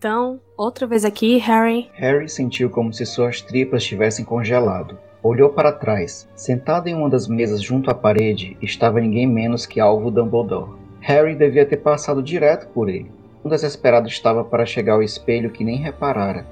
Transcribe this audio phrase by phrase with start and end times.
[0.00, 1.90] Então, outra vez aqui, Harry.
[1.92, 4.98] Harry sentiu como se suas tripas tivessem congelado.
[5.22, 6.26] Olhou para trás.
[6.34, 10.72] Sentado em uma das mesas junto à parede estava ninguém menos que Alvo Dumbledore.
[11.00, 13.12] Harry devia ter passado direto por ele.
[13.44, 16.46] Um desesperado estava para chegar ao espelho que nem reparara.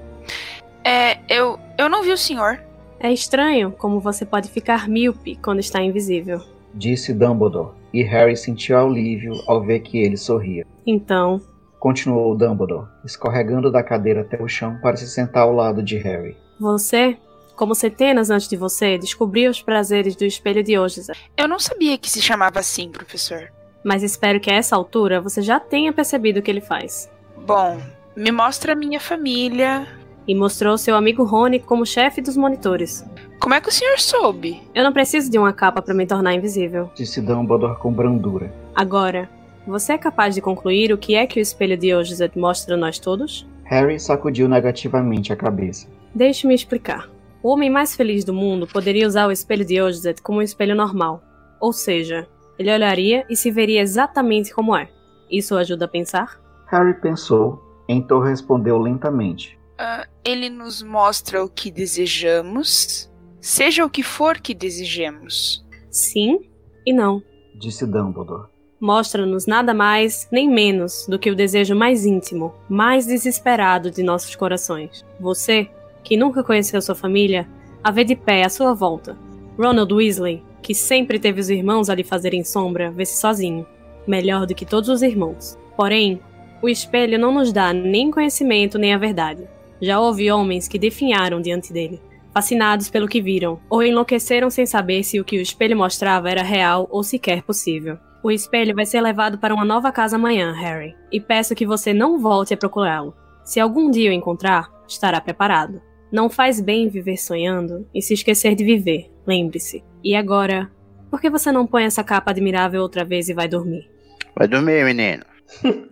[0.84, 1.58] É, eu.
[1.78, 2.62] Eu não vi o senhor.
[3.00, 6.42] É estranho como você pode ficar míope quando está invisível.
[6.74, 10.66] Disse Dumbledore, e Harry sentiu alívio ao ver que ele sorria.
[10.86, 11.40] Então,
[11.78, 16.36] Continuou Dumbledore, escorregando da cadeira até o chão para se sentar ao lado de Harry.
[16.58, 17.16] você,
[17.54, 21.00] como centenas antes de você, descobriu os prazeres do espelho de hoje,
[21.36, 23.52] Eu não sabia que se chamava assim, professor.
[23.84, 27.08] mas espero que a essa altura você já tenha percebido o que ele faz.
[27.46, 27.80] Bom,
[28.16, 29.86] me mostra a minha família.
[30.26, 33.02] E mostrou seu amigo Rony como chefe dos monitores.
[33.40, 34.60] Como é que o senhor soube?
[34.74, 36.90] Eu não preciso de uma capa para me tornar invisível.
[36.94, 38.52] Disse Dumbledore com brandura.
[38.74, 39.26] Agora,
[39.69, 42.78] você é capaz de concluir o que é que o espelho de hoje mostra a
[42.78, 43.47] nós todos?
[43.64, 45.86] Harry sacudiu negativamente a cabeça.
[46.14, 47.11] Deixe-me explicar.
[47.42, 50.74] O homem mais feliz do mundo poderia usar o espelho de Ojizet como um espelho
[50.74, 51.23] normal.
[51.61, 52.27] Ou seja,
[52.58, 54.89] ele olharia e se veria exatamente como é.
[55.30, 56.40] Isso o ajuda a pensar?
[56.67, 59.58] Harry pensou, então respondeu lentamente.
[59.79, 65.64] Ah, ele nos mostra o que desejamos, seja o que for que desejemos.
[65.90, 66.40] Sim
[66.86, 67.23] e não.
[67.61, 68.48] Disse Dumbledore.
[68.80, 74.36] Mostra-nos nada mais nem menos do que o desejo mais íntimo, mais desesperado de nossos
[74.36, 75.05] corações.
[75.18, 75.68] Você,
[76.05, 77.48] que nunca conheceu sua família,
[77.83, 79.18] a vê de pé à sua volta.
[79.58, 83.67] Ronald Weasley, que sempre teve os irmãos a lhe fazerem sombra, vê-se sozinho,
[84.06, 85.58] melhor do que todos os irmãos.
[85.77, 86.20] Porém,
[86.62, 89.48] o espelho não nos dá nem conhecimento nem a verdade.
[89.80, 92.00] Já houve homens que definharam diante dele,
[92.33, 96.42] fascinados pelo que viram, ou enlouqueceram sem saber se o que o espelho mostrava era
[96.42, 97.98] real ou sequer possível.
[98.23, 101.95] O espelho vai ser levado para uma nova casa amanhã, Harry, e peço que você
[101.95, 103.14] não volte a procurá-lo.
[103.45, 105.80] Se algum dia o encontrar, estará preparado.
[106.11, 109.84] Não faz bem viver sonhando e se esquecer de viver, lembre-se.
[110.02, 110.70] E agora,
[111.11, 113.89] por que você não põe essa capa admirável outra vez e vai dormir?
[114.36, 115.24] Vai dormir, menino.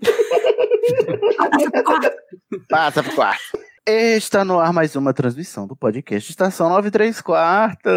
[2.68, 3.58] Passa pro quarto.
[3.86, 7.92] Está no ar mais uma transmissão do podcast Estação 93 Quartos.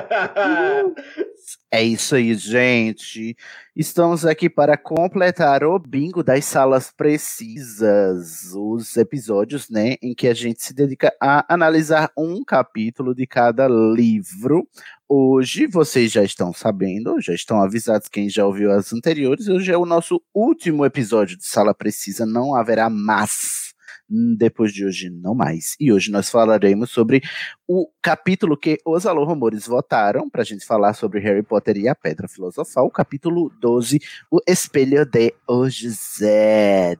[1.72, 3.36] É isso aí, gente.
[3.76, 10.34] Estamos aqui para completar o bingo das salas precisas, os episódios, né, em que a
[10.34, 14.66] gente se dedica a analisar um capítulo de cada livro.
[15.08, 19.78] Hoje, vocês já estão sabendo, já estão avisados quem já ouviu as anteriores, hoje é
[19.78, 23.69] o nosso último episódio de Sala Precisa, não haverá mais.
[24.10, 25.76] Hum, Depois de hoje, não mais.
[25.78, 27.22] E hoje nós falaremos sobre
[27.68, 31.88] o capítulo que os Alô Rumores votaram para a gente falar sobre Harry Potter e
[31.88, 34.00] a Pedra Filosofal, o capítulo 12,
[34.30, 36.98] O Espelho de Ojeda.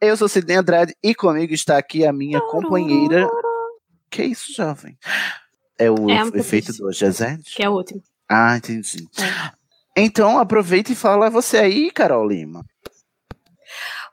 [0.00, 3.28] Eu sou Sidney Andrade e comigo está aqui a minha companheira.
[4.10, 4.98] Que isso, jovem?
[5.78, 7.42] É o É efeito do Ojezed?
[7.54, 8.02] Que é o último.
[8.28, 9.06] Ah, entendi.
[9.18, 9.56] É.
[9.98, 12.64] Então aproveita e fala você aí, Carol Lima.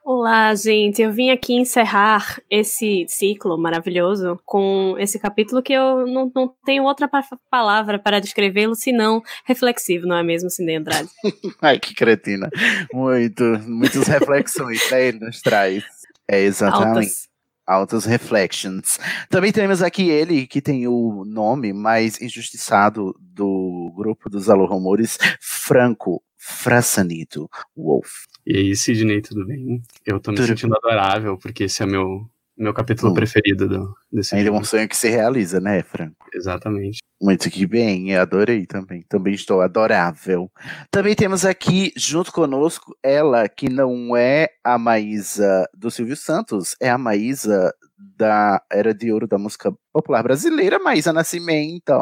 [0.06, 1.00] Olá, gente.
[1.00, 6.84] Eu vim aqui encerrar esse ciclo maravilhoso com esse capítulo que eu não, não tenho
[6.84, 11.08] outra pa- palavra para descrevê-lo senão reflexivo, não é mesmo, Cindy Andrade?
[11.62, 12.50] Ai, que cretina.
[12.92, 15.82] Muito, muitas reflexões né, ele nos traz.
[16.28, 16.96] É exatamente.
[16.98, 17.28] Altas.
[17.66, 18.98] Altas reflections.
[19.30, 25.16] Também temos aqui ele, que tem o nome mais injustiçado do grupo dos Alô Rumores,
[25.40, 28.24] Franco Frassanito Wolf.
[28.46, 29.82] E aí, Sidney, tudo bem?
[30.04, 33.14] Eu tô me Tudo sentindo adorável, porque esse é meu Meu capítulo Hum.
[33.14, 36.26] preferido do, desse Ainda é um sonho que se realiza, né, Franco?
[36.32, 36.98] Exatamente.
[37.20, 39.02] Muito que bem, eu adorei também.
[39.08, 40.48] Também estou adorável.
[40.90, 46.88] Também temos aqui, junto conosco, ela que não é a Maísa do Silvio Santos, é
[46.90, 51.92] a Maísa da Era de Ouro da música popular brasileira, Maísa Nascimento.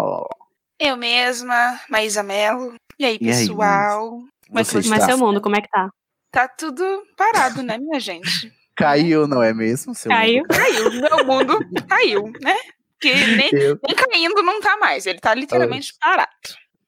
[0.85, 2.75] Eu mesma, Maísa Mello.
[2.99, 4.11] E aí, E aí, pessoal?
[4.11, 5.89] Como é que Mas seu mundo, como é que tá?
[6.33, 6.85] Tá tudo
[7.17, 8.53] parado, né, minha gente?
[8.75, 9.95] Caiu, não é mesmo?
[9.95, 10.43] Seu Caiu?
[10.43, 10.49] mundo?
[10.49, 11.59] Caiu, meu mundo
[11.89, 12.57] caiu, né?
[13.01, 16.31] Que nem, Eu- nem caindo não tá mais, ele tá literalmente parado.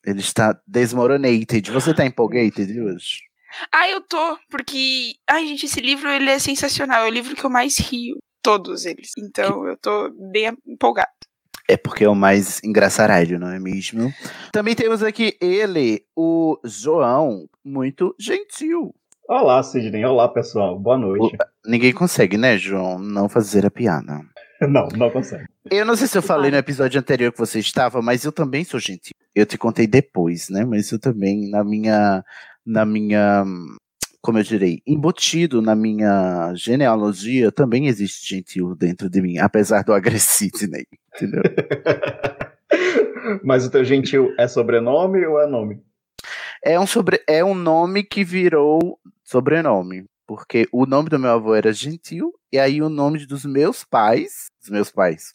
[0.05, 1.71] Ele está desmoronated.
[1.71, 3.21] Você está empolgated hoje?
[3.73, 5.15] Ah, eu tô, porque.
[5.31, 7.05] Ai, gente, esse livro ele é sensacional.
[7.05, 8.17] É o livro que eu mais rio.
[8.43, 9.13] Todos eles.
[9.17, 11.09] Então eu tô bem empolgada.
[11.69, 14.13] É porque é o mais engraçaralho, não é mesmo?
[14.53, 18.95] Também temos aqui ele, o João, muito gentil.
[19.27, 20.05] Olá, Sidney.
[20.05, 20.79] Olá, pessoal.
[20.79, 21.37] Boa noite.
[21.65, 24.21] Ninguém consegue, né, João, não fazer a piada.
[24.69, 25.45] Não, não consegue.
[25.71, 28.65] Eu não sei se eu falei no episódio anterior que você estava, mas eu também
[28.65, 29.13] sou gentil.
[29.35, 30.65] Eu te contei depois, né?
[30.65, 32.25] Mas eu também, na minha.
[32.65, 33.45] Na minha.
[34.25, 39.93] Como eu direi, embutido na minha genealogia, também existe gentil dentro de mim, apesar do
[39.93, 40.83] agressivo, né?
[41.15, 41.43] Entendeu?
[43.45, 45.83] Mas o teu gentil é sobrenome ou é nome?
[46.65, 50.07] É um, sobre, é um nome que virou sobrenome.
[50.27, 54.47] Porque o nome do meu avô era Gentil, e aí o nome dos meus pais.
[54.59, 55.35] Dos meus pais.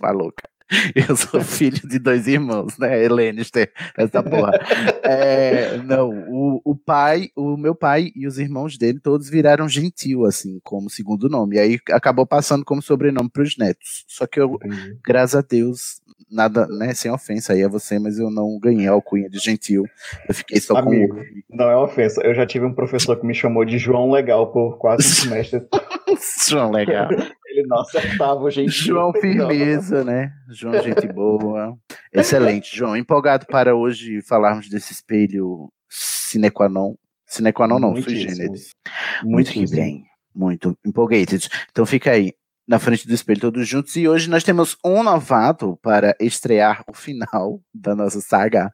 [0.00, 0.48] Uma louca.
[1.08, 3.04] Eu sou filho de dois irmãos, né?
[3.04, 4.52] Helenister, essa porra.
[5.04, 10.24] É, não, o, o pai, o meu pai e os irmãos dele todos viraram Gentil,
[10.24, 11.56] assim, como segundo nome.
[11.56, 14.04] E aí acabou passando como sobrenome para os netos.
[14.06, 14.58] Só que eu,
[15.04, 16.94] graças a Deus, nada, né?
[16.94, 19.84] Sem ofensa aí a você, mas eu não ganhei a alcunha de Gentil.
[20.28, 22.22] Eu fiquei só Amigo, com não é ofensa.
[22.22, 25.66] Eu já tive um professor que me chamou de João Legal por quase um semestre.
[26.48, 27.08] João legal.
[27.52, 28.72] Ele não acertava o gentil.
[28.94, 30.32] João Firmeza, né?
[30.48, 31.76] João Gente Boa.
[32.12, 32.96] Excelente, João.
[32.96, 36.94] Empolgado para hoje falarmos desse espelho sine qua non.
[37.26, 38.70] Sine qua non, não, sui generis.
[39.22, 40.04] Muito que bem.
[40.34, 41.48] Muito empolgated.
[41.70, 42.32] Então fica aí,
[42.66, 43.94] na frente do espelho, todos juntos.
[43.96, 48.72] E hoje nós temos um novato para estrear o final da nossa saga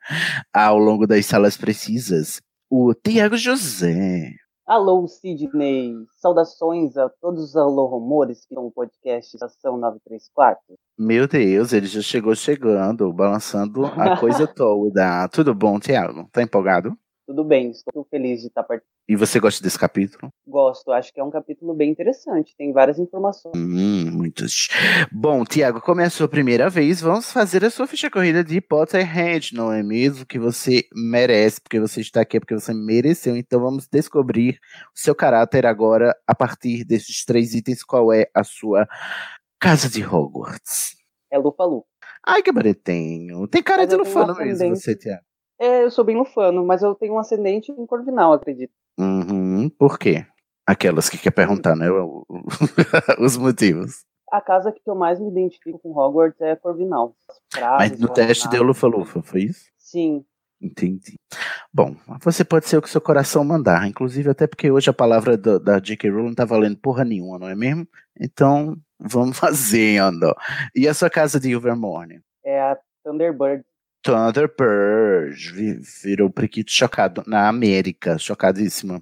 [0.53, 2.41] ao longo das salas precisas.
[2.71, 4.35] O Tiago José.
[4.69, 5.95] Alô, Sidney.
[6.19, 10.61] Saudações a todos os alô rumores que são o podcast Estação 934.
[10.99, 15.27] Meu Deus, ele já chegou chegando, balançando a coisa toda.
[15.31, 16.29] Tudo bom, Tiago?
[16.31, 16.95] Tá empolgado?
[17.29, 18.89] Tudo bem, estou feliz de estar participando.
[19.07, 20.33] E você gosta desse capítulo?
[20.47, 23.53] Gosto, acho que é um capítulo bem interessante, tem várias informações.
[23.55, 24.69] Hum, muitos.
[25.13, 28.63] Bom, Tiago, como é a sua primeira vez, vamos fazer a sua ficha corrida de
[28.63, 30.25] Potterhead, não é mesmo?
[30.25, 33.37] Que você merece, porque você está aqui, porque você mereceu.
[33.37, 34.59] Então vamos descobrir
[34.97, 37.85] o seu caráter agora a partir desses três itens.
[37.85, 38.89] Qual é a sua
[39.61, 40.97] casa de Hogwarts?
[41.31, 41.85] É Lufa-Lu.
[42.27, 43.47] Ai, que bonitinho.
[43.49, 45.28] Tem cara Mas de lufano mesmo, você, Tiago.
[45.59, 48.73] É, eu sou bem lufano, mas eu tenho um ascendente em Corvinal, acredito.
[48.99, 50.25] Uhum, por quê?
[50.67, 51.87] Aquelas que quer perguntar, né?
[53.19, 54.05] Os motivos.
[54.31, 57.17] A casa que eu mais me identifico com Hogwarts é Corvinal.
[57.29, 59.67] As frases, Mas no teste deu lufa-lufa, foi isso?
[59.79, 60.25] Sim,
[60.61, 61.15] Entendi.
[61.73, 63.87] Bom, você pode ser o que seu coração mandar.
[63.87, 66.11] Inclusive, até porque hoje a palavra da, da J.K.
[66.11, 67.87] Rowling não tá valendo porra nenhuma, não é mesmo?
[68.21, 70.35] Então, vamos fazendo.
[70.75, 72.21] E a sua casa de Ilvermorny?
[72.45, 73.63] é a Thunderbird.
[74.03, 75.53] Thunderbird.
[75.53, 78.19] Vi- Virou priquito chocado na América.
[78.19, 79.01] Chocadíssima.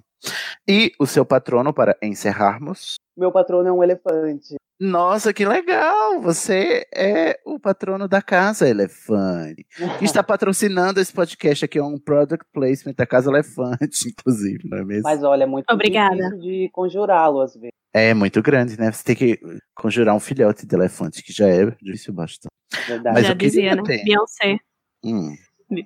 [0.67, 2.95] E o seu patrono, para encerrarmos?
[3.15, 4.55] Meu patrono é um elefante.
[4.79, 6.21] Nossa, que legal!
[6.21, 9.65] Você é o patrono da Casa Elefante.
[9.97, 14.77] Que está patrocinando esse podcast aqui, é um product placement da Casa Elefante, inclusive, não
[14.77, 15.01] é mesmo?
[15.03, 16.15] Mas olha, é muito Obrigada.
[16.15, 17.71] difícil de conjurá-lo às vezes.
[17.91, 18.91] É muito grande, né?
[18.91, 19.39] Você tem que
[19.75, 22.51] conjurar um filhote de elefante, que já é difícil bastante.
[22.87, 23.15] Verdade.
[23.15, 24.03] Mas já eu queria dizia, né?
[24.03, 24.57] Beyoncé.
[25.03, 25.35] Hum,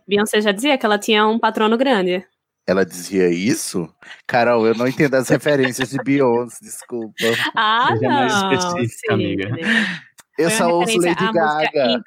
[0.07, 2.25] Beyoncé já dizia que ela tinha um patrono grande.
[2.67, 3.93] ela dizia isso?
[4.27, 7.15] Carol, eu não entendo as referências de Beyoncé, desculpa.
[7.55, 8.53] Ah, Seja mais não.
[8.53, 9.43] específica, amiga.
[9.47, 9.65] Sidney.
[10.37, 11.69] Eu só ouço Lady Gaga.
[11.75, 12.01] Eagle,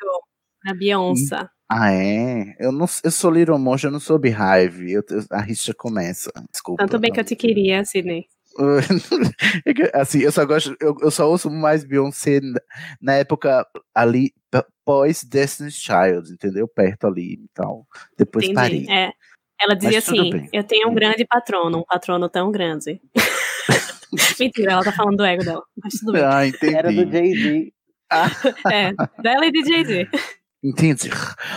[0.65, 1.49] da Beyoncé.
[1.71, 2.55] Ah, é?
[2.61, 4.93] Eu, não, eu sou Little Monge, eu não sou Beehive.
[4.93, 6.31] Eu, eu- a rixa começa.
[6.53, 6.83] Desculpa.
[6.85, 8.27] Tanto bem que eu te queria, Sidney.
[9.67, 12.41] É assim, eu só gosto, eu, eu só ouço mais Beyoncé
[13.01, 14.33] na, época ali
[14.85, 16.69] pós Destiny's Child, entendeu?
[16.69, 17.87] Perto ali e tal.
[18.17, 18.83] Depois parei.
[18.83, 18.93] Entendi.
[18.93, 19.13] É.
[19.61, 20.49] Ela dizia Mas assim: bem.
[20.53, 23.01] Eu tenho um grande patrono, um patrono tão grande.
[24.39, 25.63] Mentira, ela tá falando do ego dela.
[25.83, 26.23] Mas tudo bem.
[26.23, 26.77] Ah, entendi.
[26.77, 27.73] Era do Jay-Z.
[28.73, 30.09] É, dela e de Jay-Z.
[30.63, 31.11] Entendi.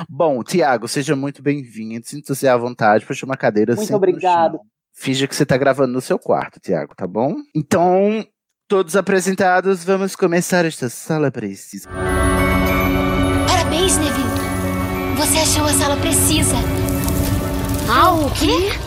[0.10, 2.08] Bom, Tiago, seja muito bem-vindo.
[2.08, 3.76] Sinta-se à vontade, puxa uma cadeira.
[3.76, 4.60] Muito obrigado.
[5.00, 7.36] Finja que você tá gravando no seu quarto, Tiago, tá bom?
[7.56, 8.26] Então,
[8.70, 11.88] Todos apresentados, vamos começar esta sala precisa.
[13.48, 14.28] Parabéns, Neville.
[15.16, 16.58] Você achou a sala precisa.
[17.90, 18.78] Ah, o quê?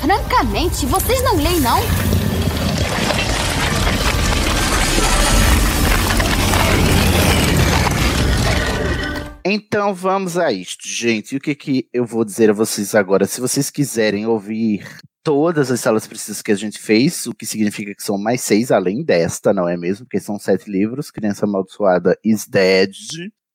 [0.00, 1.76] Francamente, vocês não leem, não?
[9.48, 11.32] Então vamos a isto, gente.
[11.32, 13.26] E o que, que eu vou dizer a vocês agora?
[13.26, 14.84] Se vocês quiserem ouvir
[15.22, 18.72] todas as salas precisas que a gente fez, o que significa que são mais seis
[18.72, 20.04] além desta, não é mesmo?
[20.04, 21.12] Porque são sete livros.
[21.12, 22.90] Criança Amaldiçoada is Dead.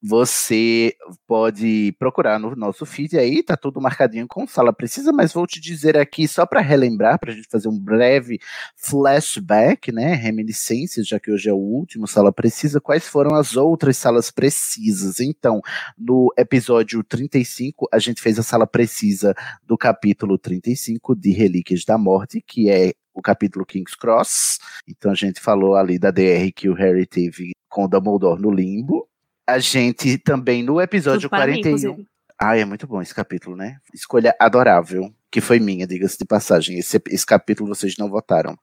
[0.03, 0.95] Você
[1.27, 5.61] pode procurar no nosso feed aí, tá tudo marcadinho com sala precisa, mas vou te
[5.61, 8.39] dizer aqui só para relembrar, para a gente fazer um breve
[8.75, 13.95] flashback, né, reminiscências, já que hoje é o último sala precisa, quais foram as outras
[13.95, 15.19] salas precisas.
[15.19, 15.61] Então,
[15.95, 21.97] no episódio 35, a gente fez a sala precisa do capítulo 35 de Relíquias da
[21.97, 24.57] Morte, que é o capítulo King's Cross.
[24.87, 28.51] Então a gente falou ali da DR que o Harry teve com o Dumbledore no
[28.51, 29.07] limbo.
[29.47, 31.77] A gente também no episódio Tudo para mim, 41.
[31.77, 32.07] inclusive.
[32.39, 33.77] ah, é muito bom esse capítulo, né?
[33.93, 36.77] Escolha adorável, que foi minha, diga-se de passagem.
[36.77, 38.57] Esse, esse capítulo vocês não votaram.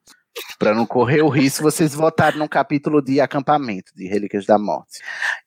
[0.58, 5.00] Para não correr o risco, vocês votaram num capítulo de acampamento, de Relíquias da Morte.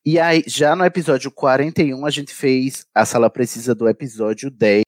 [0.06, 4.84] E aí, já no episódio 41, a gente fez a sala precisa do episódio 10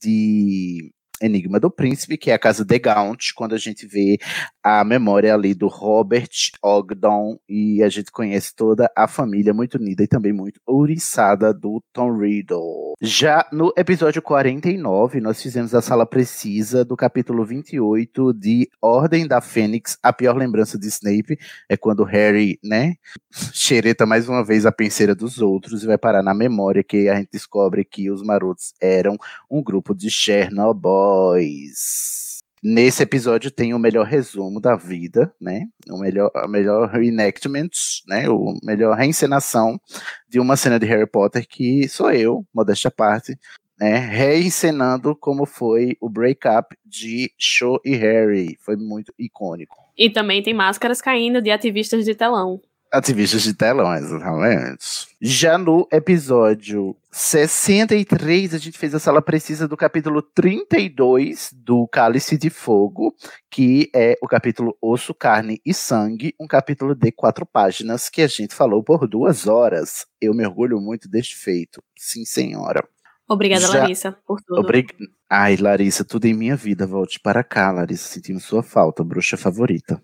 [0.00, 0.90] de
[1.24, 4.18] Enigma do Príncipe, que é a casa de Gaunt, quando a gente vê
[4.62, 6.28] a memória ali do Robert
[6.62, 11.82] Ogden e a gente conhece toda a família muito unida e também muito ouriçada do
[11.92, 12.94] Tom Riddle.
[13.00, 19.40] Já no episódio 49, nós fizemos a sala precisa do capítulo 28 de Ordem da
[19.40, 19.98] Fênix.
[20.02, 21.38] A pior lembrança de Snape
[21.68, 22.94] é quando Harry, né,
[23.52, 27.16] xereta mais uma vez a penseira dos outros e vai parar na memória que a
[27.16, 29.16] gente descobre que os marotos eram
[29.50, 30.10] um grupo de
[32.66, 35.66] Nesse episódio tem o melhor resumo da vida, né?
[35.90, 37.68] O melhor, a melhor reenactment,
[38.08, 38.26] né?
[38.30, 39.78] O melhor reencenação
[40.26, 43.36] de uma cena de Harry Potter que sou eu, modéstia à parte,
[43.78, 43.98] né?
[43.98, 48.56] Reencenando como foi o breakup de Cho e Harry.
[48.60, 49.76] Foi muito icônico.
[49.94, 52.62] E também tem máscaras caindo de ativistas de telão.
[52.94, 55.08] Ativistas de telão, exatamente.
[55.20, 62.38] Já no episódio 63, a gente fez a sala precisa do capítulo 32 do Cálice
[62.38, 63.12] de Fogo,
[63.50, 68.28] que é o capítulo Osso, Carne e Sangue, um capítulo de quatro páginas que a
[68.28, 70.06] gente falou por duas horas.
[70.20, 71.82] Eu me orgulho muito deste feito.
[71.98, 72.86] Sim, senhora.
[73.28, 74.60] Obrigada, Já- Larissa, por tudo.
[74.60, 74.86] Obrig...
[75.28, 76.86] Ai, Larissa, tudo em minha vida.
[76.86, 78.06] Volte para cá, Larissa.
[78.06, 80.00] Sentimos sua falta, bruxa favorita.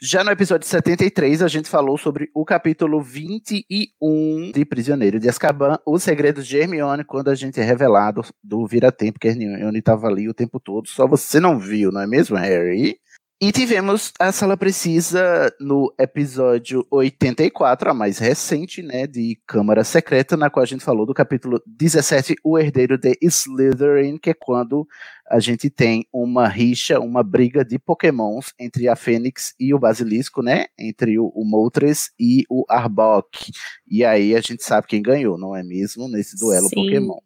[0.00, 5.78] Já no episódio 73, a gente falou sobre o capítulo 21 de Prisioneiro de Azkaban,
[5.84, 10.28] o segredo de Hermione, quando a gente é revelado do vira-tempo, que Hermione estava ali
[10.28, 12.98] o tempo todo, só você não viu, não é mesmo, Harry?
[13.42, 20.36] E tivemos a sala precisa no episódio 84, a mais recente, né, de Câmara Secreta,
[20.36, 24.86] na qual a gente falou do capítulo 17, O Herdeiro de Slytherin, que é quando
[25.26, 30.42] a gente tem uma rixa, uma briga de pokémons entre a Fênix e o Basilisco,
[30.42, 33.52] né, entre o, o Moltres e o Arbok.
[33.88, 36.74] E aí a gente sabe quem ganhou, não é mesmo, nesse duelo Sim.
[36.74, 37.18] Pokémon.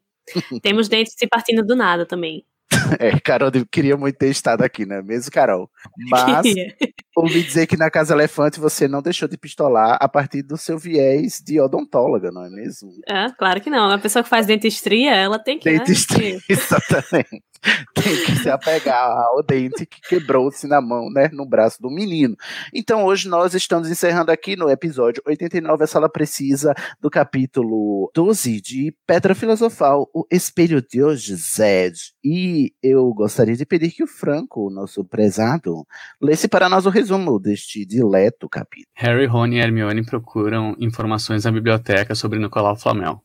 [0.62, 2.46] Temos dentes se partindo do nada também.
[2.98, 5.68] É, Carol queria muito ter estado aqui, não é mesmo, Carol?
[6.10, 6.46] Mas
[7.16, 10.78] ouvi dizer que na Casa Elefante você não deixou de pistolar a partir do seu
[10.78, 12.90] viés de odontóloga, não é mesmo?
[13.06, 13.90] É, claro que não.
[13.90, 15.70] A pessoa que faz dentistria, ela tem que.
[15.70, 17.42] né, Dentistria, exatamente.
[17.94, 22.36] Tem que se apegar ao dente que quebrou-se na mão, né, no braço do menino.
[22.72, 28.60] Então hoje nós estamos encerrando aqui no episódio 89 a sala precisa do capítulo 12
[28.60, 31.98] de Pedra Filosofal, o Espelho de hoje, Zed.
[32.22, 35.86] E eu gostaria de pedir que o Franco, nosso prezado,
[36.20, 38.88] lesse para nós o resumo deste dileto capítulo.
[38.94, 43.22] Harry, Rony e Hermione procuram informações na biblioteca sobre Nicolau Flamel.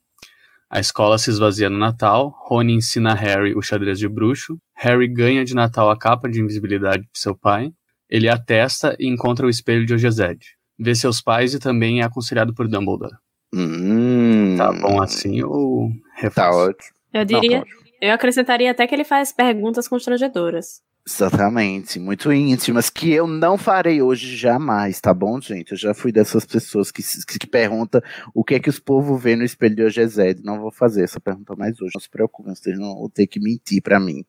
[0.69, 5.07] A escola se esvazia no Natal, Rony ensina a Harry o xadrez de bruxo, Harry
[5.07, 7.71] ganha de Natal a capa de invisibilidade de seu pai,
[8.09, 10.39] ele atesta e encontra o espelho de Ogezed.
[10.77, 13.15] Vê seus pais e também é aconselhado por Dumbledore.
[13.53, 16.59] Hum, Tá bom assim ou Tá reforço?
[16.69, 16.93] ótimo.
[17.13, 17.63] Eu diria.
[18.01, 20.81] Eu acrescentaria até que ele faz perguntas constrangedoras.
[21.07, 25.71] Exatamente, muito íntimas, que eu não farei hoje jamais, tá bom, gente?
[25.71, 27.99] Eu já fui dessas pessoas que, se- que, perguntam
[28.33, 30.43] o que é que os povos vê no espelho de Ogezed.
[30.43, 33.39] Não vou fazer essa pergunta mais hoje, não se preocupem, vocês não vão ter que
[33.39, 34.23] mentir pra mim.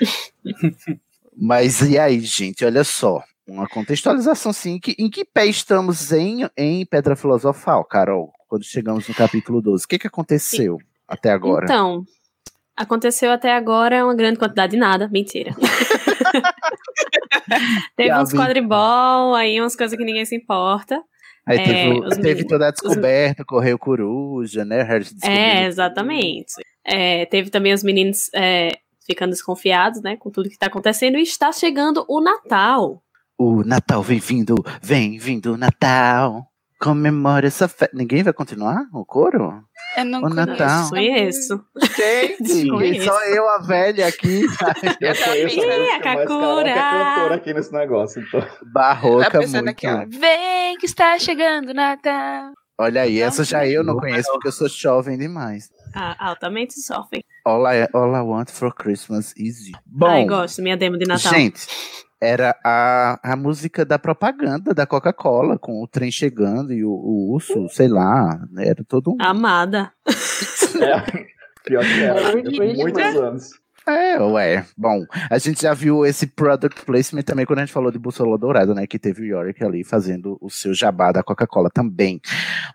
[1.36, 6.46] Mas e aí, gente, olha só, uma contextualização sim, que, em que pé estamos em,
[6.56, 8.32] em Pedra Filosofal, Carol?
[8.48, 10.76] Quando chegamos no capítulo 12, o que que aconteceu
[11.08, 11.64] até agora?
[11.64, 12.04] Então,
[12.76, 15.08] aconteceu até agora uma grande quantidade de nada.
[15.08, 15.54] Mentira.
[17.96, 21.02] Teve uns quadribol, aí umas coisas que ninguém se importa.
[21.46, 24.86] Aí É, teve, os teve toda a os- descoberta, correu coruja, né?
[25.24, 26.52] É, exatamente.
[26.84, 28.70] É, teve também os meninos é,
[29.06, 31.18] ficando desconfiados, né, com tudo que tá acontecendo.
[31.18, 33.02] E está chegando o Natal.
[33.36, 36.46] O Natal vem vindo, vem vindo o Natal.
[36.82, 37.90] Comemora essa festa.
[37.96, 39.62] Ninguém vai continuar o coro?
[39.96, 40.88] Eu não O Natal.
[40.90, 41.64] Conheço.
[41.96, 43.04] Gente, Conheço.
[43.04, 44.42] só eu, a velha aqui.
[45.00, 46.74] Eu conheço Ih, a Kakura.
[46.74, 48.44] karaoke cantora aqui nesse negócio, então.
[48.72, 49.68] Barroca Tá muito.
[49.68, 49.86] aqui.
[50.18, 52.52] Vem que está chegando o Natal.
[52.78, 55.68] Olha aí, essa já eu não Não, conheço porque eu sou jovem demais.
[55.94, 57.22] Ah, altamente sofrem.
[57.44, 59.74] All I, all I want for Christmas is you.
[59.86, 61.32] Bom, Ai, gosto, minha demo de Natal.
[61.32, 61.66] gente,
[62.22, 67.32] era a, a música da propaganda da Coca-Cola, com o trem chegando e o, o
[67.32, 69.16] urso, sei lá, né, era todo um...
[69.20, 69.92] Amada.
[70.72, 71.26] É,
[71.64, 72.34] pior que era.
[72.42, 73.61] Depois de muitos anos.
[73.86, 74.64] É, ué.
[74.76, 78.38] Bom, a gente já viu esse product placement também quando a gente falou de Bússola
[78.38, 78.86] Dourada, né?
[78.86, 82.20] Que teve o Yorick ali fazendo o seu jabá da Coca-Cola também.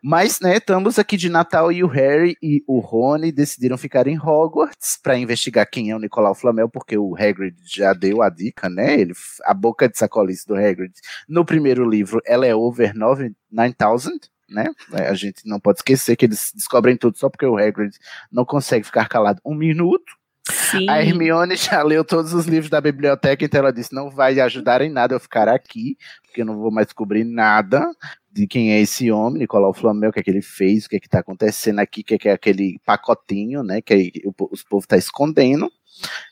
[0.03, 4.19] Mas, né, estamos aqui de Natal e o Harry e o Rony decidiram ficar em
[4.19, 8.69] Hogwarts para investigar quem é o Nicolau Flamel, porque o Hagrid já deu a dica,
[8.69, 8.99] né?
[8.99, 9.13] Ele,
[9.45, 10.93] a boca de sacolice do Hagrid
[11.27, 14.65] no primeiro livro, ela é over 9 9000, né?
[14.93, 17.95] É, A gente não pode esquecer que eles descobrem tudo só porque o Hagrid
[18.31, 20.17] não consegue ficar calado um minuto.
[20.49, 20.89] Sim.
[20.89, 24.81] A Hermione já leu todos os livros da biblioteca, então ela disse: não vai ajudar
[24.81, 27.85] em nada eu ficar aqui, porque eu não vou mais descobrir nada
[28.31, 30.97] de quem é esse homem, Nicolau Flamel, o que é que ele fez, o que
[30.97, 34.11] é que tá acontecendo aqui, o que é, que é aquele pacotinho, né, que aí
[34.23, 35.71] o, os povos tá escondendo.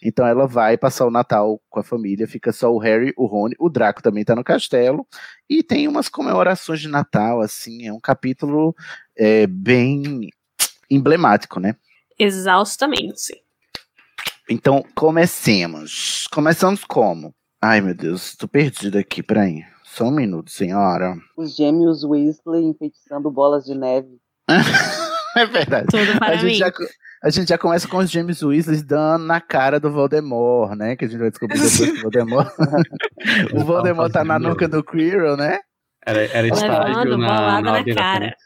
[0.03, 3.55] Então ela vai passar o Natal com a família, fica só o Harry, o Rony,
[3.59, 5.07] o Draco também tá no castelo,
[5.49, 8.75] e tem umas comemorações de Natal, assim, é um capítulo
[9.17, 10.29] é, bem
[10.87, 11.75] emblemático, né?
[12.19, 13.44] Exaustamente.
[14.49, 16.27] Então, comecemos.
[16.31, 17.33] Começamos como?
[17.63, 19.63] Ai, meu Deus, tô perdido aqui, peraí.
[19.83, 21.15] Só um minuto, senhora.
[21.37, 24.09] Os gêmeos Weasley enfeitiçando bolas de neve.
[25.37, 25.87] É verdade.
[25.91, 26.53] Tudo A para gente, mim.
[26.53, 26.71] já,
[27.21, 30.95] a gente já começa com os James Weasley dando na cara do Voldemort, né?
[30.95, 32.47] Que a gente vai descobrir depois que o Voldemort.
[33.53, 35.59] o Voldemort tá na nuca do Quirrell, né?
[36.05, 38.19] Era, era estágio Levando na, bolada na na Ordem da cara.
[38.19, 38.37] Fênix.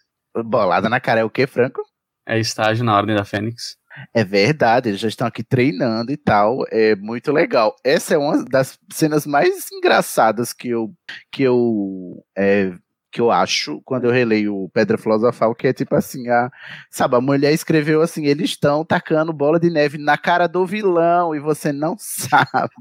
[0.49, 1.83] Bolada na cara é o quê, Franco?
[2.27, 3.75] É estágio na Ordem da Fênix.
[4.13, 6.63] É verdade, eles já estão aqui treinando e tal.
[6.71, 7.75] É muito legal.
[7.83, 10.93] Essa é uma das cenas mais engraçadas que eu
[11.31, 12.71] que eu é,
[13.11, 16.49] que eu acho quando eu releio o Pedra Filosofal, que é tipo assim, a,
[16.89, 21.33] sabe, a mulher escreveu assim, eles estão tacando bola de neve na cara do vilão
[21.35, 22.73] e você não sabe.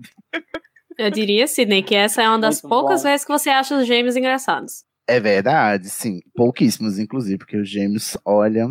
[0.98, 3.08] Eu diria, Sidney, que essa é uma das Muito poucas bom.
[3.08, 4.84] vezes que você acha os gêmeos engraçados.
[5.06, 6.20] É verdade, sim.
[6.34, 8.66] Pouquíssimos, inclusive, porque os gêmeos, olha,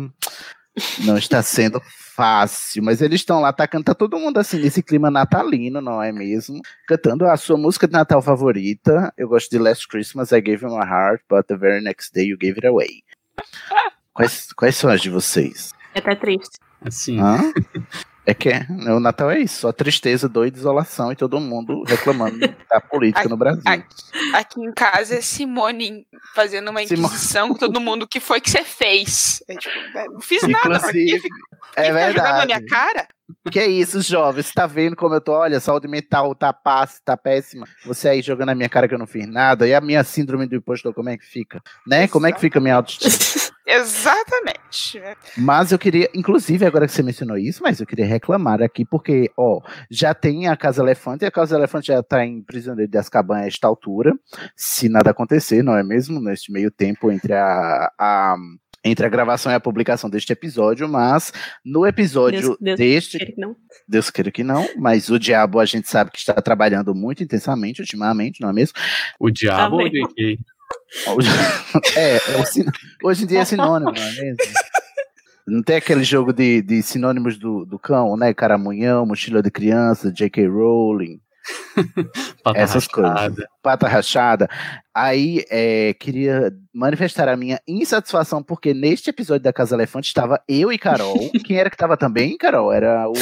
[1.04, 1.80] não está sendo
[2.14, 2.82] fácil.
[2.82, 6.60] Mas eles estão lá tá todo mundo assim, nesse clima natalino, não é mesmo?
[6.86, 9.12] Cantando a sua música de Natal favorita.
[9.16, 12.26] Eu gosto de Last Christmas, I Gave You My Heart, but the very next day
[12.26, 13.02] you gave it away.
[14.12, 15.72] Quais, quais são as de vocês?
[15.94, 16.58] É até triste.
[16.80, 17.38] Assim, Hã?
[18.28, 21.82] É que é, o Natal é isso, só tristeza, dor e desolação e todo mundo
[21.84, 22.38] reclamando
[22.68, 23.62] da política no Brasil.
[23.64, 23.86] Aqui,
[24.34, 28.02] aqui em casa é Simone fazendo uma inquisição com todo mundo.
[28.02, 29.42] O que foi que você fez?
[29.48, 30.76] É, tipo, é, não fiz nada.
[30.76, 31.22] Inclusive,
[31.74, 33.08] quem é tá jogando na minha cara?
[33.50, 34.42] Que é isso, jovem?
[34.42, 35.32] Você tá vendo como eu tô?
[35.32, 37.66] Olha, saúde mental tá passa, tá péssima.
[37.86, 39.66] Você aí jogando na minha cara que eu não fiz nada.
[39.66, 41.62] E a minha síndrome do impostor, como é que fica?
[41.86, 42.06] Né?
[42.06, 43.48] Como é que fica a minha autoestima?
[43.68, 45.00] Exatamente.
[45.36, 49.30] Mas eu queria, inclusive, agora que você mencionou isso, mas eu queria reclamar aqui, porque,
[49.36, 52.98] ó, já tem a Casa Elefante, e a Casa Elefante já tá em prisioneiro de
[52.98, 54.12] Azkaban a esta altura,
[54.56, 56.20] se nada acontecer, não é mesmo?
[56.20, 58.36] Neste meio tempo entre a, a-
[58.84, 61.32] entre a gravação e a publicação deste episódio, mas
[61.64, 63.18] no episódio Deus- Deus deste.
[63.18, 63.56] queira que não.
[63.88, 67.80] Deus queira que não, mas o diabo a gente sabe que está trabalhando muito intensamente
[67.80, 68.74] ultimamente, não é mesmo?
[69.18, 69.78] o diabo?
[69.88, 70.38] JK?
[71.96, 72.64] É, é o sin-
[73.02, 74.36] hoje em dia é sinônimo, não é mesmo?
[75.46, 78.34] Não tem aquele jogo de, de sinônimos do, do cão, né?
[78.34, 80.46] Caramunhão, mochila de criança, J.K.
[80.46, 81.20] Rowling,
[82.44, 83.28] Pata essas rachada.
[83.30, 83.46] coisas.
[83.62, 84.48] Pata rachada.
[84.94, 90.70] Aí, é, queria manifestar a minha insatisfação, porque neste episódio da Casa Elefante estava eu
[90.70, 91.16] e Carol.
[91.44, 92.70] Quem era que estava também, Carol?
[92.72, 93.14] Era o.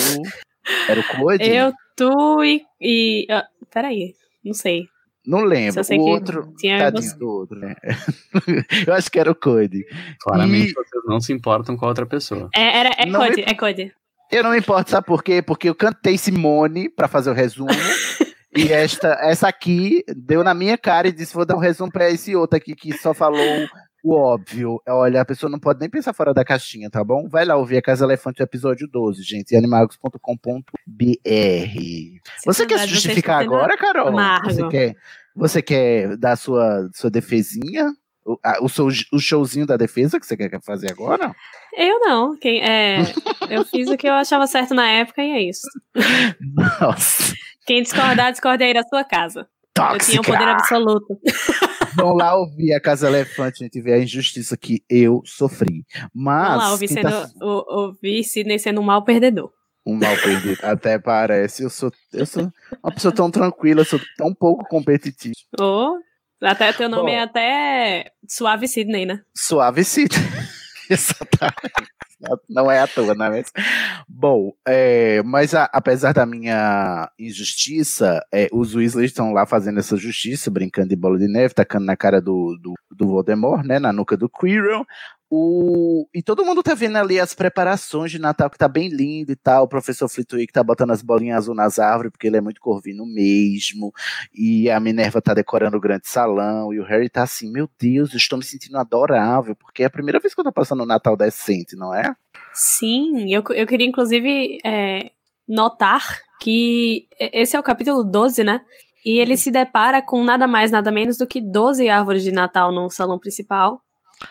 [0.89, 1.49] Era o Code?
[1.49, 2.63] Eu, tu e.
[2.81, 4.83] e ah, peraí, não sei.
[5.27, 5.83] Não lembro.
[5.83, 6.53] Sei O outro.
[6.57, 7.19] tinha Tadinho você.
[7.19, 7.75] do outro, né?
[8.87, 9.85] eu acho que era o Code.
[10.21, 12.49] Claramente E- vocês não se importam com a outra pessoa.
[12.55, 13.93] É, era, é Não Code, me- é Code.
[14.31, 15.41] Eu não me importo, sabe por quê?
[15.43, 17.69] Porque eu cantei Simone pra fazer o resumo.
[18.57, 22.11] e esta, essa aqui deu na minha cara e disse: vou dar um resumo pra
[22.11, 23.69] esse outro aqui que só falou
[24.09, 24.81] o óbvio.
[24.89, 27.29] Olha, a pessoa não pode nem pensar fora da caixinha, tá bom?
[27.29, 30.71] Vai lá ouvir a Casa Elefante, episódio 12, gente, animagos.com.br.
[32.45, 34.13] Você quer se justificar agora, Carol?
[34.45, 34.97] Você quer,
[35.35, 37.93] você quer dar sua, sua defesinha?
[38.25, 41.33] O, a- o, seu, o showzinho da defesa que você quer fazer agora?
[41.77, 42.37] Eu não.
[42.37, 42.99] Quem, é,
[43.49, 45.67] eu fiz o que eu achava certo na época e é isso.
[46.81, 47.35] Nossa.
[47.67, 49.41] Quem discordar, discorde aí da sua casa.
[49.79, 50.33] Eu tinha o Tóxica.
[50.33, 51.21] poder absoluto.
[51.97, 55.85] Vão lá ouvir a Casa Elefante, a gente vê a injustiça que eu sofri.
[56.15, 56.49] Mas.
[56.49, 59.51] Vamos lá, ouvir, quem sendo, tá- o- ouvir Sidney sendo um mau perdedor.
[59.87, 60.59] Um mal perdido.
[60.63, 61.63] Até parece.
[61.63, 65.35] Eu sou, eu sou uma pessoa tão tranquila, eu sou tão pouco competitivo.
[65.61, 65.97] Ou,
[66.43, 67.17] até teu nome Bom.
[67.17, 69.21] é até Suave Sidney, né?
[69.37, 70.17] Suave City.
[70.91, 71.57] Exatamente.
[72.49, 73.43] Não é à toa, não é?
[74.09, 79.97] Bom, é, mas a- apesar da minha injustiça, é, os Weasley estão lá fazendo essa
[79.97, 83.93] justiça, brincando de bola de neve, tacando na cara do, do, do Voldemort, né, na
[83.93, 84.87] nuca do Quirrell.
[85.29, 89.33] O, e todo mundo tá vendo ali as preparações de Natal, que tá bem lindo
[89.33, 89.65] e tal.
[89.65, 93.05] O professor Flitwick tá botando as bolinhas azul nas árvores, porque ele é muito corvino
[93.05, 93.93] mesmo.
[94.33, 96.73] E a Minerva tá decorando o grande salão.
[96.73, 99.91] E o Harry tá assim: Meu Deus, eu estou me sentindo adorável, porque é a
[99.91, 102.15] primeira vez que eu tô passando um Natal decente, não é?
[102.55, 105.11] Sim, eu, eu queria inclusive é,
[105.49, 108.61] notar que esse é o capítulo 12, né?
[109.05, 112.73] E ele se depara com nada mais, nada menos do que 12 árvores de Natal
[112.73, 113.81] no salão principal.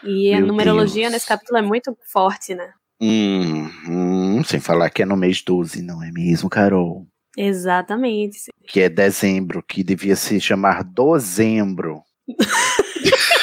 [0.04, 1.14] E a Meu numerologia Deus.
[1.14, 2.72] nesse capítulo é muito forte, né?
[3.00, 7.06] Hum, hum, sem falar que é no mês 12, não é mesmo, Carol?
[7.38, 8.52] Exatamente.
[8.68, 12.02] Que é dezembro, que devia se chamar dozembro.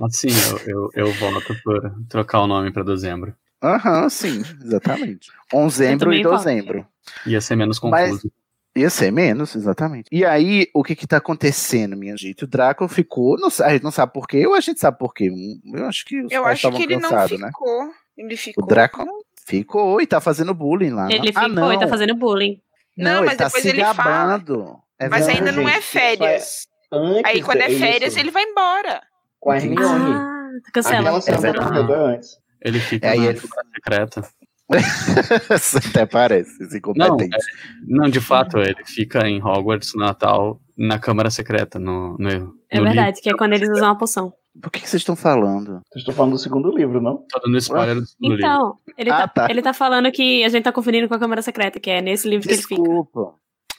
[0.00, 0.28] Assim,
[0.66, 3.34] eu, eu, eu voto por trocar o nome pra dezembro.
[3.62, 5.28] Aham, sim, exatamente.
[5.52, 6.36] Onzembro e voto.
[6.36, 6.86] dozembro.
[7.26, 8.32] Ia ser menos Mas- confuso.
[8.78, 10.08] Ia ser menos, exatamente.
[10.12, 12.44] E aí, o que que tá acontecendo, minha gente?
[12.44, 15.12] O Draco ficou, não, a gente não sabe por quê, ou a gente sabe por
[15.12, 15.30] quê.
[15.30, 17.48] Hum, Eu acho que os Eu pais acho que ele não cansados, né?
[17.48, 17.90] ficou.
[18.16, 18.64] Ele ficou.
[18.64, 19.04] O Draco
[19.46, 21.08] ficou e tá fazendo bullying lá.
[21.10, 21.72] Ele ah, ficou não.
[21.72, 22.60] e tá fazendo bullying.
[22.96, 23.94] Não, Não, ele mas tá depois se ele fala.
[23.94, 24.78] gabando.
[24.98, 25.48] É Mas verdade.
[25.48, 26.66] ainda não é gente, férias.
[26.92, 27.78] Antes Aí quando é isso.
[27.80, 29.00] férias, ele vai embora.
[29.38, 30.12] Com a Hermione.
[30.14, 30.98] Ah, cancela.
[31.00, 31.52] Aquela cena cancela.
[31.54, 32.30] do corredor antes.
[32.60, 33.40] Ele fica Aí na ele-
[33.74, 34.28] secreta.
[34.70, 37.34] Até parece, esse Não, incompetente.
[37.36, 37.38] é-
[37.86, 42.28] não, de fato, ele fica em Hogwarts no Natal, na câmara secreta, no, no,
[42.70, 44.32] É no verdade, que é quando eles usam a poção.
[44.60, 45.80] Por que, que vocês estão falando?
[45.88, 47.24] Vocês estão falando do segundo livro, não?
[47.30, 48.44] Tô dando spoiler do segundo livro.
[48.46, 49.46] Então, ele, Ah, tá, tá.
[49.50, 52.28] ele tá falando que a gente tá confundindo com a Câmara Secreta, que é nesse
[52.28, 52.74] livro que ele fica.
[52.74, 53.34] Desculpa.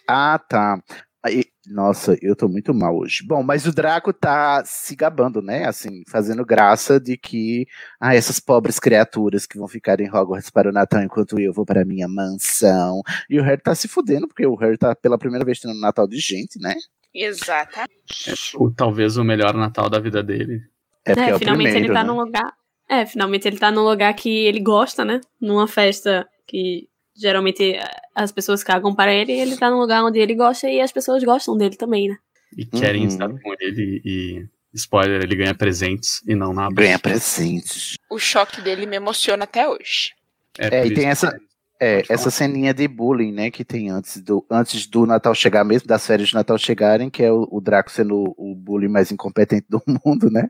[0.07, 0.81] Ah, tá.
[1.21, 3.25] Aí, nossa, eu tô muito mal hoje.
[3.27, 5.65] Bom, mas o Draco tá se gabando, né?
[5.65, 7.67] Assim, fazendo graça de que
[7.99, 11.65] ah, essas pobres criaturas que vão ficar em Hogwarts para o Natal enquanto eu vou
[11.65, 13.01] para a minha mansão.
[13.29, 15.79] E o Harry tá se fudendo, porque o Harry tá pela primeira vez tendo um
[15.79, 16.73] Natal de gente, né?
[17.13, 18.29] Exatamente.
[18.29, 20.61] É, o, talvez o melhor Natal da vida dele.
[21.05, 22.09] É é, o finalmente primeiro, ele tá né?
[22.09, 22.53] num lugar.
[22.87, 25.19] É, finalmente ele tá num lugar que ele gosta, né?
[25.39, 26.87] Numa festa que
[27.19, 30.69] geralmente eh, as pessoas cagam para ele, e ele tá num lugar onde ele gosta
[30.69, 32.17] e as pessoas gostam dele também, né?
[32.57, 33.07] E querem Uhum.
[33.07, 36.73] estar com ele e, spoiler, ele ganha presentes e não nada.
[36.73, 37.95] Ganha presentes.
[38.09, 40.13] O choque dele me emociona até hoje.
[40.57, 41.39] É, por e tem essa,
[41.79, 45.87] é, essa ceninha de bullying, né, que tem antes do, antes do Natal chegar mesmo,
[45.87, 49.65] das férias de Natal chegarem, que é o, o Draco sendo o, bullying mais incompetente
[49.69, 50.49] do mundo, né?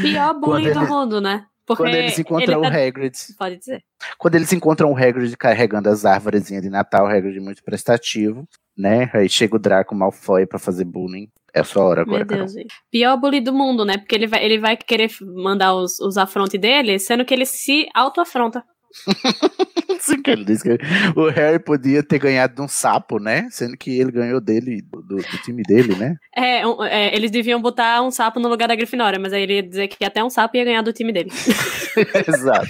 [0.00, 1.46] Pior bullying Quando do ele- mundo, né?
[1.68, 3.16] Porque Quando eles encontram ele tá- o Hagrid.
[3.38, 3.84] Pode dizer.
[4.16, 9.10] Quando eles encontram o Hagrid carregando as árvores de Natal, o Hagrid muito prestativo, né?
[9.12, 11.28] Aí chega o Draco Malfoy pra fazer bullying.
[11.54, 12.38] É a sua hora agora, Meu.
[12.38, 12.52] Deus.
[12.90, 13.98] Pior bullying do mundo, né?
[13.98, 17.86] Porque ele vai, ele vai querer mandar os, os afrontes dele, sendo que ele se
[17.94, 18.64] auto-afronta.
[20.22, 20.78] Que ele disse que
[21.18, 23.48] o Harry podia ter ganhado de um sapo, né?
[23.50, 26.16] Sendo que ele ganhou dele, do, do- do time dele, né?
[26.34, 29.54] É, um- é, eles deviam botar um sapo no lugar da Grifinória, mas aí ele
[29.54, 31.30] ia dizer que até um sapo ia ganhar do time dele.
[32.28, 32.68] Exato.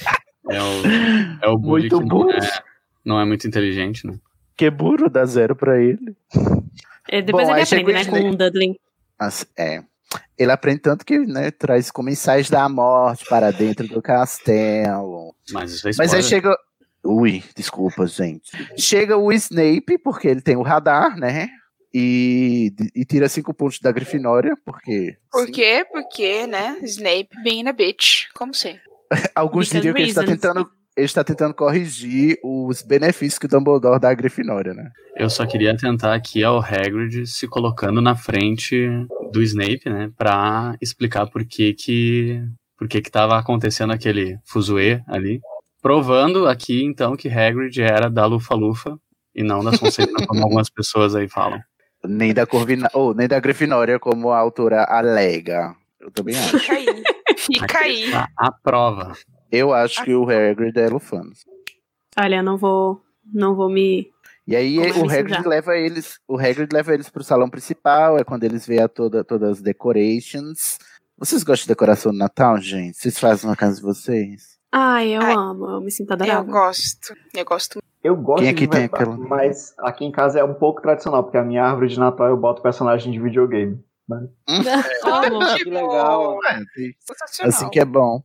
[0.50, 2.30] É o, é o bully Muito que não burro.
[2.32, 2.62] é,
[3.04, 4.14] não é muito inteligente, né?
[4.56, 6.16] Que burro dá zero pra ele.
[7.10, 8.80] É, depois Bom, ele aprende, né, com o Dudley.
[9.18, 9.82] As- é.
[10.38, 15.34] Ele aprende tanto que né, traz comensais da morte para dentro do castelo.
[15.52, 16.56] Mas isso é Mas aí chega.
[17.11, 18.51] Ui, desculpa, gente.
[18.77, 21.49] Chega o Snape, porque ele tem o radar, né?
[21.92, 25.87] E, e tira cinco pontos da Grifinória, porque Por quê?
[25.90, 26.77] Porque, né?
[26.83, 28.83] Snape being a bitch, como sempre.
[29.35, 30.71] alguns Because diriam que ele está tentando.
[30.94, 34.90] Ele está tentando corrigir os benefícios que o Dumbledore dá à Grifinória, né?
[35.16, 38.88] Eu só queria tentar aqui ao Hagrid se colocando na frente
[39.33, 42.42] do Snape, né, Pra explicar por que que
[42.77, 45.40] por que que tava acontecendo aquele fuzuê ali,
[45.80, 48.98] provando aqui então que Hagrid era da Lufa-Lufa
[49.34, 51.60] e não da Sonserina, como algumas pessoas aí falam.
[52.04, 55.74] Nem da Corvina, ou nem da Grifinória, como a autora alega.
[56.00, 56.58] Eu também acho.
[56.58, 57.04] Fica aí.
[57.36, 58.14] Fica aí.
[58.14, 59.12] A, a prova.
[59.50, 61.44] Eu acho que o Hagrid é Lufanos.
[62.18, 64.10] Olha, não vou, não vou me.
[64.46, 68.18] E aí Como é o Hagrid leva eles, o Hagrid leva eles pro salão principal,
[68.18, 70.78] é quando eles veem a toda, todas as decorations.
[71.16, 72.96] Vocês gostam de decoração de Natal, gente?
[72.96, 74.58] Vocês fazem na casa de vocês?
[74.70, 76.52] Ai, eu Ai, amo, eu me sinto Eu adorável.
[76.52, 77.14] gosto.
[77.35, 77.83] Eu gosto.
[78.04, 81.24] Eu gosto Quem aqui de tem aquela- mas aqui em casa é um pouco tradicional,
[81.24, 83.83] porque a minha árvore de Natal eu boto personagem de videogame.
[84.09, 84.28] Amo.
[85.59, 86.38] Que legal.
[86.46, 87.48] É, tem- Sensacional.
[87.48, 88.22] assim que é bom.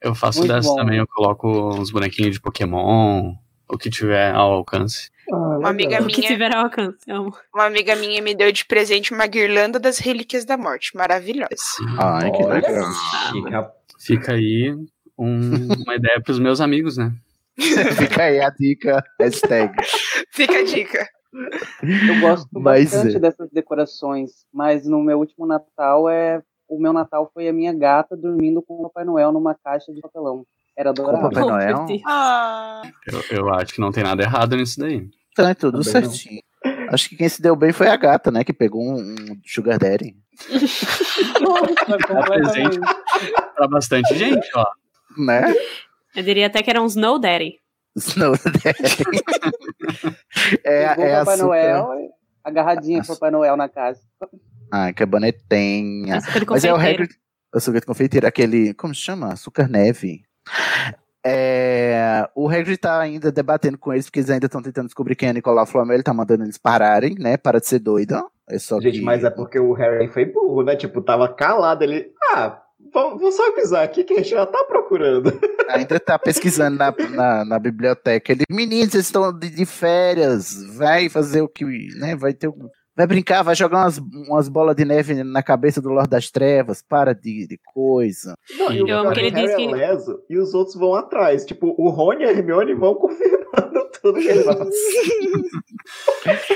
[0.00, 0.76] Eu faço Muito dessa bom.
[0.76, 3.34] também, eu coloco uns bonequinhos de Pokémon,
[3.68, 5.10] o que tiver ao alcance.
[5.30, 6.04] Ah, Uma amiga legal.
[6.04, 7.36] O que minha, tiver ao alcance, eu amo.
[7.54, 10.96] uma amiga minha me deu de presente uma guirlanda das relíquias da morte.
[10.96, 11.50] Maravilhosa.
[11.98, 12.92] Ai, que legal.
[13.30, 13.74] chique, rapaz.
[14.00, 14.74] Fica aí
[15.24, 17.12] um- uma ideia pros meus amigos, né?
[17.96, 19.74] Fica aí a dica, hashtag.
[20.32, 21.06] Fica a dica.
[21.82, 23.20] Eu gosto Mas, bastante é.
[23.20, 28.16] dessas decorações, mas no meu último Natal é o meu Natal foi a minha gata
[28.16, 30.44] dormindo com o Papai Noel numa caixa de papelão.
[30.76, 31.28] Era Com o adorável.
[31.30, 31.86] Papai Noel?
[32.06, 32.82] Ah,
[33.30, 35.08] Eu, eu acho que não tem nada errado nisso daí.
[35.32, 36.10] Então é tudo Também não.
[36.10, 36.40] certinho.
[36.90, 38.42] Acho que quem se deu bem foi a gata, né?
[38.44, 40.14] Que pegou um, um Sugar Daddy.
[41.40, 42.80] Nossa, completamente.
[43.54, 44.64] Pra bastante gente, ó.
[45.18, 45.42] Né?
[46.14, 47.58] Eu diria até que era um Snow Daddy.
[47.96, 49.04] Snow Daddy.
[50.64, 51.36] é, é o Papai açúcar.
[51.36, 52.10] Noel,
[52.44, 54.00] agarradinha com o Papai Noel na casa.
[54.72, 56.16] Ai, que bonetinha.
[56.16, 56.76] Açúcar de Mas é o.
[56.76, 57.10] Hagrid.
[57.52, 58.74] Açúcar de confeiteiro, aquele.
[58.74, 59.32] Como se chama?
[59.32, 60.22] Açúcar neve.
[61.24, 65.28] É, o Hagrid tá ainda debatendo com eles, porque eles ainda estão tentando descobrir quem
[65.28, 65.96] é Nicolau Flamel.
[65.96, 67.36] Ele tá mandando eles pararem, né?
[67.36, 68.24] Para de ser doida.
[68.48, 69.04] É só Gente, que...
[69.04, 70.76] mas é porque o Harry foi burro, né?
[70.76, 72.12] Tipo, tava calado ele.
[72.32, 75.32] Ah, vou, só avisar aqui que a gente já tá procurando.
[75.68, 78.32] Ainda tá pesquisando na, na, na biblioteca.
[78.32, 80.64] Ele, meninos, vocês estão de, de férias.
[80.74, 81.64] Vai fazer o que.
[81.96, 82.16] Né?
[82.16, 82.50] Vai ter
[83.00, 83.96] Vai brincar, vai jogar umas,
[84.28, 86.82] umas bolas de neve na cabeça do Lorde das Trevas.
[86.86, 88.34] Para de, de coisa.
[88.58, 90.76] Não, e o Eu amo pior que é ele que- é leso e os outros
[90.76, 91.46] vão atrás.
[91.46, 94.68] Tipo, o Rony e a Hermione vão confirmando tudo que ele faz.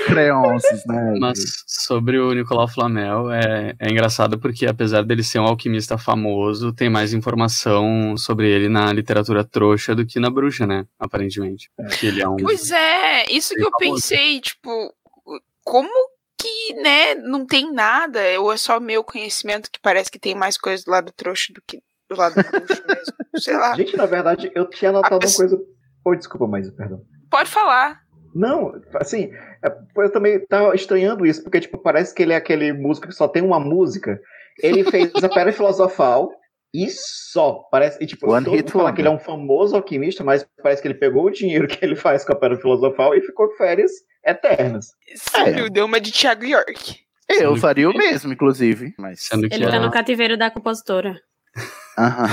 [0.05, 1.15] Creonces, né?
[1.19, 6.71] Mas sobre o Nicolau Flamel, é, é engraçado porque, apesar dele ser um alquimista famoso,
[6.71, 10.85] tem mais informação sobre ele na literatura trouxa do que na bruxa, né?
[10.99, 11.71] Aparentemente.
[11.99, 12.35] Que ele é um.
[12.37, 13.95] pois é, isso que eu famoso.
[14.01, 14.93] pensei, tipo,
[15.63, 15.89] como
[16.45, 20.57] que, né, não tem nada, ou é só meu conhecimento que parece que tem mais
[20.57, 23.13] coisa do lado trouxa do que do lado bruxo mesmo.
[23.37, 23.75] Sei lá.
[23.75, 25.59] Gente, na verdade, eu tinha anotado uma coisa.
[26.05, 27.01] Oi, desculpa, mas perdão.
[27.29, 28.01] Pode falar.
[28.33, 29.31] Não, assim,
[29.63, 33.13] é, eu também tava estranhando isso, porque, tipo, parece que ele é aquele músico que
[33.13, 34.19] só tem uma música.
[34.61, 36.31] Ele fez a Pedra Filosofal
[36.73, 37.63] e só.
[37.71, 38.95] Parece, e, tipo, One todo hit mundo fala wonder.
[38.95, 41.95] que ele é um famoso alquimista, mas parece que ele pegou o dinheiro que ele
[41.95, 43.91] faz com a Pedra Filosofal e ficou com férias
[44.25, 44.87] eternas.
[45.15, 46.99] Sim, deu uma de Thiago York.
[47.29, 48.93] Eu faria o mesmo, inclusive.
[48.97, 49.23] Mas...
[49.23, 51.19] Sendo que Ele tá no cativeiro da compositora.
[51.97, 52.27] Aham.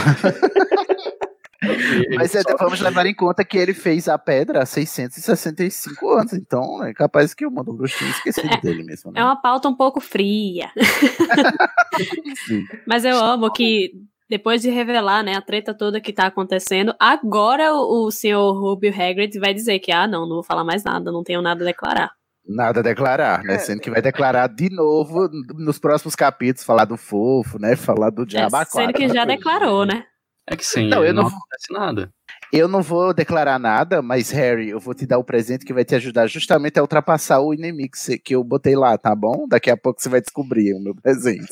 [2.16, 6.82] Mas é, vamos levar em conta que ele fez a pedra há 665 anos, então
[6.82, 9.12] é capaz que o Mundo Bruxo tenha esquecido dele mesmo.
[9.12, 9.20] Né?
[9.20, 10.70] É uma pauta um pouco fria.
[12.86, 13.92] Mas eu amo que
[14.28, 18.90] depois de revelar, né, a treta toda que tá acontecendo, agora o, o senhor Rubio
[18.92, 21.66] Hagrid vai dizer que, ah, não, não vou falar mais nada, não tenho nada a
[21.66, 22.10] declarar.
[22.44, 23.56] Nada a declarar, né?
[23.58, 27.76] Sendo que vai declarar de novo nos próximos capítulos, falar do fofo, né?
[27.76, 30.04] Falar do É, diabo a sendo que já declarou, né?
[30.50, 32.10] É que sim, Não, não, eu não- acontece nada.
[32.52, 35.84] Eu não vou declarar nada, mas Harry, eu vou te dar o presente que vai
[35.84, 37.92] te ajudar justamente a ultrapassar o inimigo
[38.24, 39.46] que eu botei lá, tá bom?
[39.48, 41.46] Daqui a pouco você vai descobrir o meu presente.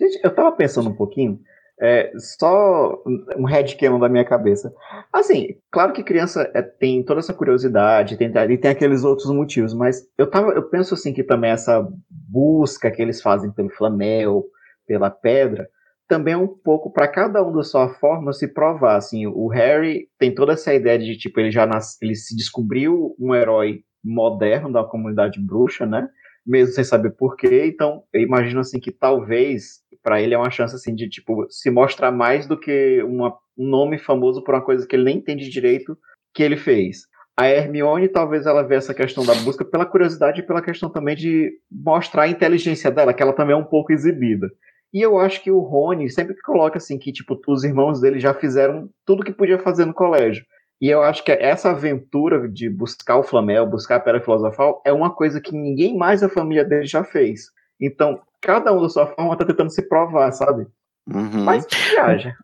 [0.00, 1.40] Gente, eu tava pensando um pouquinho,
[1.80, 3.02] é, só
[3.36, 4.72] um headcanon da minha cabeça.
[5.12, 9.74] Assim, claro que criança é, tem toda essa curiosidade, tem, e tem aqueles outros motivos,
[9.74, 14.44] mas eu, tava, eu penso assim que também essa busca que eles fazem pelo flamel,
[14.86, 15.68] pela pedra,
[16.06, 18.96] também é um pouco para cada um da sua forma se provar.
[18.96, 23.14] Assim, o Harry tem toda essa ideia de tipo ele já nas, ele se descobriu
[23.18, 26.08] um herói moderno da comunidade bruxa, né?
[26.46, 27.66] Mesmo sem saber porquê.
[27.66, 31.70] Então, eu imagino assim que talvez para ele é uma chance assim de tipo se
[31.70, 35.48] mostrar mais do que uma, um nome famoso por uma coisa que ele nem entende
[35.48, 35.96] direito
[36.34, 37.06] que ele fez.
[37.36, 41.16] A Hermione talvez ela vê essa questão da busca pela curiosidade e pela questão também
[41.16, 44.48] de mostrar a inteligência dela, que ela também é um pouco exibida.
[44.92, 48.32] E eu acho que o Rony sempre coloca assim que tipo os irmãos dele já
[48.32, 50.44] fizeram tudo que podia fazer no colégio.
[50.84, 54.92] E eu acho que essa aventura de buscar o Flamel, buscar a Pedra Filosofal, é
[54.92, 57.46] uma coisa que ninguém mais da família dele já fez.
[57.80, 60.66] Então, cada um da sua forma tá tentando se provar, sabe?
[61.08, 61.42] Uhum.
[61.42, 62.36] Mas viaja.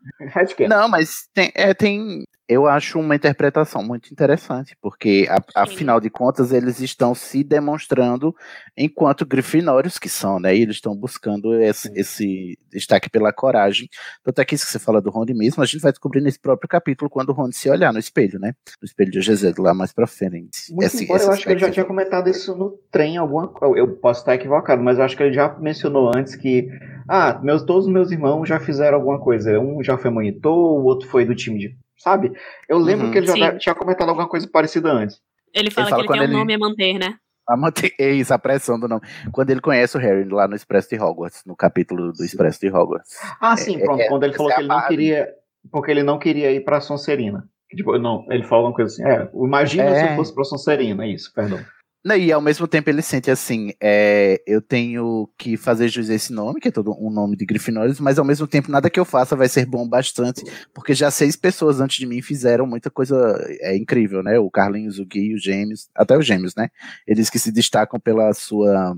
[0.67, 2.23] Não, mas tem, é, tem.
[2.51, 8.35] Eu acho uma interpretação muito interessante, porque a- afinal de contas eles estão se demonstrando
[8.77, 10.55] enquanto grifinórios que são, né?
[10.55, 13.87] E eles estão buscando esse, esse destaque pela coragem.
[14.23, 16.39] Tanto é que isso que você fala do Rony mesmo, a gente vai descobrir nesse
[16.39, 18.53] próprio capítulo quando o Rony se olhar no espelho, né?
[18.81, 20.71] No espelho de Azevedo, lá mais pra frente.
[20.71, 23.51] Muito Esse- embora, esse eu acho que ele já tinha comentado isso no trem, alguma
[23.75, 26.67] Eu posso estar equivocado, mas eu acho que ele já mencionou antes que.
[27.07, 29.59] Ah, meus, todos os meus irmãos já fizeram alguma coisa.
[29.59, 31.77] Um já foi monitor, o outro foi do time de.
[32.01, 32.31] Sabe?
[32.67, 33.11] Eu lembro Uhum.
[33.11, 33.57] que ele já Sim.
[33.57, 35.19] tinha comentado alguma coisa parecida antes.
[35.53, 37.15] Ele fala, fala que ele um ele- nome a manter, né?
[37.47, 37.93] A manter...
[37.99, 39.01] É isso, a pressão do nome.
[39.31, 42.69] Quando ele conhece o Harry lá no Expresso de Hogwarts, no capítulo do Expresso de
[42.69, 43.17] Hogwarts.
[43.39, 44.01] Ah, sim, É, pronto.
[44.01, 45.29] é, quando ele falou essa que é ele não queria.
[45.71, 47.47] Porque ele não queria ir pra Sonserina.
[47.75, 49.03] Tipo, não, ele falou uma coisa assim.
[49.07, 50.11] É, imagina se É.
[50.11, 51.59] eu fosse pra Sonserina, isso, perdão.
[52.03, 56.15] Não, e ao mesmo tempo ele sente assim, é, eu tenho que fazer jus a
[56.15, 58.99] esse nome, que é todo um nome de Grifinórios, mas ao mesmo tempo nada que
[58.99, 62.89] eu faça vai ser bom bastante, porque já seis pessoas antes de mim fizeram muita
[62.89, 63.15] coisa
[63.61, 64.39] é, incrível, né?
[64.39, 66.69] O Carlinhos, o Gui, os Gêmeos, até os Gêmeos, né?
[67.05, 68.95] Eles que se destacam pela sua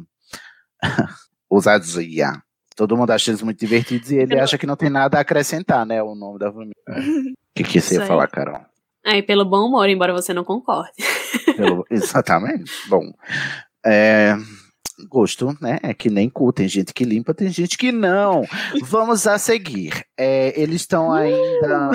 [1.50, 2.42] ousadia.
[2.74, 5.86] Todo mundo acha eles muito divertidos e ele acha que não tem nada a acrescentar,
[5.86, 6.02] né?
[6.02, 6.74] O nome da família.
[7.54, 8.66] O que, que você ia falar, Carol?
[9.06, 10.92] Aí, pelo bom humor, embora você não concorde.
[11.58, 12.72] Pelo- Exatamente.
[12.88, 13.12] Bom,
[13.86, 14.36] é,
[15.10, 15.78] gosto, né?
[15.84, 16.54] É que nem cu.
[16.54, 18.46] Tem gente que limpa, tem gente que não.
[18.82, 20.06] Vamos a seguir.
[20.18, 21.92] É, eles estão ainda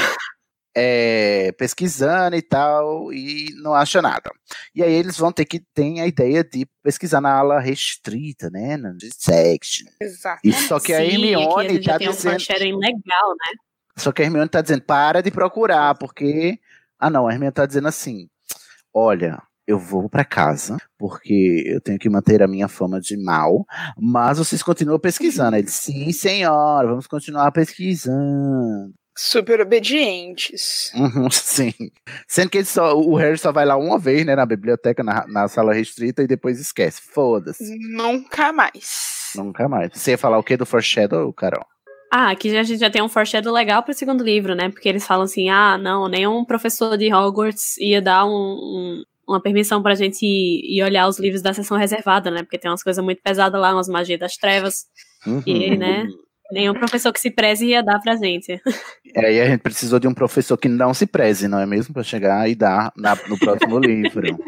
[0.76, 4.30] é, pesquisando e tal e não acham nada.
[4.74, 8.76] E aí eles vão ter que ter a ideia de pesquisar na ala restrita, né?
[8.76, 9.86] Na section.
[10.00, 10.40] Exato.
[10.44, 12.78] E só que a Sim, a Hermione gente já tá tem um dizendo.
[12.78, 13.56] legal, né?
[13.96, 16.58] Só que a Hermione tá dizendo, para de procurar, porque.
[16.98, 18.28] Ah, não, a Hermione tá dizendo assim:
[18.92, 23.66] olha, eu vou pra casa, porque eu tenho que manter a minha fama de mal,
[23.98, 25.56] mas vocês continuam pesquisando.
[25.56, 28.94] Ele, sim, senhora, vamos continuar pesquisando.
[29.16, 30.92] Super obedientes.
[30.94, 31.72] Uhum, sim.
[32.26, 35.48] Sendo que só, o Harry só vai lá uma vez, né, na biblioteca, na, na
[35.48, 37.02] sala restrita, e depois esquece.
[37.02, 37.76] Foda-se.
[37.90, 39.32] Nunca mais.
[39.34, 39.90] Nunca mais.
[39.92, 41.66] Você ia falar o que do Foreshadow, Carol?
[42.10, 44.70] Ah, aqui a gente já tem um foreshadow legal pro segundo livro, né?
[44.70, 49.42] Porque eles falam assim, ah, não, nenhum professor de Hogwarts ia dar um, um- uma
[49.42, 52.42] permissão pra gente ir, ir olhar os livros da sessão reservada, né?
[52.42, 54.86] Porque tem umas coisas muito pesadas lá, umas magias das trevas.
[55.46, 55.76] E, Uhum.
[55.78, 56.06] né,
[56.50, 58.58] nenhum professor que se preze ia dar pra gente.
[59.14, 61.92] Aí a gente precisou de um professor que não se preze, não é mesmo?
[61.92, 64.38] Pra chegar e dar na- no próximo livro.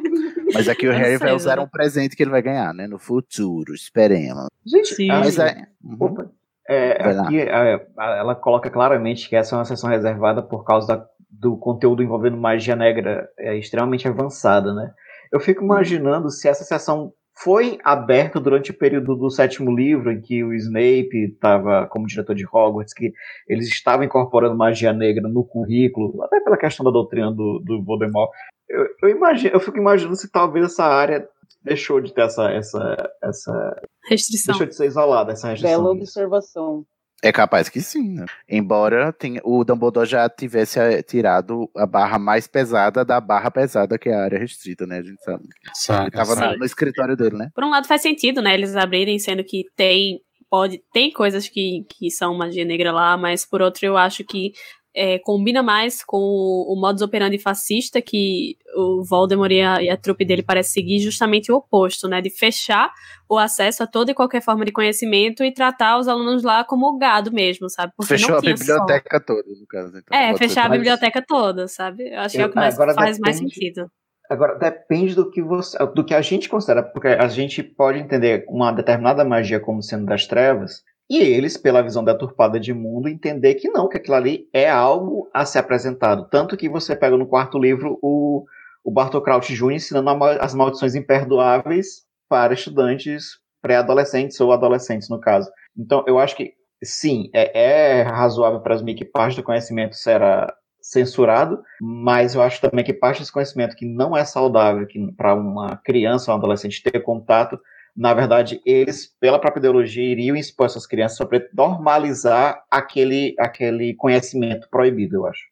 [0.55, 2.87] Mas aqui o Ou Harry vai usar um presente que ele vai ganhar, né?
[2.87, 4.47] No futuro, esperemos.
[4.67, 5.09] Gente, Sim.
[5.09, 5.67] Mas é.
[6.01, 6.31] Opa.
[6.73, 11.07] É, aqui é, ela coloca claramente que essa é uma sessão reservada por causa da-
[11.29, 14.93] do conteúdo envolvendo magia negra é, extremamente avançada, né?
[15.33, 20.21] Eu fico imaginando se essa sessão foi aberta durante o período do sétimo livro, em
[20.21, 23.13] que o Snape estava como diretor de Hogwarts, que
[23.49, 28.31] eles estavam incorporando magia negra no currículo, até pela questão da doutrina do, do Voldemort.
[28.69, 31.27] Eu, eu, imagino, eu fico imaginando se talvez essa área
[31.63, 34.53] deixou de ter essa, essa, essa Restrição.
[34.53, 35.83] deixou de ser isolada, essa restrição.
[35.83, 36.85] Bela observação.
[37.23, 38.25] É capaz que sim, né?
[38.49, 43.99] Embora tenha, o Dumbledore já tivesse eh, tirado a barra mais pesada da barra pesada,
[43.99, 44.99] que é a área restrita, né?
[44.99, 45.45] A gente sabe.
[45.75, 46.05] Sabe?
[46.05, 47.51] Ele tava no, no escritório dele, né?
[47.55, 48.55] Por um lado faz sentido, né?
[48.55, 50.21] Eles abrirem, sendo que tem.
[50.49, 54.53] Pode, tem coisas que, que são magia negra lá, mas por outro eu acho que
[54.95, 59.89] é, combina mais com o, o modus operandi fascista que o Voldemort e a, e
[59.91, 62.21] a trupe dele parece seguir justamente o oposto, né?
[62.21, 62.91] De fechar
[63.29, 66.99] o acesso a toda e qualquer forma de conhecimento e tratar os alunos lá como
[66.99, 67.93] gado mesmo, sabe?
[67.97, 69.97] Porque Fechou não a tinha só- biblioteca toda, no caso.
[69.99, 72.09] Então, É, fechar a biblioteca toda, sabe?
[72.13, 73.91] Eu acho que é o que Eu- mais, faz mais depende- sentido.
[74.29, 78.45] Agora, depende do que você, do que a gente considera, porque a gente pode entender
[78.49, 83.57] uma determinada magia como sendo das trevas, e eles, pela visão deturpada de mundo, entender
[83.57, 86.29] que não, que aquilo ali é algo a ser apresentado.
[86.31, 88.45] Tanto que você pega no quarto livro o,
[88.85, 89.73] o Bartol Crouch Jr.
[89.73, 90.09] ensinando
[90.41, 95.51] as maldições imperdoáveis para estudantes pré-adolescentes ou adolescentes, no caso.
[95.77, 100.47] Então, eu acho que, sim, é, é razoável para assumir que parte do conhecimento será
[100.81, 105.77] censurado, mas eu acho também que parte desse conhecimento que não é saudável para uma
[105.85, 107.59] criança ou um adolescente ter contato,
[107.97, 114.69] na verdade, eles, pela própria ideologia, iriam expor essas crianças para normalizar aquele, aquele conhecimento
[114.71, 115.43] proibido, eu acho.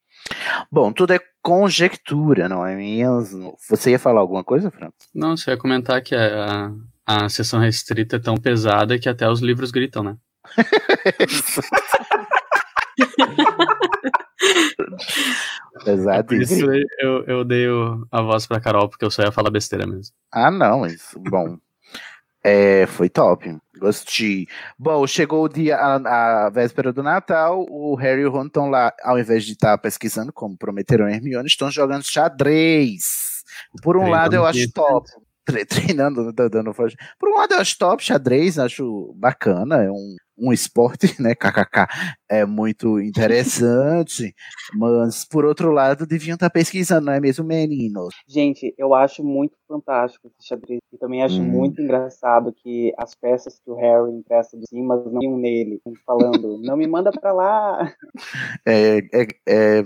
[0.70, 3.57] Bom, tudo é conjectura, não é mesmo?
[3.68, 4.90] Você ia falar alguma coisa, Fran?
[5.14, 6.70] Não, você ia comentar que a,
[7.07, 10.16] a sessão restrita é tão pesada que até os livros gritam, né?
[16.39, 16.55] Disso.
[16.55, 16.66] isso
[17.01, 20.14] eu, eu dei o- a voz pra Carol, porque eu só ia falar besteira mesmo.
[20.32, 21.18] Ah, não, isso.
[21.20, 21.57] Bom.
[22.49, 23.57] É, foi top.
[23.78, 24.46] Gostei.
[24.78, 28.70] Bom, chegou o dia, a, a véspera do Natal, o Harry e o Ron estão
[28.70, 33.44] lá, ao invés de estar pesquisando, como prometeram Hermione, estão jogando xadrez.
[33.82, 35.09] Por um lado, eu acho top.
[35.49, 35.64] Tre-
[35.96, 36.94] Treinando, dando força.
[37.18, 41.34] Por um lado, eu acho top xadrez, acho bacana, é um, um esporte, né?
[41.34, 41.88] KKK,
[42.28, 44.34] é muito interessante.
[44.74, 48.14] mas, por outro lado, deviam estar pesquisando, não é mesmo, meninos?
[48.28, 50.80] Gente, eu acho muito fantástico esse xadrez.
[50.92, 51.46] E também acho Hum.
[51.46, 56.59] muito engraçado que as peças que o Harry empresta de cima não iam nele, falando,
[56.62, 57.92] não me manda pra lá.
[58.66, 59.84] É, é, é-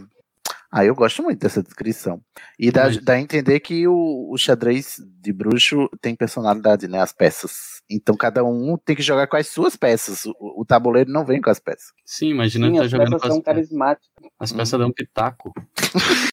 [0.74, 2.22] Ah, eu gosto muito dessa descrição.
[2.58, 6.98] E dá, Mas- dá a entender que o, o xadrez de bruxo tem personalidade, né?
[7.00, 7.82] As peças.
[7.90, 10.24] Então cada um tem que jogar com as suas peças.
[10.24, 11.92] O, o tabuleiro não vem com as peças.
[12.06, 14.10] Sim, imagina Sim, tá as jogando peças com as, são carismáticas.
[14.40, 15.52] as peças dão pitaco.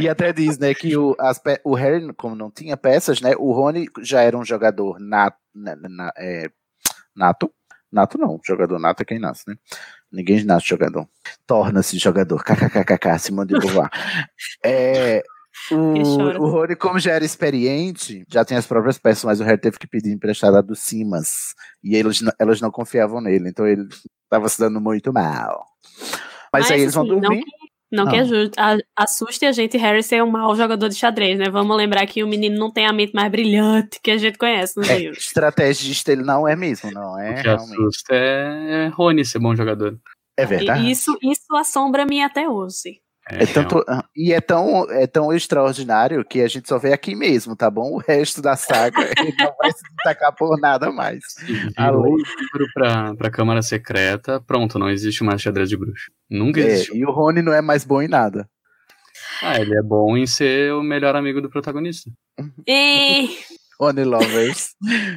[0.00, 3.34] E até diz, né, que o, as pe- o Harry, como não tinha peças, né?
[3.38, 5.38] O Rony já era um jogador nato.
[5.54, 6.50] na- na- é,
[7.14, 7.50] nato?
[7.92, 9.56] Nato não, jogador nato é quem nasce, né?
[10.12, 11.08] Ninguém nasce jogador.
[11.46, 12.42] Torna-se jogador.
[12.44, 13.90] KKKKK, Simone de Beauvoir.
[14.64, 15.22] É,
[15.72, 15.74] o,
[16.42, 19.78] o Rony, como já era experiente, já tem as próprias peças, mas o Harry teve
[19.78, 21.54] que pedir emprestada do Simas.
[21.82, 23.86] E eles, não- elas não confiavam nele, então ele
[24.24, 25.66] estava se dando muito mal.
[26.52, 27.42] Mas, aí eles vão assim, não dormir.
[27.44, 27.50] que-
[27.90, 28.20] Não que Ah.
[28.20, 31.50] aju- a- assuste a gente Harry ser um mau jogador de xadrez, né?
[31.50, 34.76] Vamos lembrar que o menino não tem a mente mais brilhante que a gente conhece
[34.76, 35.24] nos É, livros.
[35.24, 37.30] estrategista ele não é mesmo, não é?
[37.30, 37.72] O que realmente.
[37.72, 39.98] assusta é, é Rony ser bom jogador.
[40.36, 40.86] É verdade.
[40.86, 43.00] E isso, isso assombra me até hoje.
[43.30, 43.84] É, É tanto,
[44.16, 47.92] e é tão, é tão extraordinário que a gente só vê aqui mesmo, tá bom?
[47.92, 51.20] O resto da saga ele não vai se destacar por nada mais.
[51.76, 56.10] Além- o livro pra, pra Câmara Secreta, pronto, não existe mais xadrez de bruxo.
[56.28, 56.96] Nunca É, existiu.
[56.96, 58.48] e o Rony não é mais bom em nada.
[59.42, 62.10] Ah, ele é bom em ser o melhor amigo do protagonista.
[62.66, 63.28] E...
[63.80, 64.74] Rony Lovers.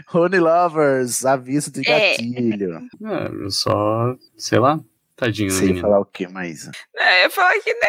[0.08, 2.12] Rony Lovers, aviso de É.
[2.12, 2.80] gatilho.
[3.06, 4.80] É, eu só, sei lá,
[5.16, 5.82] tadinho Sei menino.
[5.82, 6.68] falar o que mais.
[6.98, 7.80] É, eu ia falar que, né,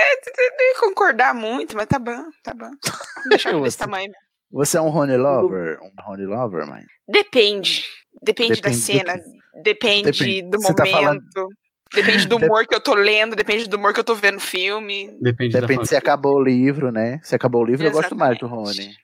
[0.59, 2.70] não ia concordar muito, mas tá bom, tá bom.
[3.25, 4.12] Vou deixar ele desse Você- tamanho.
[4.53, 5.79] Você é um Rony Lover?
[5.83, 6.85] Um Rony Lover, mãe?
[7.09, 7.85] Depende.
[8.22, 9.14] Depende, da Depende do cena,
[9.62, 10.43] depende, Depende.
[10.43, 11.49] do Você tá falando- momento.
[11.95, 14.40] Depende do humor que eu tô lendo, depende do humor que eu tô vendo o
[14.40, 15.11] filme.
[15.20, 17.20] Depende, da Depende se acabou o livro, né?
[17.22, 18.95] Se acabou o livro, eu gosto mais do Rony.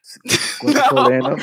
[0.58, 1.36] Quando eu tô lendo.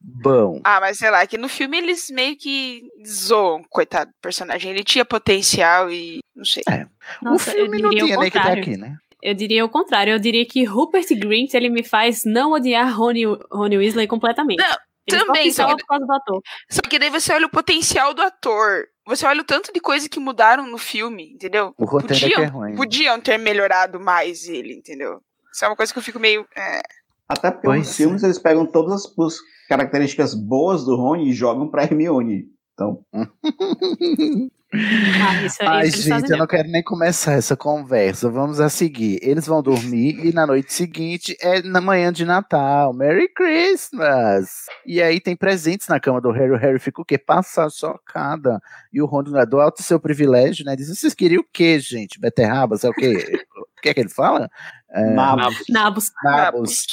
[0.00, 0.60] Bom.
[0.64, 4.70] Ah, mas sei lá, que no filme eles meio que zoam, coitado do personagem.
[4.70, 6.62] Ele tinha potencial e não sei.
[6.68, 6.86] É.
[7.22, 8.62] Nossa, o filme não tinha nem que tá contrário.
[8.62, 8.96] aqui, né?
[9.22, 10.12] Eu diria o contrário.
[10.12, 14.58] Eu diria que Rupert Grint ele me faz não odiar Rony, Rony Weasley completamente.
[14.58, 14.76] Não,
[15.08, 16.42] Também, só que- por causa do ator.
[16.70, 18.84] Só que daí você olha o potencial do ator.
[19.06, 21.74] Você olha o tanto de coisa que mudaram no filme, entendeu?
[21.76, 22.76] O roteiro é que é ruim.
[22.76, 25.20] podiam ter melhorado mais ele, entendeu?
[25.52, 26.46] Isso é uma coisa que eu fico meio.
[26.56, 26.80] é,
[27.28, 29.38] Até porque Pois nos filmes eles pegam todas as, as
[29.68, 32.44] características boas do Rony e jogam pra Hermione.
[32.80, 33.04] Então,
[34.72, 38.30] Ah, isso, Ai, isso eles gente, eu não quero nem começar essa conversa.
[38.30, 39.18] Vamos a seguir.
[39.20, 42.92] Eles vão dormir e na noite seguinte é na manhã de Natal.
[42.94, 44.66] Merry Christmas!
[44.86, 46.52] E aí tem presentes na cama do Harry.
[46.52, 47.18] O Harry fica o quê?
[47.18, 48.60] Passa chocada.
[48.92, 50.76] E o Ron, do alto seu privilégio, né?
[50.76, 52.20] Diz: vocês queriam o quê, gente?
[52.20, 52.84] Beterrabas?
[52.84, 53.12] É o quê?
[53.80, 54.48] O que é que ele fala?
[54.92, 55.56] É, nabos.
[55.68, 56.12] Nabos.
[56.22, 56.84] nabos.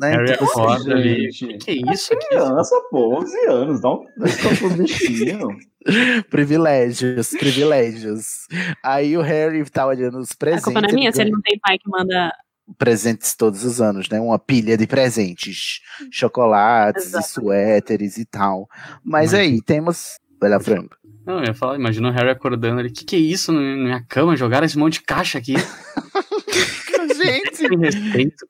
[0.00, 0.10] Né?
[0.10, 1.30] Harry assim, acorda ali.
[1.32, 1.58] gente.
[1.58, 2.26] Que que é isso aqui?
[2.28, 4.04] criança, pô, 11 anos, dá um
[4.64, 5.48] um bichinho.
[6.30, 8.46] privilégios, privilégios.
[8.84, 10.64] Aí o Harry tá olhando os A presentes.
[10.64, 12.32] culpa não é minha se ele não tem pai que manda.
[12.76, 14.20] presentes todos os anos, né?
[14.20, 15.80] Uma pilha de presentes,
[16.12, 17.26] chocolates, e Exato.
[17.28, 18.68] suéteres e tal.
[19.02, 20.94] Mas Mas- aí temos, olha Franco,
[21.26, 22.90] Não, eu ia falar, imagina o Harry acordando ali.
[22.90, 24.36] Que que é isso na minha cama?
[24.36, 25.54] Jogaram esse monte de caixa aqui.
[27.32, 28.46] gente, Sem respeito.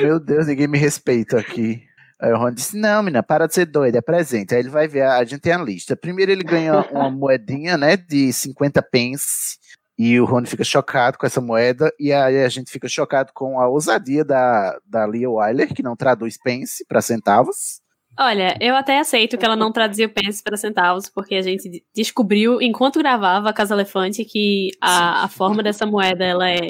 [0.00, 1.82] meu Deus, ninguém me respeita aqui.
[2.20, 4.54] Aí o Ron disse: Não, menina, para de ser doida, é presente.
[4.54, 5.96] Aí ele vai ver, a gente tem a lista.
[5.96, 9.56] Primeiro ele ganha uma moedinha, né, de 50 pence.
[9.96, 13.60] E o Rony fica chocado com essa moeda, e aí a gente fica chocado com
[13.60, 17.80] a ousadia da, da Lia Wyler, que não traduz pence para centavos.
[18.16, 21.68] Olha, eu até aceito que ela não traduzia o pence para centavos, porque a gente
[21.68, 26.68] de- descobriu, enquanto gravava a Casa Elefante, que a, a forma dessa moeda ela é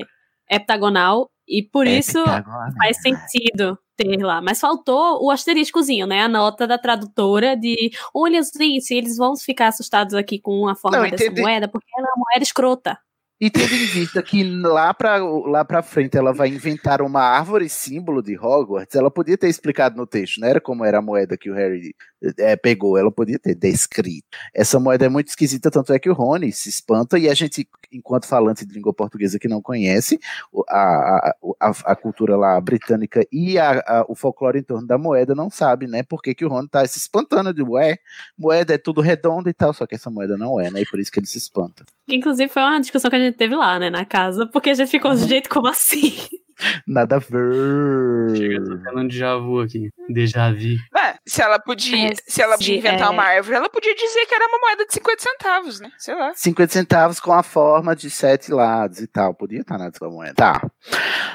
[0.51, 2.73] heptagonal, e por isso Heptagonal.
[2.77, 4.41] faz sentido ter lá.
[4.41, 6.23] Mas faltou o asteriscozinho, né?
[6.23, 10.99] A nota da tradutora de olha, gente, eles vão ficar assustados aqui com a forma
[10.99, 11.41] Não, dessa entendi.
[11.41, 12.99] moeda, porque ela é uma moeda escrota.
[13.41, 17.69] E tendo em vista que lá pra, lá pra frente ela vai inventar uma árvore
[17.69, 21.39] símbolo de Hogwarts, ela podia ter explicado no texto, não era como era a moeda
[21.39, 21.95] que o Harry
[22.39, 24.27] é, pegou, ela podia ter descrito.
[24.55, 27.69] Essa moeda é muito esquisita, tanto é que o Rony se espanta e a gente,
[27.93, 30.19] enquanto falante de língua portuguesa que não conhece
[30.69, 35.35] a, a, a, cultura lá britânica e a, a- o folclore em torno da moeda,
[35.35, 36.03] não sabe, né?
[36.03, 37.99] Por que, que o Rony tá se espantando de, ué,
[38.37, 40.81] moeda é tudo redondo e tal, só que essa moeda não é, né?
[40.83, 41.85] E por isso que ele se espanta.
[42.09, 44.91] Inclusive, foi uma discussão que a gente teve lá, né, na casa, porque a gente
[44.91, 45.17] ficou Uhum.
[45.17, 46.15] de jeito como assim?
[46.87, 48.37] Nada a ver.
[48.37, 49.91] Chega, tô tendo um déjà vu aqui.
[50.09, 50.77] Déjà vu.
[50.95, 53.11] Ué, se ela podia, É, se ela podia inventar é.
[53.11, 55.91] uma árvore, ela podia dizer que era uma moeda de 50 centavos, né?
[55.99, 56.33] Sei lá.
[56.35, 59.35] 50 centavos com a forma de sete lados e tal.
[59.35, 60.35] Podia estar na sua moeda.
[60.35, 60.61] Tá.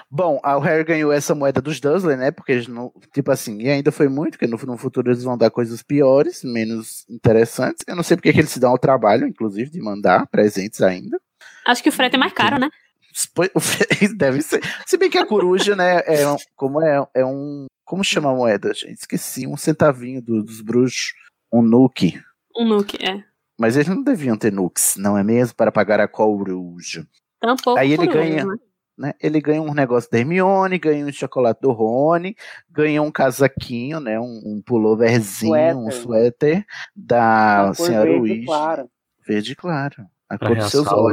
[0.09, 2.31] Bom, a- o Harry ganhou essa moeda dos Dursley, né?
[2.31, 2.91] Porque eles não.
[3.13, 6.43] Tipo assim, e ainda foi muito, porque no, no futuro eles vão dar coisas piores,
[6.43, 7.83] menos interessantes.
[7.87, 11.19] Eu não sei porque que eles se dão ao trabalho, inclusive, de mandar presentes ainda.
[11.65, 12.69] Acho que o frete é mais caro, né?
[14.17, 14.61] Deve ser.
[14.85, 16.01] Se bem que a coruja, né?
[16.05, 17.67] É um, como é, é um.
[17.85, 18.99] Como chama a moeda, gente?
[18.99, 19.45] Esqueci.
[19.45, 21.13] Um centavinho do- dos bruxos.
[21.51, 22.19] Um nuke.
[22.57, 23.23] Um nuke, é.
[23.59, 25.55] Mas eles não deviam ter nukes, não é mesmo?
[25.55, 27.05] Para pagar a coruja.
[27.39, 28.55] Tampouco Aí ele ganha, né?
[28.97, 29.13] né?
[29.21, 32.35] Ele ganha um negócio da Hermione, ganha um chocolate do Rony,
[32.69, 34.19] ganha um casaquinho, né?
[34.19, 36.65] Um, um pulloverzinho, um Suéter.
[36.95, 38.87] da senhora verde clara.
[39.27, 40.05] Verde claro.
[40.29, 41.03] A cor dos seus realçar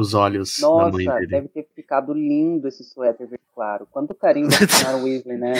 [0.00, 0.56] os- olhos.
[0.58, 1.26] Os olhos da Nossa, mãe dele.
[1.30, 3.86] deve ter ficado lindo esse suéter verde claro.
[3.90, 5.52] Quanto carinho da senhora Weasley, né?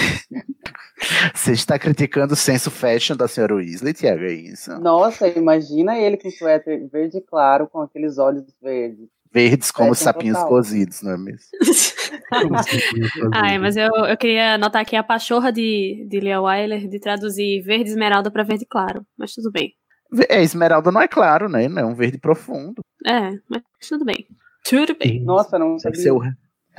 [1.34, 4.70] Você está criticando o senso fashion da senhora Weasley, Tiago, é isso?
[4.80, 9.08] Nossa, imagina ele com suéter verde claro, com aqueles olhos verdes.
[9.32, 10.48] Verdes como Fashion sapinhos total.
[10.48, 11.38] cozidos, não é mesmo?
[13.32, 17.62] Ai, mas eu, eu queria anotar aqui a pachorra de, de Lia Wyler de traduzir
[17.62, 19.06] verde esmeralda pra verde claro.
[19.16, 19.72] Mas tudo bem.
[20.28, 21.68] É, esmeralda não é claro, né?
[21.68, 22.82] Não é um verde profundo.
[23.06, 24.26] É, mas tudo bem.
[24.64, 25.22] Tudo bem.
[25.24, 26.00] Nossa, não sabia.
[26.02, 26.22] ser o...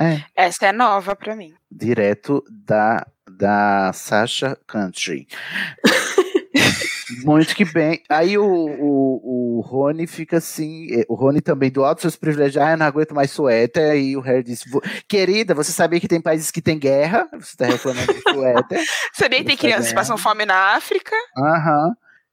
[0.00, 1.52] É, Essa é nova pra mim.
[1.70, 5.26] direto da, da Sasha Country.
[7.24, 8.02] Muito que bem.
[8.08, 10.86] Aí o, o, o Rony fica assim.
[10.92, 13.90] eh, O Rony também, do alto dos seus privilégios, ah, eu não aguento mais suéter.
[13.92, 17.28] Aí o Harry disse: "Vo- Querida, você sabia que tem países que tem guerra?
[17.32, 18.80] Você tá reclamando de suéter.
[19.12, 21.14] Sabia que tem é crianças que passam fome na África?
[21.36, 21.92] Aham.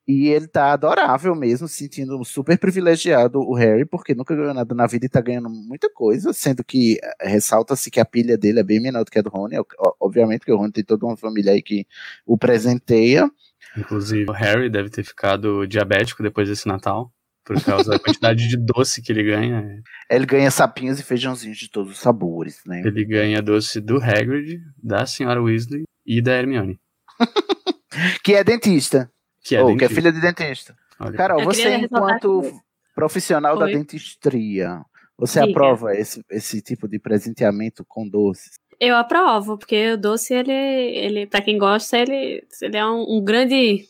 [0.09, 4.73] E ele tá adorável mesmo, se sentindo super privilegiado o Harry, porque nunca ganhou nada
[4.73, 8.59] na vida e tá ganhando muita coisa, sendo que eh, ressalta-se que a pilha dele
[8.59, 9.57] é bem menor do que a do Rony.
[9.99, 11.85] Obviamente que o Rony tem toda uma família aí que
[12.25, 13.29] o presenteia.
[13.77, 17.13] Inclusive, o Harry deve ter ficado diabético depois desse Natal,
[17.45, 19.79] por causa da quantidade de doce que ele ganha.
[20.09, 22.81] Ele ganha sapinhos e feijãozinhos de todos os sabores, né?
[22.83, 26.79] Ele ganha doce do Hagrid, da senhora Weasley e da Hermione.
[28.23, 29.11] Que é dentista.
[29.49, 30.75] Que é Ou que é filha de dentista.
[30.99, 31.17] Olha.
[31.17, 32.53] Carol, Eu você enquanto que-
[32.93, 33.73] profissional da Oi.
[33.73, 34.81] dentistria,
[35.17, 35.51] você Diga.
[35.51, 38.51] aprova esse, esse tipo de presenteamento com doces?
[38.79, 43.23] Eu aprovo, porque o doce, ele, ele para quem gosta, ele, ele é um, um
[43.23, 43.85] grande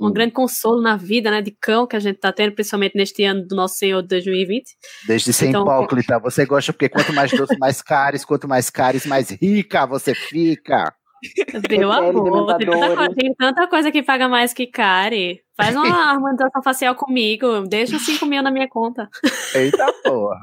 [0.00, 0.12] um Hum.
[0.12, 3.46] grande consolo na vida, né, de cão que a gente tá tendo, principalmente neste ano
[3.46, 4.64] do nosso Senhor de 2020.
[5.06, 9.06] Desde ser Então- hipócrita, você gosta porque quanto mais doce, mais caros, quanto mais caros,
[9.06, 10.92] mais rica você fica.
[11.52, 15.40] Meu Pele amor, tem tanta, tem tanta coisa que paga mais que Kari.
[15.56, 19.08] Faz uma harmonização facial comigo, deixa os 5 mil na minha conta.
[19.54, 20.40] Eita porra.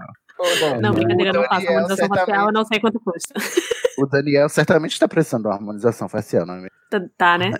[0.82, 3.34] Não, o brincadeira, eu não faço harmonização facial, eu não sei quanto custa.
[3.98, 6.70] O Daniel certamente está precisando de uma harmonização facial, não é mesmo?
[6.90, 7.52] Tá, tá, né?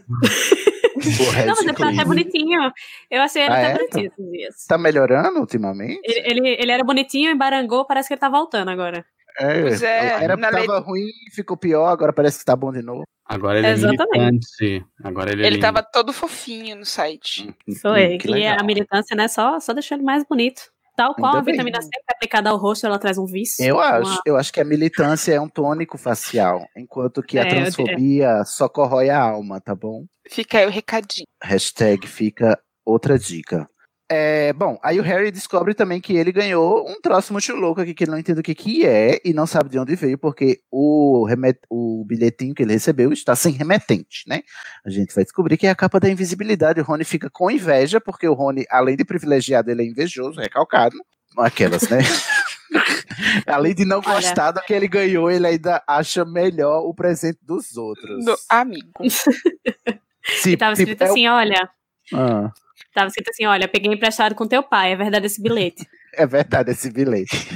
[1.46, 2.72] Não, mas ele tá até bonitinho.
[3.10, 3.74] Eu achei ele Ah, até é?
[3.74, 4.66] bonitinho esses dias.
[4.68, 6.00] Tá melhorando ultimamente?
[6.04, 9.06] Ele, ele, ele era bonitinho, embarangou, parece que ele tá voltando agora.
[9.40, 12.72] É, Pois é, era na tava lei- ruim, ficou pior, agora parece que tá bom
[12.72, 13.04] de novo.
[13.26, 14.48] Agora ele é Exatamente.
[14.62, 14.86] militante.
[15.04, 15.66] Agora ele é Ele lindo.
[15.66, 17.54] tava todo fofinho no site.
[17.82, 18.16] Foi.
[18.16, 18.58] Hum, que e legal.
[18.60, 20.64] a militância, né, só, só deixou ele mais bonito.
[20.96, 21.54] Tal qual Ainda a bem.
[21.54, 23.64] vitamina C que é aplicada ao rosto, ela traz um vício.
[23.64, 27.44] Eu uma- acho, eu acho que a militância é um tônico facial, enquanto que a
[27.44, 30.06] É, eu- transfobia só corrói a alma, tá bom?
[30.30, 31.26] Fica aí o recadinho.
[31.42, 33.70] Hashtag fica outra dica.
[34.12, 37.94] É, bom, aí o Harry descobre também que ele ganhou um troço muito louco aqui
[37.94, 40.62] que ele não entende o que, que é e não sabe de onde veio, porque
[40.72, 44.42] o, remet- o bilhetinho que ele recebeu está sem remetente, né?
[44.84, 46.82] A gente vai descobrir que é a capa da invisibilidade.
[46.82, 50.98] O Rony fica com inveja, porque o Rony, além de privilegiado, ele é invejoso, recalcado.
[51.38, 52.00] Aquelas, né?
[53.46, 54.16] além de não Olha.
[54.16, 58.26] gostar do que ele ganhou, ele ainda acha melhor o presente dos outros.
[58.26, 58.92] Do amigo.
[59.08, 61.70] Se- E tava escrito é o- assim, olha.
[62.14, 62.52] Ah.
[63.00, 65.88] Tava escrito assim, olha, peguei emprestado com teu pai, é verdade esse bilhete.
[66.18, 67.48] É verdade esse bilhete.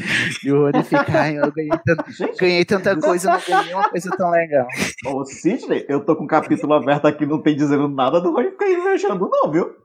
[0.42, 4.10] E o Rony fica, ai, eu ganhei, tanto- ganhei tanta coisa, não ganhei uma coisa
[4.16, 4.66] tão legal.
[5.06, 8.52] Ô, Sidney, eu tô com o capítulo aberto aqui, não tem dizendo nada do Rony
[8.52, 9.76] ficar invejando, não, viu?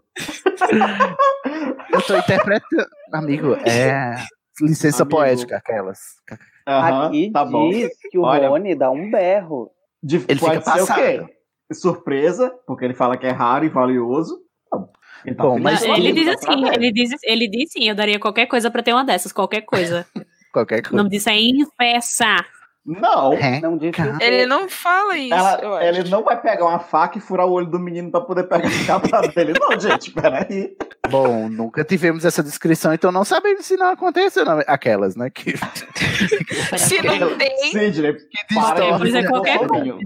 [1.93, 2.87] Eu tô interpretando.
[3.13, 4.15] Amigo, é.
[4.61, 5.17] Licença Amigo.
[5.17, 5.99] poética, aquelas.
[6.67, 7.71] Aham, Aqui tá bom.
[7.71, 9.71] diz que o Olha, Rony dá um berro.
[10.03, 11.01] de- Ele pode fica ser o passado.
[11.03, 11.27] quê?
[11.73, 14.39] surpresa, porque ele fala que é raro e valioso.
[15.25, 17.95] Ele tá Bom, feliz mas Ele diz tá assim, ele diz, ele diz sim, eu
[17.95, 20.07] daria qualquer coisa pra ter uma dessas, qualquer coisa.
[20.51, 20.97] Qualquer O coisa.
[20.97, 22.37] nome disso é infessa.
[22.87, 23.61] Não, É.
[23.61, 25.87] Não disse o Ele não fala isso, ela, eu acho.
[25.87, 28.67] ele não vai pegar uma faca e furar o olho do menino pra poder pegar
[28.67, 29.53] a capa dele.
[29.61, 30.75] Não, gente, peraí.
[31.11, 34.43] Bom, nunca tivemos essa descrição, então não sabemos se não aconteceu.
[34.43, 34.59] Não.
[34.67, 35.29] Aquelas, né?
[35.29, 35.53] Que...
[36.79, 38.17] Se não tem, Sidney,
[38.55, 39.99] Qualquer coisa é qualquer coisa.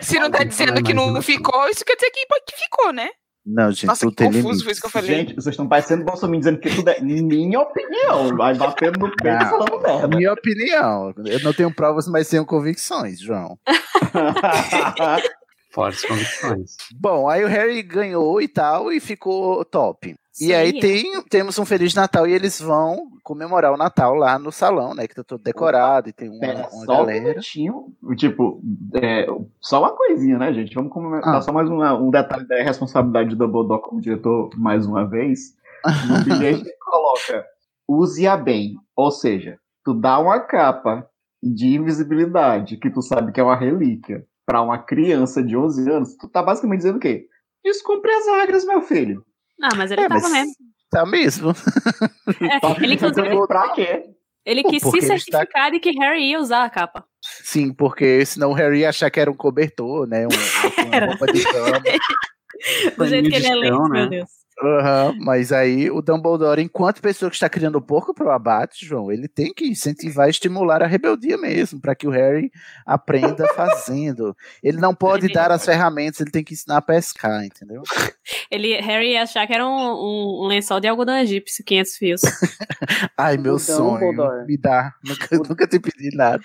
[0.00, 3.08] se não tá dizendo que não ficou, isso quer dizer que, que ficou, né?
[3.50, 4.64] Não, gente, Nossa, tudo que tem confuso limite.
[4.64, 5.16] foi isso que eu falei.
[5.16, 8.36] Gente, vocês estão parecendo Bolsonaro dizendo que tudo é minha opinião.
[8.36, 9.50] Vai batendo no peito e Não.
[9.50, 10.08] falando merda.
[10.16, 11.14] Minha opinião.
[11.24, 13.58] Eu não tenho provas, mas tenho convicções, João.
[15.72, 16.76] Fortes convicções.
[17.00, 20.14] Bom, aí o Harry ganhou e tal, e ficou top.
[20.40, 24.50] E aí tem, temos um Feliz Natal e eles vão comemorar o Natal lá no
[24.52, 25.06] salão, né?
[25.08, 27.28] Que tá todo decorado e tem uma, Pera, uma só um galera.
[27.30, 27.92] minutinho.
[28.16, 28.60] Tipo,
[28.94, 29.26] é,
[29.60, 30.74] só uma coisinha, né, gente?
[30.74, 31.40] Vamos comentar Ah.
[31.42, 35.56] só mais uma- um detalhe da responsabilidade do Dumbledore como diretor, mais uma vez.
[36.08, 37.44] No bilhete ele coloca
[37.88, 38.74] use-a bem.
[38.96, 41.08] Ou seja, tu dá uma capa
[41.42, 46.16] de invisibilidade, que tu sabe que é uma relíquia, pra uma criança de 11 anos,
[46.16, 47.26] tu tá basicamente dizendo o quê?
[47.64, 49.24] Descumpre as regras, meu filho.
[49.62, 50.54] Ah, mas ele É, tava mas mesmo.
[50.90, 51.50] Tá mesmo.
[51.50, 54.04] É, ele, inclusive, pra quê?
[54.46, 57.04] ele quis Porque se ele está- certificar de que Harry ia usar a capa.
[57.22, 60.26] Sim, porque senão o Harry ia achar que era um cobertor, né?
[60.26, 61.82] Um, uma roupa de cama.
[62.96, 64.00] Do jeito que ele é lento, né?
[64.00, 64.30] meu Deus.
[64.60, 69.28] Aham, mas aí o Dumbledore, enquanto pessoa que está criando porco pro abate, João, ele
[69.28, 72.50] tem que incentivar e estimular a rebeldia mesmo, para que o Harry
[72.84, 74.36] aprenda fazendo.
[74.60, 77.82] Ele não pode dar as ferramentas, ele tem que ensinar a pescar, entendeu?
[78.50, 82.20] Ele, Harry ia achar que era um, um- um lençol de algodão egípcio, 500 fios.
[83.16, 84.46] Ai, meu O sonho, Dumbledore.
[84.46, 86.42] me dá, nunca, nunca te pedi nada.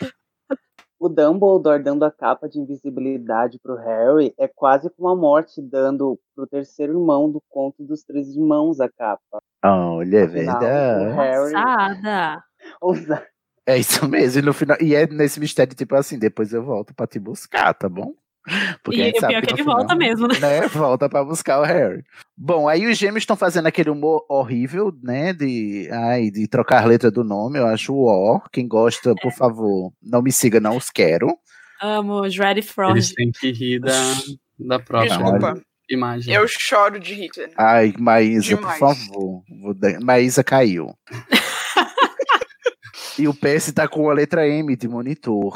[1.04, 6.18] O Dumbledore dando a capa de invisibilidade pro Harry é quase como a morte dando
[6.34, 9.42] pro terceiro irmão do conto dos três irmãos a capa.
[9.66, 11.14] Olha, é verdade.
[11.14, 12.44] Harry Passada.
[12.82, 13.28] usa
[13.68, 16.96] É isso mesmo, e no final, e é nesse mistério, tipo assim, depois eu volto
[16.96, 18.14] pra te buscar, tá bom?
[18.92, 20.38] E a gente o pior é que ele volta mesmo, né?
[20.40, 22.04] né, volta pra buscar o Harry.
[22.38, 26.86] Bom, aí os gêmeos estão fazendo aquele humor horrível, né, de, ai, de trocar a
[26.86, 28.42] letra do nome, eu acho o O.
[28.52, 31.38] Quem gosta, por favor, não me siga, não os quero.
[31.82, 32.92] Amo os Ready Frog.
[32.92, 33.92] Eles têm que rir da,
[34.60, 35.62] da própria Desculpa.
[35.90, 36.34] imagem.
[36.34, 37.30] Eu choro de rir.
[37.58, 38.80] Ai, Maísa, Demais.
[38.80, 39.44] por favor.
[40.02, 40.94] Maísa caiu.
[43.18, 45.54] e o PS tá com a letra M de monitor.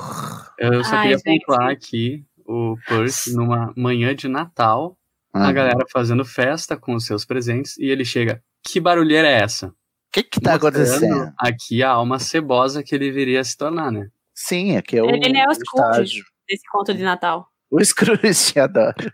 [0.60, 1.46] Eu só Ai, queria gente.
[1.46, 4.98] pontuar aqui o Percy numa manhã de Natal,
[5.34, 5.52] a Ah.
[5.52, 9.68] galera fazendo festa com os seus presentes, e ele chega, que barulheira é essa?
[9.68, 9.74] O
[10.14, 11.32] que que tá acontecendo?
[11.38, 14.10] Aqui a alma cebosa que ele viria a se tornar, né?
[14.34, 16.26] Sim, aqui é o, Ele é o Scrooge estágio.
[16.48, 17.48] desse conto de Natal.
[17.72, 19.12] O Scrooge, adoro.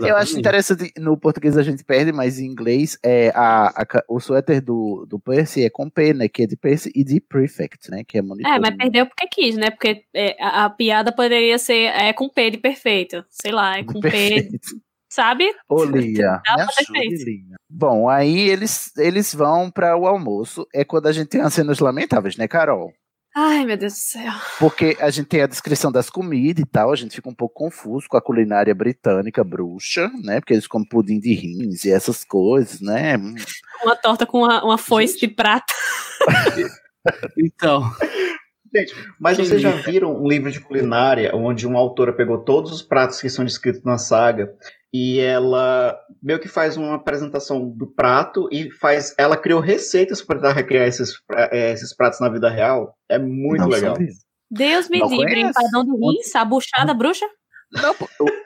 [0.00, 4.20] Eu acho interessante, no português a gente perde, mas em inglês é a, a o
[4.20, 6.28] suéter do, do Percy é com P, né?
[6.28, 8.04] Que é de Percy e de Prefect, né?
[8.06, 8.52] Que é monitor.
[8.52, 9.70] É, mas perdeu porque quis, né?
[9.70, 13.24] Porque é, a, a piada poderia ser é, com P de perfeito.
[13.28, 14.50] Sei lá, é com P,
[15.10, 15.52] sabe?
[15.68, 17.24] Ô, Lia, Dá me pra ter ajude, feito.
[17.24, 17.56] Lia.
[17.68, 20.64] Bom, aí eles, eles vão para o almoço.
[20.72, 22.92] É quando a gente tem as cenas lamentáveis, né, Carol?
[23.38, 24.32] Ai, meu Deus do céu.
[24.58, 27.54] Porque a gente tem a descrição das comidas e tal, a gente fica um pouco
[27.54, 30.40] confuso com a culinária britânica bruxa, né?
[30.40, 33.18] Porque eles comem pudim de rins e essas coisas, né?
[33.18, 33.34] Hum.
[33.84, 35.74] Uma torta com uma, uma foice de prata.
[37.38, 37.88] Então.
[38.76, 42.82] Gente, mas vocês já viram um livro de culinária onde uma autora pegou todos os
[42.82, 44.52] pratos que são descritos na saga
[44.92, 49.14] e ela meio que faz uma apresentação do prato e faz.
[49.18, 52.94] Ela criou receitas para tentar recriar esses, eh, esses pratos na vida real.
[53.08, 53.96] É muito Não legal.
[54.50, 57.26] Deus me livre, empadão de rins, a buchada bruxa.
[57.72, 57.94] Não,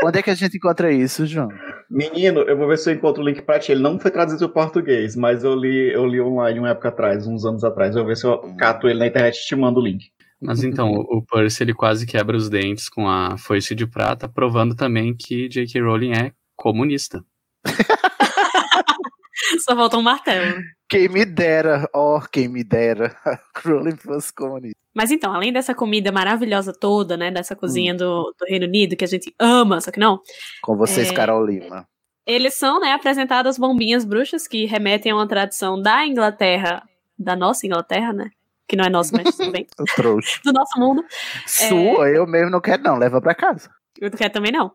[0.02, 1.48] onde é que a gente encontra isso, João?
[1.90, 3.72] Menino, eu vou ver se eu encontro o link pra ti.
[3.72, 7.26] Ele não foi traduzido para português, mas eu li, eu li online uma época atrás,
[7.26, 7.94] uns anos atrás.
[7.94, 10.06] Eu vou ver se eu cato ele na internet e te mando o link.
[10.40, 14.74] Mas então, o Percy ele quase quebra os dentes com a foice de prata, provando
[14.74, 15.80] também que J.K.
[15.80, 17.24] Rowling é comunista.
[19.60, 20.60] Só falta um martelo.
[20.88, 23.16] Quem me dera, ó, quem me dera.
[23.54, 24.74] Crowley fosse comunista.
[24.94, 27.30] Mas então, além dessa comida maravilhosa toda, né?
[27.30, 30.20] Dessa cozinha do, do Reino Unido, que a gente ama, só que não.
[30.62, 31.14] Com vocês, É.
[31.14, 31.86] Carol Lima.
[32.26, 36.82] Eles são, né, apresentadas bombinhas bruxas que remetem a uma tradição da Inglaterra,
[37.18, 38.30] da nossa Inglaterra, né?
[38.70, 39.66] Que não é nossa, mas tudo bem.
[39.96, 40.40] Trouxe.
[40.44, 41.04] Do nosso mundo.
[41.44, 42.96] Sua, eu mesmo não quero, não.
[42.96, 43.68] Leva pra casa.
[44.00, 44.70] Eu não quero também, não.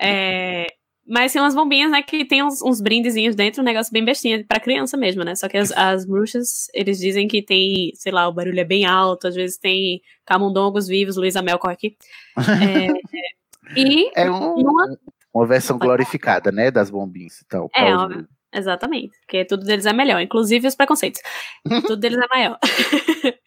[0.00, 0.66] É,
[1.08, 4.44] mas tem umas bombinhas, né, que tem uns, uns brindezinhos dentro, um negócio bem bestinha,
[4.48, 5.36] pra criança mesmo, né?
[5.36, 8.84] Só que as, as bruxas, eles dizem que tem, sei lá, o barulho é bem
[8.84, 11.96] alto, às vezes tem camundongos vivos, Luísa Mel corre aqui.
[12.36, 14.98] É, e É um, numa-
[15.32, 16.72] Uma versão glorificada, né?
[16.72, 17.70] Das bombinhas e tal.
[17.76, 18.26] É, Paulo.
[18.52, 19.18] Exatamente.
[19.20, 21.20] Porque tudo deles é melhor, inclusive os preconceitos.
[21.86, 22.58] tudo deles é maior.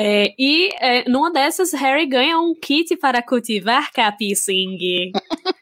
[0.00, 4.78] É, e é, numa dessas, Harry ganha um kit para cultivar capicing.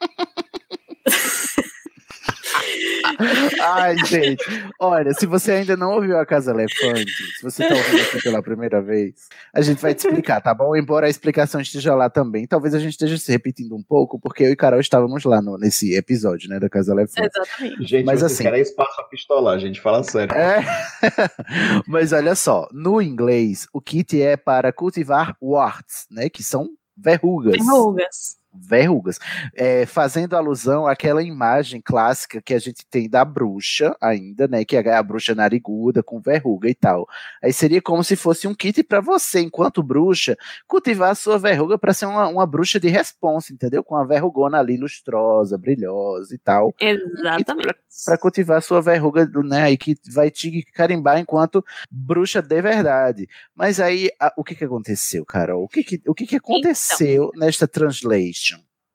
[3.61, 4.43] Ai, gente.
[4.79, 8.41] Olha, se você ainda não ouviu a Casa Elefante, se você tá ouvindo aqui pela
[8.41, 9.13] primeira vez,
[9.53, 10.75] a gente vai te explicar, tá bom?
[10.75, 12.45] Embora a explicação esteja lá também.
[12.47, 15.57] Talvez a gente esteja se repetindo um pouco, porque eu e Carol estávamos lá no-
[15.57, 17.29] nesse episódio, né, da Casa Elefante.
[17.35, 17.83] Exatamente.
[17.87, 20.33] Gente, Mas assim- querem espaço pra pistolar, gente, fala sério.
[20.35, 20.59] É.
[21.87, 26.29] Mas olha só, no inglês, o kit é para cultivar warts, né?
[26.29, 27.53] Que são verrugas.
[27.57, 28.37] Verrugas.
[28.59, 29.19] Verrugas.
[29.55, 34.63] É, fazendo alusão àquela imagem clássica que a gente tem da bruxa ainda, né?
[34.65, 37.07] Que é a bruxa nariguda com verruga e tal.
[37.43, 40.37] Aí seria como se fosse um kit para você, enquanto bruxa,
[40.67, 43.83] cultivar a sua verruga para ser uma, uma bruxa de responsa, entendeu?
[43.83, 47.75] Com a verrugona ali lustrosa, brilhosa e tal Exatamente.
[48.05, 53.27] para cultivar sua verruga, né, e que vai te carimbar enquanto bruxa de verdade.
[53.55, 55.63] Mas aí, a- o que que aconteceu, Carol?
[55.63, 58.46] O que que, o que, que aconteceu nesta translation?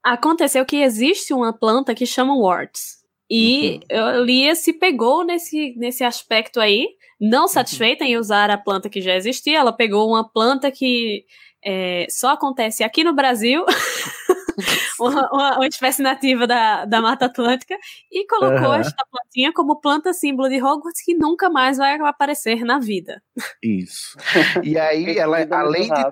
[0.02, 3.02] Aconteceu que existe uma planta que chama warts.
[3.30, 4.22] E Uhum.
[4.24, 6.86] Lia se pegou nesse, nesse aspecto aí,
[7.20, 7.48] não Uhum.
[7.48, 11.24] satisfeita em usar a planta que já existia, ela pegou uma planta que
[11.64, 13.64] é, só acontece aqui no Brasil,
[15.00, 17.78] uma, uma- uma espécie nativa da, da Mata Atlântica,
[18.10, 18.80] e colocou Aham.
[18.80, 23.22] esta plantinha como planta símbolo de Hogwarts que nunca mais vai aparecer na vida.
[23.62, 24.16] Isso.
[24.62, 26.02] E aí, ela, além de.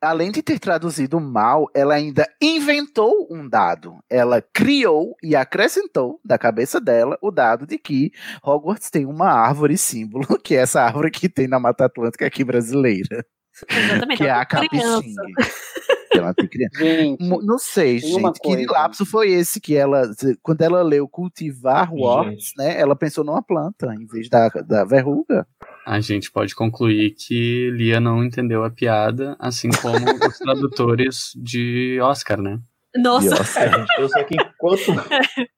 [0.00, 3.98] Além de ter traduzido mal, ela ainda inventou um dado.
[4.10, 8.10] Ela criou e acrescentou da cabeça dela o dado de que
[8.44, 12.44] Hogwarts tem uma árvore símbolo, que é essa árvore que tem na Mata Atlântica aqui
[12.44, 13.24] brasileira.
[13.68, 14.18] Exatamente.
[14.18, 14.44] que é a.
[14.44, 16.78] Que ela tem criança.
[16.78, 18.40] Gente, Não sei, gente.
[18.40, 20.10] Que lapso foi esse que ela,
[20.42, 22.78] quando ela leu cultivar warts, né?
[22.78, 25.46] Ela pensou numa planta em vez da, da verruga.
[25.86, 29.94] A gente pode concluir que Lia não entendeu a piada, assim como
[30.28, 32.58] os tradutores de Oscar, né?
[32.96, 33.60] Nossa.
[33.60, 34.80] É, gente, eu sei que enquanto,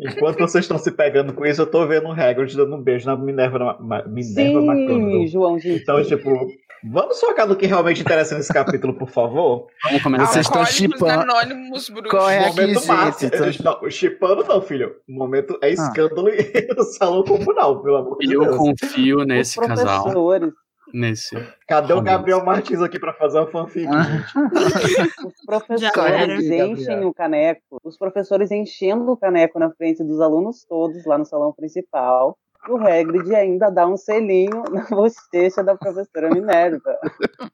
[0.00, 3.06] enquanto vocês estão se pegando com isso, eu tô vendo o Hagrid dando um beijo
[3.06, 5.26] na Minerva, Minerva Sim, McGonagall.
[5.28, 5.80] João Gentil.
[5.82, 6.46] Então, tipo,
[6.92, 9.66] vamos focar no que realmente interessa nesse capítulo, por favor?
[9.84, 10.26] Vamos começar.
[10.26, 11.30] Vocês estão chipando.
[11.30, 12.10] Anônimos bruxos.
[12.10, 13.64] Qual é aqui, gente?
[13.64, 14.92] Não, chipando não, filho.
[15.08, 15.66] O momento Ah.
[15.68, 16.28] é escândalo
[16.76, 18.56] no salão comunal, pelo amor de Eu Deus.
[18.56, 20.02] confio Os nesse casal.
[20.02, 20.52] professores,
[20.96, 21.34] Nesse.
[21.66, 22.00] Cadê o.
[22.00, 24.02] Gabriel Martins aqui pra fazer uma fanfic, Ah.
[24.04, 24.24] gente?
[25.26, 31.04] os professores enchem o caneco, os professores enchendo o caneco na frente dos alunos todos
[31.04, 32.38] lá no salão principal.
[32.68, 36.96] E o Hagrid ainda dá um selinho na bochecha da professora Minerva.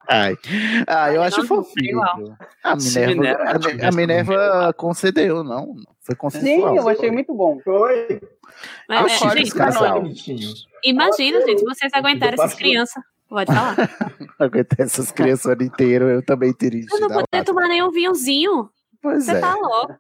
[0.06, 0.36] Ai,
[0.86, 2.00] ah, eu acho não, fofinho.
[2.62, 5.74] A Minerva, Minerva a- a, tivesse Minerva concedeu, não?
[6.02, 6.76] Foi Sim, consensual.
[6.76, 7.58] eu achei muito bom.
[7.64, 8.20] Foi.
[8.86, 10.02] Mas, é, gente, casal.
[10.02, 10.48] bonitinho.
[10.84, 13.02] imagina, gente, vocês aguentarem essas crianças.
[13.30, 13.76] Pode falar.
[14.38, 17.44] Aguentar essas crianças o ano inteiro, eu também teria Eu não a poder lata.
[17.44, 18.68] tomar nenhum vinhozinho.
[19.00, 19.94] Pois Você é, tá louco.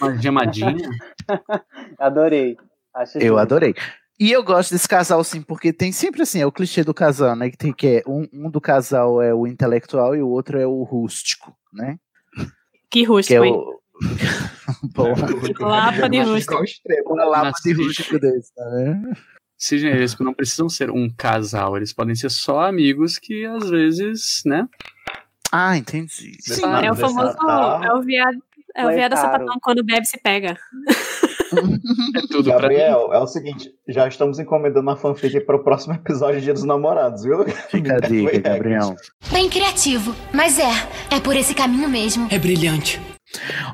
[0.00, 0.88] Uma gemadinha.
[1.98, 2.56] Adorei.
[2.94, 3.74] Acho eu adorei.
[4.18, 7.36] E eu gosto desse casal, sim, porque tem sempre assim, é o clichê do casal,
[7.36, 7.50] né?
[7.50, 10.66] Que tem que é um, um do casal é o intelectual e o outro é
[10.66, 11.98] o rústico, né?
[12.90, 13.52] Que Que rústico, é hein?
[13.54, 13.78] o.
[14.94, 15.14] Bom,
[15.60, 16.64] Lapa de rústico.
[16.64, 17.12] extremo.
[17.12, 19.12] uma lapa de rústico desse, né?
[19.58, 24.42] Sim, eles não precisam ser um casal, eles podem ser só amigos que às vezes,
[24.46, 24.68] né?
[25.50, 26.36] Ah, entendi.
[26.40, 26.62] Sim.
[26.84, 27.26] É o famoso.
[27.26, 27.84] Desatar.
[27.84, 28.38] É o viado.
[28.76, 30.56] É o viado sapatão quando bebe se pega.
[32.14, 32.50] É tudo.
[32.50, 36.54] Gabriel, é o seguinte, já estamos encomendando uma fanfic para o próximo episódio de Dia
[36.54, 37.44] dos Namorados, viu?
[37.70, 38.94] Fica a dica, Foi Gabriel.
[39.32, 40.70] Bem criativo, mas é,
[41.10, 42.28] é por esse caminho mesmo.
[42.30, 43.00] É brilhante.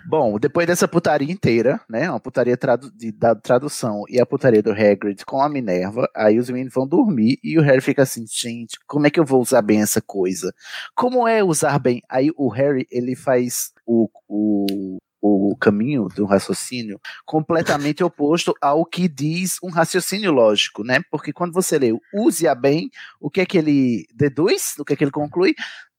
[0.06, 2.10] Bom, depois dessa putaria inteira, né?
[2.10, 6.38] Uma putaria tradu de, da tradução e a putaria do Hagrid com a Minerva, aí
[6.38, 9.40] os meninos vão dormir e o Harry fica assim, gente, como é que eu vou
[9.40, 10.52] usar bem essa coisa?
[10.94, 12.02] Como é usar bem?
[12.08, 19.08] Aí o Harry, ele faz o, o, o caminho do raciocínio completamente oposto ao que
[19.08, 21.00] diz um raciocínio lógico, né?
[21.10, 22.90] Porque quando você lê use-a bem,
[23.20, 24.74] o que é que ele deduz?
[24.78, 25.54] O que é que ele conclui?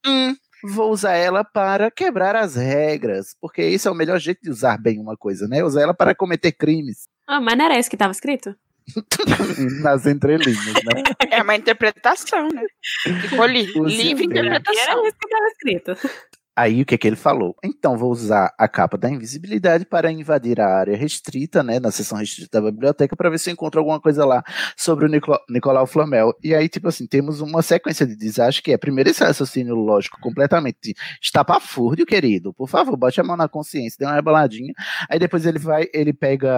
[0.06, 4.50] Hum, vou usar ela para quebrar as regras, porque esse é o melhor jeito de
[4.50, 5.64] usar bem uma coisa, né?
[5.64, 8.56] Usar ela para cometer crimes Ah, mas não era isso que tava escrito?
[9.82, 11.04] nas entrelinhas, né?
[11.32, 12.62] É uma interpretação, né?
[13.22, 14.84] Ficou li Use livre interpretação.
[14.84, 15.96] Era isso que tava escrito.
[16.56, 17.56] Aí o que que ele falou?
[17.64, 22.18] Então vou usar a capa da invisibilidade para invadir a área restrita, né, na seção
[22.18, 24.44] restrita da biblioteca, para ver se eu encontro alguma coisa lá
[24.78, 26.34] sobre o Nico Nicolau Flamel.
[26.44, 30.20] E aí, tipo assim, temos uma sequência de desastre que é, primeiro, esse raciocínio lógico
[30.22, 32.54] completamente estapafúrdio, querido.
[32.54, 34.74] Por favor, bote a mão na consciência, dê uma reboladinha.
[35.10, 36.50] Aí depois ele vai, ele pega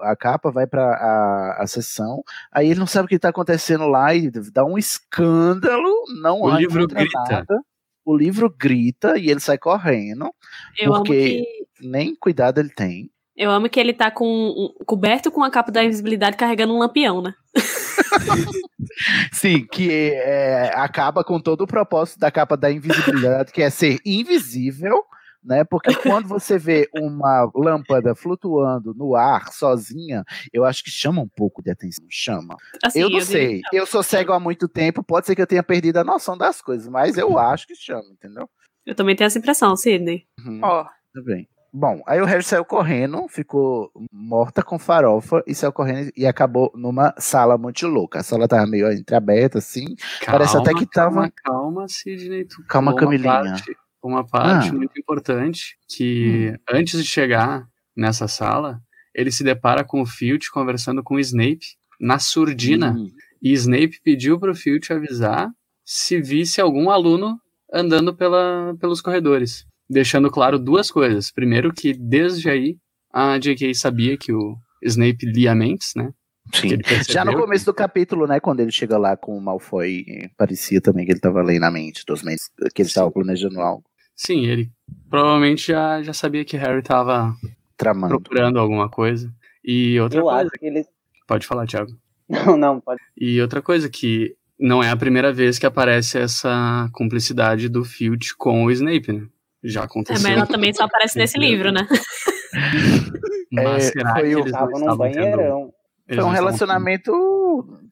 [0.00, 3.86] a capa, vai para a, a sessão, aí ele não sabe o que está acontecendo
[3.86, 5.90] lá e dá um escândalo,
[6.20, 7.18] não O há livro grita.
[7.30, 7.60] nada.
[8.06, 10.32] O livro grita e ele sai correndo,
[10.78, 11.44] Eu amo porque
[11.80, 11.86] que.
[11.86, 13.10] nem cuidado ele tem.
[13.36, 16.78] Eu amo que ele tá com um- coberto com a capa da invisibilidade carregando um
[16.78, 17.34] lampião, né?
[19.32, 23.98] Sim, que é, acaba com todo o propósito da capa da invisibilidade, que é ser
[24.06, 25.02] invisível,
[25.46, 25.64] né?
[25.64, 31.28] Porque quando você vê uma lâmpada flutuando no ar sozinha, eu acho que chama um
[31.28, 32.56] pouco de atenção, chama.
[32.84, 35.46] Assim, eu não eu sei, eu sou cego há muito tempo, pode ser que eu
[35.46, 38.48] tenha perdido a noção das coisas, mas eu acho que chama, entendeu?
[38.84, 40.26] Eu também tenho essa impressão, Sidney.
[40.44, 40.60] Uhum.
[40.62, 41.48] Ó, Tudo bem.
[41.72, 46.72] Bom, aí o Harry saiu correndo, ficou morta com farofa e saiu correndo e acabou
[46.74, 48.20] numa sala muito louca.
[48.20, 49.84] A sala tava meio entreaberta, assim.
[50.24, 51.14] Parece até que tava.
[51.14, 52.46] Calma, calma, Sidney.
[52.46, 53.30] Tu Calma, Camilinha.
[53.30, 54.72] parte- Uma parte Ah.
[54.72, 57.66] muito importante que antes de chegar
[57.96, 58.80] nessa sala,
[59.14, 61.64] ele se depara com o Filch conversando com o Snape
[62.00, 62.92] na surdina.
[62.92, 63.08] Hum.
[63.42, 65.48] E Snape pediu pro Filch avisar
[65.84, 67.38] se visse algum aluno
[67.72, 69.64] andando pela, pelos corredores.
[69.88, 71.30] Deixando claro duas coisas.
[71.32, 72.76] Primeiro, que desde aí
[73.12, 73.72] a J.K.
[73.74, 76.10] sabia que o Snape lia mentes, né?
[76.54, 76.68] Sim.
[76.72, 80.04] Ele Já no começo do capítulo, né, quando ele chega lá com o Malfoy,
[80.36, 83.84] parecia também que ele tava lendo na mente dos mentes, que ele estava planejando algo,
[84.14, 84.70] Sim, ele
[85.10, 87.34] provavelmente já, já sabia que Harry tava
[87.76, 88.18] tramando.
[88.20, 89.30] procurando alguma coisa.
[89.64, 90.40] E outra Eu coisa.
[90.42, 90.86] acho que eles.
[91.26, 91.90] Pode falar, Thiago.
[92.28, 93.00] Não, não, pode.
[93.16, 98.34] E outra coisa que não é a primeira vez que aparece essa cumplicidade do Filch
[98.36, 99.26] com o Snape, né?
[99.62, 100.22] Já É, aconteceu.
[100.22, 101.86] mas ela também só aparece nesse livro, né?
[103.52, 105.36] Mas É, será foi que o- eles num estavam banheirão.
[105.36, 105.74] Foi tendo...
[106.08, 107.12] eles um relacionamento.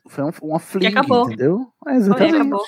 [0.09, 1.27] Foi um, uma fling, acabou.
[1.27, 1.61] entendeu?
[1.87, 2.37] É, Foi, exatamente.
[2.37, 2.63] acabou.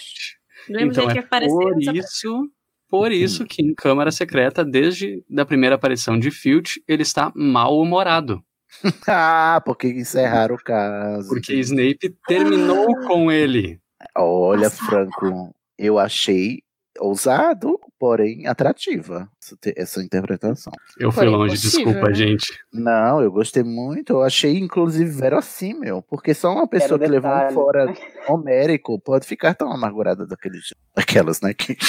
[0.69, 1.57] Então é que apareceu.
[1.57, 2.51] por isso,
[2.89, 8.43] por isso que em Câmara Secreta, desde da primeira aparição de Filch, ele está mal-humorado.
[9.09, 11.29] Ah, porque encerraram o caso.
[11.29, 13.81] Porque Snape terminou com ele.
[14.15, 16.59] Olha, Franco, eu achei
[16.99, 20.73] ousado, porém atrativa essa, te- essa interpretação.
[20.99, 22.15] Eu fui Porém, longe, possível, desculpa, né?
[22.15, 22.59] gente.
[22.73, 24.15] Não, eu gostei muito.
[24.15, 26.03] Eu achei, inclusive, verossímil.
[26.03, 27.87] Porque só uma pessoa que levou um fora
[28.29, 30.77] homérico pode ficar tão amargurada daquele jeito.
[30.97, 31.55] Aquelas, né?
[31.55, 31.75] Que,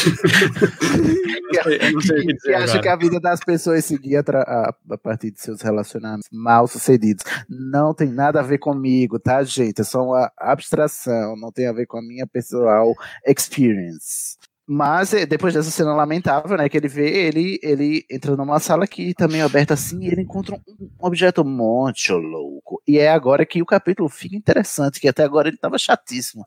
[2.44, 6.68] que acha que a vida das pessoas seguia a, a partir de seus relacionamentos mal
[6.68, 7.24] sucedidos.
[7.50, 9.82] Não tem nada a ver comigo, tá, gente?
[9.82, 11.36] É só uma abstração.
[11.38, 12.94] Não tem a ver com a minha pessoal
[13.26, 14.38] experience.
[14.70, 18.86] Mas eh, depois dessa cena lamentável, né, que ele vê, ele, ele entra numa sala
[18.86, 22.82] que também é aberta assim e ele encontra um, um objeto muito louco.
[22.86, 26.44] E é agora que o capítulo fica interessante, que até agora ele estava chatíssimo.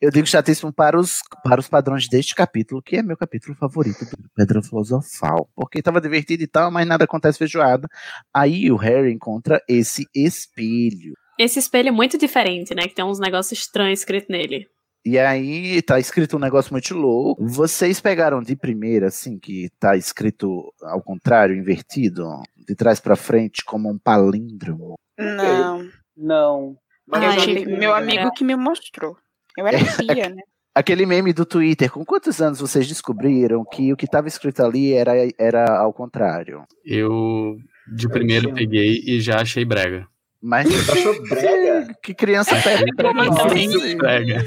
[0.00, 4.04] Eu digo chatíssimo para os, para os padrões deste capítulo, que é meu capítulo favorito
[4.04, 5.48] do Pedra Filosofal.
[5.54, 7.88] Porque estava divertido e tal, mas nada acontece feijoada.
[8.34, 11.14] Aí o Harry encontra esse espelho.
[11.38, 12.86] Esse espelho é muito diferente, né?
[12.86, 14.68] Que tem uns negócios estranhos escritos nele.
[15.04, 17.46] E aí tá escrito um negócio muito louco.
[17.46, 22.24] Vocês pegaram de primeira, assim, que tá escrito ao contrário, invertido,
[22.56, 24.94] de trás pra frente, como um palíndromo.
[25.18, 25.88] Não.
[26.16, 26.76] Não.
[27.06, 27.98] Eu Ai, tive gente, meu é.
[27.98, 29.16] amigo que me mostrou.
[29.58, 30.42] Eu era fia, né?
[30.74, 34.92] Aquele meme do Twitter, com quantos anos vocês descobriram que o que tava escrito ali
[34.92, 36.64] era, era ao contrário?
[36.84, 37.56] Eu,
[37.94, 40.08] de primeiro, peguei e já achei brega.
[40.42, 41.94] Mas Achou brega?
[42.02, 43.96] que criança precoce.
[43.96, 44.44] Brega.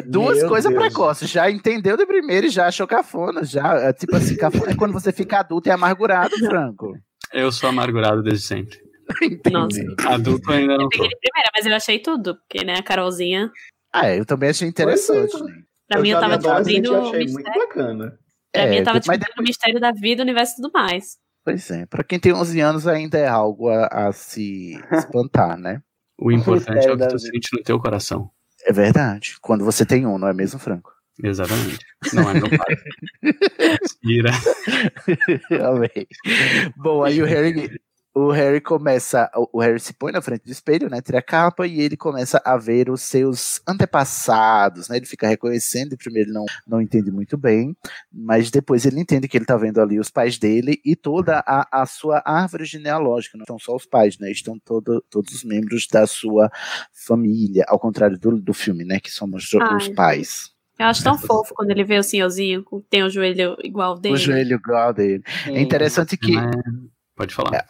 [0.00, 1.28] Duas coisas precoces.
[1.30, 3.44] Já entendeu de primeiro e já achou cafona.
[3.44, 6.94] Já, é tipo assim, cafona é quando você fica adulto e amargurado, Franco.
[7.32, 8.78] Eu sou amargurado desde sempre.
[9.50, 9.80] Nossa.
[10.06, 12.36] Adulto ainda não Eu peguei de primeira, mas eu achei tudo.
[12.36, 13.50] Porque, né, a Carolzinha,
[13.92, 15.34] Ah, é, eu também achei interessante.
[15.36, 15.42] É.
[15.42, 15.62] né?
[15.88, 17.60] pra mim, eu tava descobrindo achei muito mistério.
[17.68, 18.18] bacana.
[18.52, 21.16] Pra mim, É, eu tava descobrindo o mistério da vida, o universo e tudo mais.
[21.44, 25.82] Pois é, pra quem tem 11 anos ainda é algo a, a se espantar, né?
[26.18, 28.30] O importante é o que tu sente no teu coração.
[28.64, 29.36] É verdade.
[29.40, 30.92] Quando você tem um, não é mesmo, Franco?
[31.22, 31.78] Exatamente.
[32.12, 32.76] Não é meu pai.
[33.82, 34.30] Respira.
[35.68, 36.06] Amei.
[36.76, 37.80] Bom, aí o Harry,
[38.14, 41.66] o Harry começa, o Harry se põe na frente do espelho, né, tira a capa
[41.66, 46.34] e ele começa a ver os seus antepassados, né, ele fica reconhecendo, e primeiro ele
[46.34, 47.74] não, não entende muito bem,
[48.12, 51.82] mas depois ele entende que ele tá vendo ali os pais dele e toda a,
[51.82, 55.86] a sua árvore genealógica, não são só os pais, né, estão todo, todos os membros
[55.90, 56.50] da sua
[57.06, 59.94] família, ao contrário do, do filme, né, que somos os Ai.
[59.94, 60.52] pais.
[60.78, 64.14] Eu acho tão fofo quando ele vê o senhorzinho, que tem o joelho igual dele.
[64.14, 65.22] O joelho igual dele.
[65.46, 66.32] É interessante que.
[67.14, 67.64] Pode falar.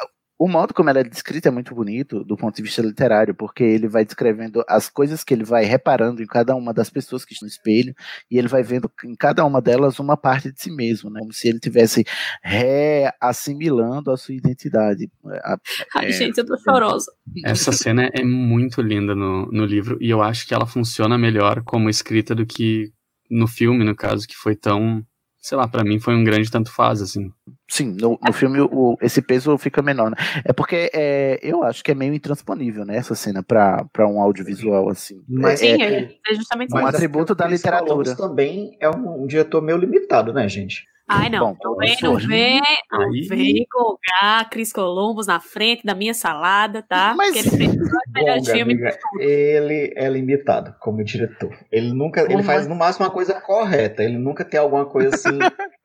[0.44, 3.62] O modo como ela é descrita é muito bonito do ponto de vista literário, porque
[3.62, 7.32] ele vai descrevendo as coisas que ele vai reparando em cada uma das pessoas que
[7.32, 7.94] estão no espelho,
[8.28, 11.20] e ele vai vendo em cada uma delas uma parte de si mesmo, né?
[11.20, 12.04] Como se ele tivesse
[12.42, 15.08] reassimilando a sua identidade.
[15.44, 15.58] A-
[15.94, 17.12] Ai, é, gente, eu tô chorosa.
[17.44, 21.62] Essa cena é muito linda no, no livro e eu acho que ela funciona melhor
[21.62, 22.90] como escrita do que
[23.30, 25.06] no filme, no caso, que foi tão.
[25.42, 27.32] Sei lá, pra mim foi um grande tanto faz, assim.
[27.68, 30.16] Sim, no, no filme o, esse peso fica menor, né?
[30.44, 32.96] É porque é, eu acho que é meio intransponível, né?
[32.96, 35.20] Essa cena pra, pra um audiovisual, assim.
[35.28, 36.86] Mas é, Sim, é- é, é justamente um isso.
[36.86, 38.14] atributo da literatura.
[38.14, 40.86] também é um, um diretor meio limitado, né, gente?
[41.08, 41.54] Ai, não.
[41.54, 46.82] Bom, não vem, não vem, não vem colocar Cris Columbus na frente da minha salada,
[46.82, 47.12] tá?
[47.16, 47.76] Mas- Porque ele fez
[48.12, 51.52] Gonga, amiga, ele é limitado como diretor.
[51.70, 54.02] Ele nunca, ele Como faz no máximo uma coisa correta.
[54.02, 55.38] Ele nunca tem alguma coisa assim.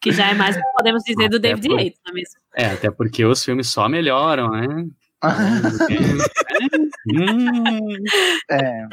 [0.00, 2.14] Que já é mais do que podemos dizer do Até David por- Yates, não é
[2.14, 2.34] mesmo?
[2.54, 4.66] É, até porque os filmes só melhoram, né?
[7.06, 7.96] Hum,
[8.50, 8.86] É.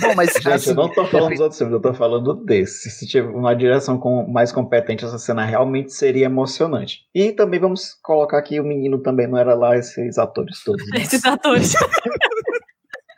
[0.00, 2.90] Bom, mas Gente, assim, eu não tô falando dos outros filmes, eu tô falando desse.
[2.90, 7.02] Se tiver uma direção com, mais competente, essa cena realmente seria emocionante.
[7.14, 10.86] E também vamos colocar aqui o menino também não era lá, esses atores todos.
[10.90, 11.00] né?
[11.00, 11.74] Esses atores.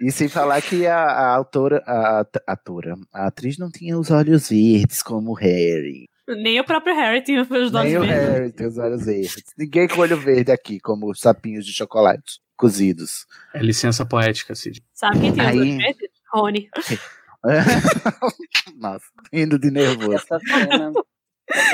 [0.02, 4.10] E sem falar que a, a autora, a, at- atora, a atriz não tinha os
[4.10, 6.08] olhos verdes como o Harry.
[6.26, 8.16] Nem o próprio Harry tinha os olhos Nem o verdes.
[8.28, 9.44] Harry tem os olhos verdes.
[9.58, 13.26] Ninguém com olho verde aqui, como os sapinhos de chocolate cozidos.
[13.54, 14.82] é licença poética, Cid.
[14.94, 16.09] Sabe quem tem os Aí- olhos verdes?
[16.32, 16.68] Rony.
[18.76, 20.12] Nossa, indo de nervoso.
[20.12, 20.92] Essa cena.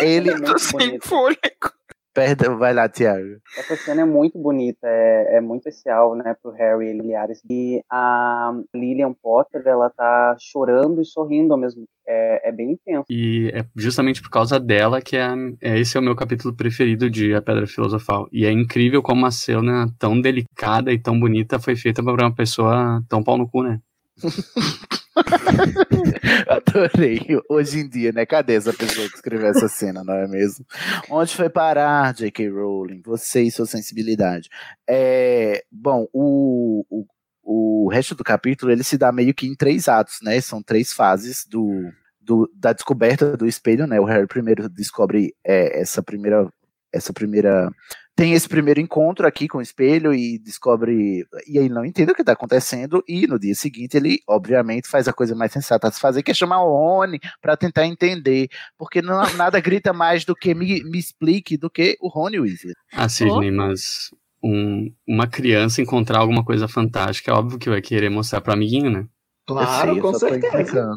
[0.00, 0.30] Ele.
[0.30, 1.08] é muito bonita.
[1.08, 1.76] fôlego.
[2.16, 3.36] Perdão, vai lá, Thiago.
[3.58, 7.42] Essa cena é muito bonita, é, é muito especial, né, pro Harry e Liliaris.
[7.50, 11.90] E a Lillian Potter, ela tá chorando e sorrindo ao mesmo tempo.
[12.08, 13.04] É, é bem intenso.
[13.10, 15.28] E é justamente por causa dela que é,
[15.60, 18.26] é esse é o meu capítulo preferido de A Pedra Filosofal.
[18.32, 22.34] E é incrível como uma cena tão delicada e tão bonita foi feita por uma
[22.34, 23.78] pessoa tão pau no cu, né?
[26.48, 27.20] Adorei.
[27.48, 28.26] Hoje em dia, né?
[28.26, 30.64] Cadê essa pessoa que escreveu essa cena, não é mesmo?
[31.10, 32.48] Onde foi parar, J.K.
[32.50, 33.02] Rowling?
[33.04, 34.48] Você e sua sensibilidade.
[34.88, 37.06] É, bom, o, o,
[37.42, 40.40] o resto do capítulo ele se dá meio que em três atos, né?
[40.40, 41.90] São três fases do,
[42.20, 44.00] do- da descoberta do espelho, né?
[44.00, 46.48] O Harry primeiro descobre é, essa primeira
[46.96, 47.70] essa primeira
[48.16, 52.14] tem esse primeiro encontro aqui com o espelho e descobre e aí não entende o
[52.14, 55.92] que está acontecendo e no dia seguinte ele obviamente faz a coisa mais sensata a
[55.92, 60.24] se fazer que é chamar o Rony para tentar entender porque não, nada grita mais
[60.24, 64.10] do que me, me explique do que o Rony Weasley Ah, Sidney, mas
[64.42, 68.90] um- uma criança encontrar alguma coisa fantástica, é óbvio que vai querer mostrar pro amiguinho,
[68.90, 69.06] né?
[69.46, 70.94] Claro, eu sei, eu com só tô certeza.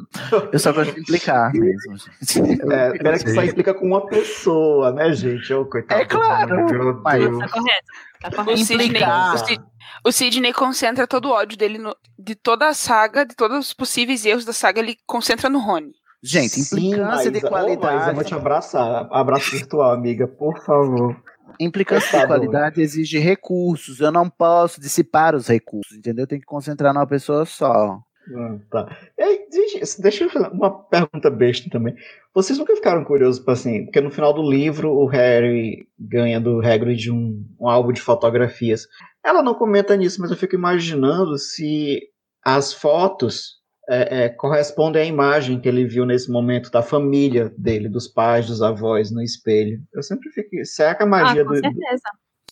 [0.51, 2.61] eu só gosto de implicar mesmo gente.
[2.61, 5.53] Eu- É, pena que só implica com uma pessoa, né, gente?
[5.53, 6.01] Ô, coitado.
[6.01, 7.37] É claro, mas-.
[7.37, 7.85] Tá correto.
[8.21, 8.57] Tá O correto.
[8.65, 9.35] Sidney, Implicar.
[9.35, 9.61] o, Sid-
[10.07, 13.73] o Sidney concentra todo o ódio dele no- de toda a saga, de todos os
[13.73, 15.91] possíveis erros da saga, ele concentra no Rony.
[16.23, 17.47] gente Sim, implicância de Maísa.
[17.47, 19.07] Ô, Maísa, eu qualidade vou te abraçar.
[19.11, 21.15] Abraço virtual, amiga, por favor.
[21.59, 23.99] Implicância Tá de qualidade exige recursos.
[23.99, 26.25] Eu não posso dissipar os recursos, entendeu?
[26.27, 27.99] Tem que concentrar numa pessoa só.
[28.35, 28.97] Ah, tá.
[29.19, 31.95] Aí, gente, deixa eu fazer uma pergunta besta também.
[32.33, 37.11] Vocês nunca ficaram curiosos, assim, porque no final do livro o Harry ganha do Hagrid
[37.11, 38.85] um, um álbum de fotografias.
[39.25, 42.01] Ela não comenta nisso, mas eu fico imaginando se
[42.43, 43.59] as fotos
[43.89, 48.45] é, é, correspondem à imagem que ele viu nesse momento da família dele, dos pais,
[48.45, 49.81] dos avós no espelho.
[49.91, 50.49] Eu sempre fico.
[50.63, 52.03] Será que a Ah, magia com do, certeza.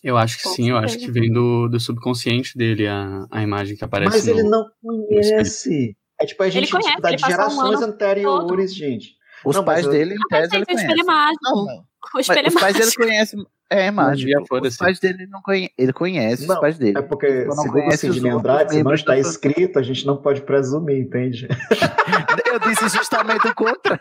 [0.02, 1.12] Eu acho que Com sim, eu acho certeza.
[1.12, 4.32] que vem do, do subconsciente dele a, a imagem que aparece Mas no...
[4.32, 5.96] ele não conhece.
[6.20, 9.16] É tipo a gente conhece, tipo, da um gerações ano anteriores, gente.
[9.44, 11.36] Os Não, pais eu- dele, em tese, ele é conhece.
[11.42, 11.84] Não, não.
[12.04, 13.46] O Mas espelho é os pais dele conhecem.
[13.70, 14.30] É mágico.
[14.30, 14.78] Magia, Os foda-se.
[14.78, 15.70] pais dele não conhecem.
[15.76, 16.96] Ele conhece Não, os pais dele.
[16.96, 20.06] É porque, Só não segundo os Sidney outros Andrade, se não está escrito, a gente
[20.06, 21.46] não pode presumir, entende?
[22.50, 24.00] Eu disse justamente o contrário.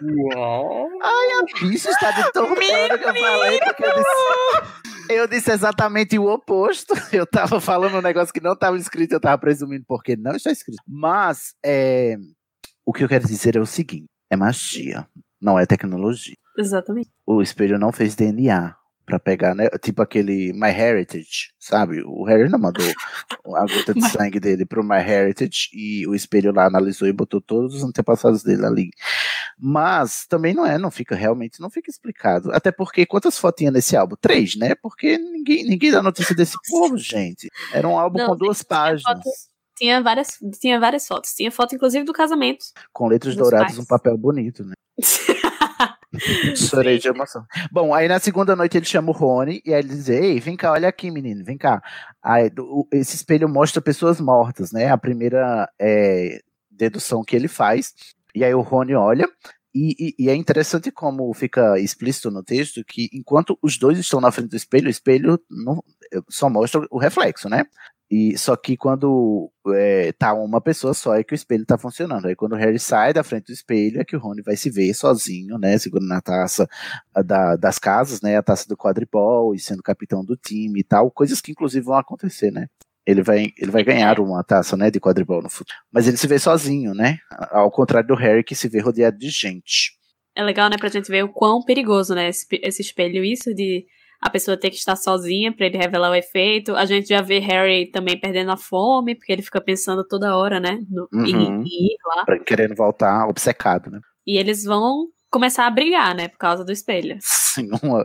[1.03, 5.51] Ai, a bicha está de tão claro que eu falei, porque eu disse, eu disse
[5.51, 6.93] exatamente o oposto.
[7.11, 10.49] Eu tava falando um negócio que não estava escrito, eu tava presumindo porque não está
[10.51, 10.81] escrito.
[10.87, 12.15] Mas é,
[12.85, 15.05] o que eu quero dizer é o seguinte: é magia,
[15.41, 16.35] não é tecnologia.
[16.57, 17.09] Exatamente.
[17.25, 19.69] O espelho não fez DNA pra pegar, né?
[19.81, 22.01] Tipo aquele My Heritage, sabe?
[22.05, 22.85] O Harry não mandou
[23.55, 27.39] a gota de sangue dele pro My Heritage e o espelho lá analisou e botou
[27.39, 28.89] todos os antepassados dele ali.
[29.57, 32.51] Mas também não é, não fica realmente, não fica explicado.
[32.51, 34.15] Até porque quantas fotos tinha nesse álbum?
[34.19, 34.75] Três, né?
[34.75, 37.47] Porque ninguém, ninguém dá notícia desse povo, gente.
[37.71, 39.03] Era um álbum Não, com duas páginas.
[39.03, 39.29] foto-
[39.77, 40.27] Tinha várias,
[40.59, 41.31] tinha várias fotos.
[41.33, 42.65] Tinha foto, inclusive, do casamento.
[42.91, 43.79] Com letras douradas, pais.
[43.79, 44.73] um papel bonito, né?
[46.55, 47.45] Chorei de emoção.
[47.71, 50.55] Bom, aí na segunda noite ele chama o Rony e aí ele diz: Ei, vem
[50.55, 51.81] cá, olha aqui, menino, vem cá.
[52.23, 54.89] Aí, do- esse espelho mostra pessoas mortas, né?
[54.89, 56.39] A primeira é,
[56.71, 57.93] dedução que ele faz.
[58.33, 59.27] E aí o Rony olha.
[59.75, 64.19] E, e- e é interessante como fica explícito no texto que enquanto os dois estão
[64.19, 65.83] na frente do espelho, o espelho não-
[66.29, 67.63] só mostra o reflexo, né?
[68.09, 72.25] E só que quando é, tá uma pessoa só é que o espelho tá funcionando.
[72.25, 74.69] Aí quando o Harry sai da frente do espelho é que o Rony vai se
[74.69, 75.77] ver sozinho, né?
[75.77, 76.67] Segurando a taça
[77.25, 78.37] da- das casas, né?
[78.37, 81.11] A taça do quadribol e sendo capitão do time e tal.
[81.11, 82.67] Coisas que inclusive vão acontecer, né?
[83.05, 85.77] Ele vai, ele vai ganhar uma taça, né, de quadribol no futuro.
[85.91, 87.19] Mas ele se vê sozinho, né?
[87.51, 89.97] Ao contrário do Harry, que se vê rodeado de gente.
[90.35, 93.23] É legal, né, pra gente ver o quão perigoso, né, esse, esse espelho.
[93.23, 93.85] Isso de
[94.21, 96.75] a pessoa ter que estar sozinha pra ele revelar o efeito.
[96.75, 100.59] A gente já vê Harry também perdendo a fome, porque ele fica pensando toda hora,
[100.59, 101.61] né, no, em, Uhum.
[101.63, 102.25] em ir lá.
[102.25, 103.99] Pra- Querendo voltar obcecado, né?
[104.25, 105.07] E eles vão
[105.37, 107.17] começar a brigar, né, por causa do espelho.
[107.21, 108.03] Sim, uma-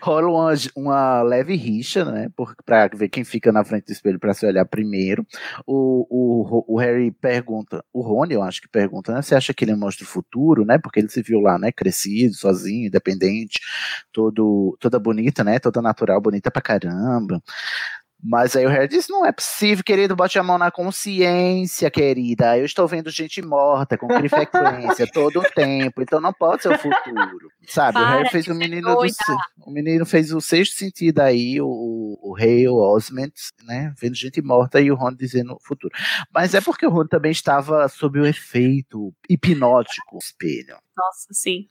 [0.00, 2.28] rola uma, uma leve rixa, né?
[2.36, 5.26] Por, pra ver quem fica na frente do espelho pra se olhar primeiro.
[5.66, 9.22] O, o, o Harry pergunta, o Rony, eu acho que pergunta, né?
[9.22, 10.78] Você acha que ele mostra o futuro, né?
[10.78, 11.72] Porque ele se viu lá, né?
[11.72, 13.58] Crescido, sozinho, independente,
[14.12, 15.58] todo, toda bonita, né?
[15.58, 17.42] Toda natural, bonita pra caramba.
[18.22, 22.58] Mas aí o Harry diz: não é possível, querido, bote a mão na consciência, querida.
[22.58, 26.78] Eu estou vendo gente morta com frequência todo o tempo, então não pode ser o
[26.78, 27.50] futuro.
[27.66, 27.98] Sabe?
[27.98, 29.06] o Para Harry fez o menino do
[29.64, 33.94] O menino fez o sexto sentido aí, o, o Hale Osment, né?
[34.00, 35.94] Vendo gente morta e o Ron dizendo o futuro.
[36.34, 40.76] Mas é porque o Ron também estava sob o efeito hipnótico do espelho.
[40.96, 41.68] Nossa, sim.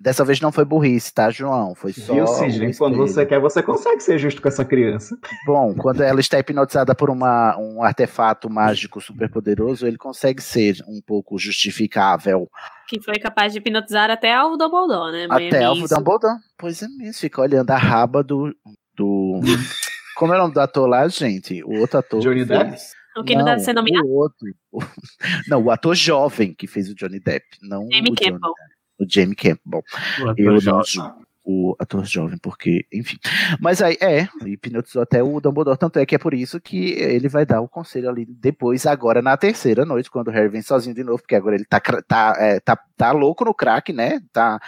[0.00, 1.74] Dessa vez não foi burrice, tá, João?
[1.74, 2.12] Foi só.
[2.12, 2.74] Viu, o Sidney?
[2.76, 5.16] Quando você quer, você consegue ser justo com essa criança.
[5.46, 11.00] Bom, quando ela está hipnotizada por uma, um artefato mágico superpoderoso, ele consegue ser um
[11.00, 12.48] pouco justificável.
[12.88, 15.26] Que foi capaz de hipnotizar até o Dumbledore, né?
[15.26, 15.94] Mãe Até o Amizo.
[15.94, 16.38] Dumbledore.
[16.58, 18.54] Pois é mesmo, fica olhando a raba do.
[18.96, 19.40] do...
[20.16, 21.62] Como é o nome do ator lá, gente?
[21.64, 22.20] O outro ator.
[22.20, 22.70] Johnny Depp?
[22.70, 23.02] fez.
[23.16, 24.06] O que não deve ser nomeado?
[24.06, 24.48] O outro.
[25.48, 27.44] Não, o ator jovem que fez o Johnny Depp.
[27.60, 28.54] Não Jamie o Johnny Campbell.
[28.98, 29.82] O Jamie Campbell.
[30.22, 30.84] O ator Eu não jovem.
[30.86, 33.16] julgo o ator jovem, porque, enfim.
[33.60, 37.28] Mas aí, é, hipnotizou até o Dumbledore, tanto é que é por isso que ele
[37.28, 40.94] vai dar o conselho ali depois, agora na terceira noite, quando o Harry vem sozinho
[40.94, 44.20] de novo, porque agora ele tá, tá, é, tá, tá louco no crack, né?
[44.32, 44.60] Tá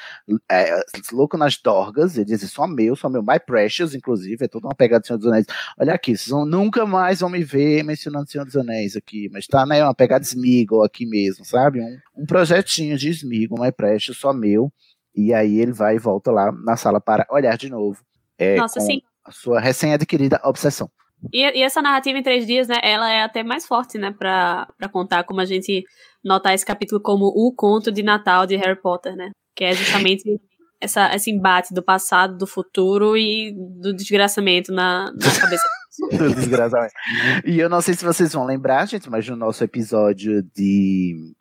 [0.51, 0.81] é,
[1.13, 4.75] louco nas dorgas, ele diz, só meu, só meu, my precious, inclusive, é toda uma
[4.75, 5.47] pegada do Senhor dos Anéis.
[5.79, 9.47] Olha aqui, vocês vão- nunca mais vão me ver mencionando Senhor dos Anéis aqui, mas
[9.47, 11.81] tá, né, uma pegada Smeagol aqui mesmo, sabe?
[11.81, 14.73] Um, um projetinho de Smeagol, my precious, só meu.
[15.15, 18.03] E aí ele vai e volta lá na sala para olhar de novo.
[18.39, 19.01] é, Nossa, com sim.
[19.25, 20.91] a sua recém-adquirida obsessão.
[21.33, 24.69] E, e essa narrativa em três dias, né, ela é até mais forte, né, pra,
[24.77, 25.85] pra contar como a gente
[26.23, 29.31] notar esse capítulo como o conto de Natal de Harry Potter, né?
[29.55, 30.25] Que é justamente
[30.81, 35.65] essa, esse embate do passado, do futuro e do desgraçamento na, na cabeça.
[36.19, 36.93] Do desgraçamento.
[37.45, 41.33] E eu não sei se vocês vão lembrar, gente, mas no nosso episódio de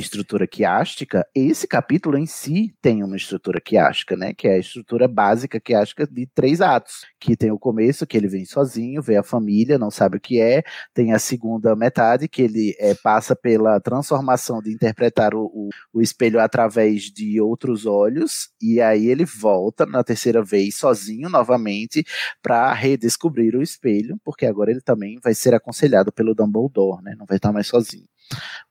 [0.00, 4.34] estrutura quiástica, esse capítulo em si tem uma estrutura quiástica, né?
[4.34, 7.06] Que é a estrutura básica quiástica de três atos.
[7.20, 10.40] Que tem o começo, que ele vem sozinho, vê a família, não sabe o que
[10.40, 10.62] é.
[10.92, 16.02] Tem a segunda metade, que ele é, passa pela transformação de interpretar o, o, o
[16.02, 18.50] espelho através de outros olhos.
[18.60, 22.04] E aí ele volta na terceira vez sozinho novamente
[22.42, 27.14] para redescobrir o espelho, porque agora ele também vai ser aconselhado pelo Dumbledore, né?
[27.18, 28.06] Não vai estar mais sozinho.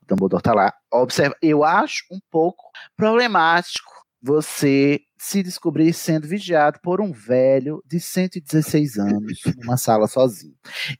[0.02, 0.74] O Dumbledore tá lá.
[0.92, 2.64] Observa, eu acho um pouco
[2.96, 10.56] problemático você se descobrir sendo vigiado por um velho de 116 anos numa sala sozinho.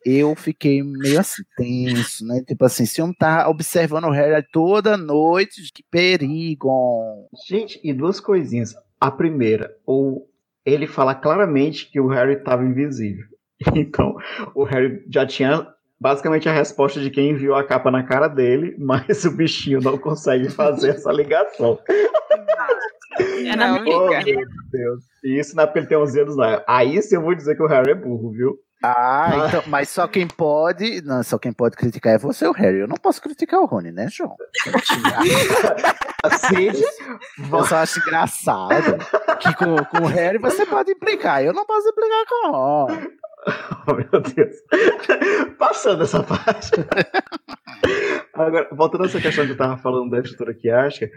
[0.06, 2.44] Eu fiquei meio assim tenso, né?
[2.46, 7.30] Tipo assim, se eu tá observando o Harry toda noite, que perigo.
[7.48, 8.76] Gente, e duas coisinhas.
[9.00, 10.30] A primeira, ou
[10.66, 13.26] ele fala claramente que o Harry estava invisível.
[13.76, 14.16] Então,
[14.56, 15.68] o Harry já tinha
[16.00, 19.98] basicamente a resposta de quem enviou a capa na cara dele, mas o bichinho não
[19.98, 21.80] consegue fazer essa ligação.
[23.20, 25.04] É na Não, Oh, meu Deus.
[25.24, 26.64] E isso na ele tem 11 anos lá.
[26.68, 28.58] Aí sim eu vou dizer que o Harry é burro, viu?
[28.82, 32.80] Ah, então, mas só quem pode, não, só quem pode criticar é você, o Harry.
[32.80, 34.38] Eu não posso criticar o Rony, né, João?
[36.24, 36.70] Assim,
[37.52, 38.98] Eu só acho engraçado
[39.40, 41.44] que com, com o Harry você pode implicar.
[41.44, 42.88] Eu não posso implicar com o Ron.
[43.88, 44.56] Oh, meu Deus.
[45.58, 46.72] Passando essa parte.
[48.36, 51.10] Agora, voltando a essa questão que eu estava falando da estrutura quiástica,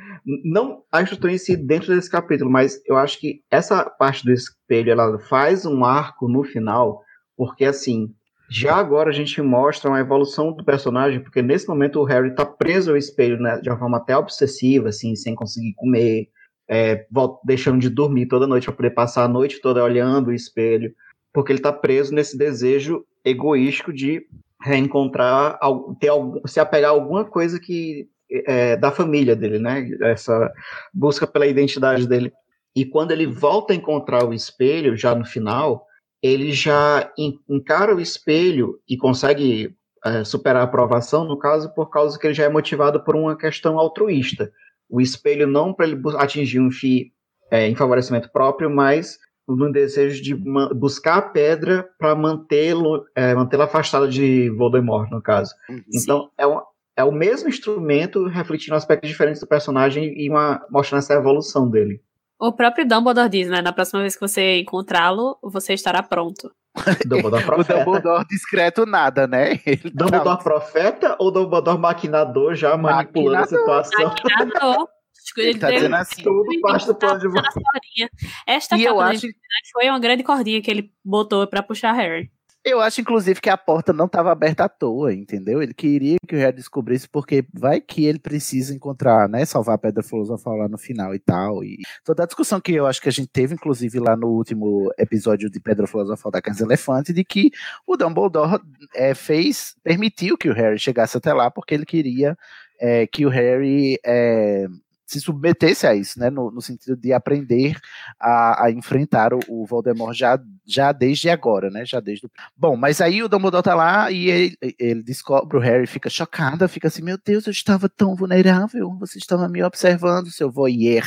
[0.44, 4.32] não a estrutura em si dentro desse capítulo, mas eu acho que essa parte do
[4.32, 7.02] espelho ela faz um arco no final,
[7.36, 8.14] porque assim,
[8.54, 12.44] Já agora a gente mostra uma evolução do personagem, porque nesse momento o Harry tá
[12.44, 16.28] preso ao espelho, né, de uma forma até obsessiva, assim, sem conseguir comer,
[16.68, 17.06] é,
[17.46, 20.92] deixando de dormir toda noite para poder passar a noite toda olhando o espelho,
[21.32, 24.26] porque ele tá preso nesse desejo egoístico de
[24.60, 25.58] reencontrar,
[25.98, 26.10] ter
[26.46, 28.08] se apegar a alguma coisa que
[28.46, 29.88] é, da família dele, né?
[30.02, 30.52] Essa
[30.92, 32.32] busca pela identidade dele.
[32.74, 35.86] E quando ele volta a encontrar o espelho, já no final,
[36.22, 41.90] ele já en- encara o espelho e consegue é, superar a aprovação, no caso, por
[41.90, 44.50] causa que ele já é motivado por uma questão altruísta.
[44.88, 47.10] O espelho não para ele atingir um fim
[47.50, 49.18] é, em favorecimento próprio, mas
[49.48, 50.34] no desejo de
[50.74, 55.54] buscar a pedra para mantê-lo, é, mantê-lo afastado de Voldemort, no caso.
[55.92, 56.60] Então, é, um,
[56.96, 62.00] é o mesmo instrumento refletindo aspectos diferentes do personagem e uma, mostrando essa evolução dele.
[62.40, 63.62] O próprio Dumbledore diz, né?
[63.62, 66.50] Na próxima vez que você encontrá-lo, você estará pronto.
[67.06, 67.84] Dumbledore O profeta.
[67.84, 69.60] Dumbledore discreto nada, né?
[69.66, 74.04] Ele tá- Dumbledore profeta ou Dumbledore maquinador já manipulando a situação?
[74.04, 74.88] Maquinador.
[75.36, 78.10] Ele tá dizendo assim, Tudo parte do plano de Tá na cordinha.
[78.46, 79.26] Esta E eu acho-
[79.72, 82.30] foi uma grande cordinha que ele botou pra puxar Harry.
[82.64, 85.60] Eu acho, inclusive, que a porta não estava aberta à toa, entendeu?
[85.60, 89.44] Ele queria que o Harry descobrisse, porque vai que ele precisa encontrar, né?
[89.44, 91.64] Salvar a Pedra Filosofal lá no final e tal.
[91.64, 94.92] E toda a discussão que eu acho que a gente teve, inclusive, lá no último
[94.96, 97.50] episódio de Pedra Filosofal da Casa Elefante, de que
[97.84, 98.60] o Dumbledore
[98.94, 102.38] é, fez, permitiu que o Harry chegasse até lá, porque ele queria
[102.80, 103.98] é, que o Harry.
[104.06, 104.66] é,
[105.06, 107.78] se submetesse a isso, né, no, no sentido de aprender
[108.18, 112.30] a, a enfrentar o, o Voldemort já, já desde agora, né, já desde o...
[112.56, 116.68] Bom, mas aí o Dumbledore tá lá e ele, ele descobre, o Harry fica chocada,
[116.68, 121.04] fica assim, meu Deus, eu estava tão vulnerável, você estava me observando, seu voyeur,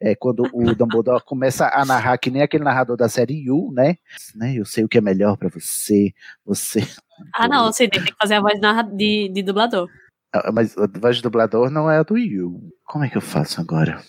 [0.00, 3.96] é, quando o Dumbledore começa a narrar, que nem aquele narrador da série You, né,
[4.34, 6.12] né eu sei o que é melhor pra você,
[6.44, 6.86] você...
[7.34, 8.58] Ah, não, você tem que fazer a voz
[8.96, 9.88] de, de dublador.
[10.34, 12.60] Ah, Mas a voz de dublador não é a do You.
[12.84, 14.02] Como é que eu faço agora?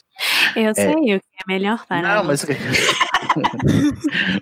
[0.55, 0.73] Eu É.
[0.73, 2.41] sei o que é melhor para Não, mas.
[2.41, 2.57] você.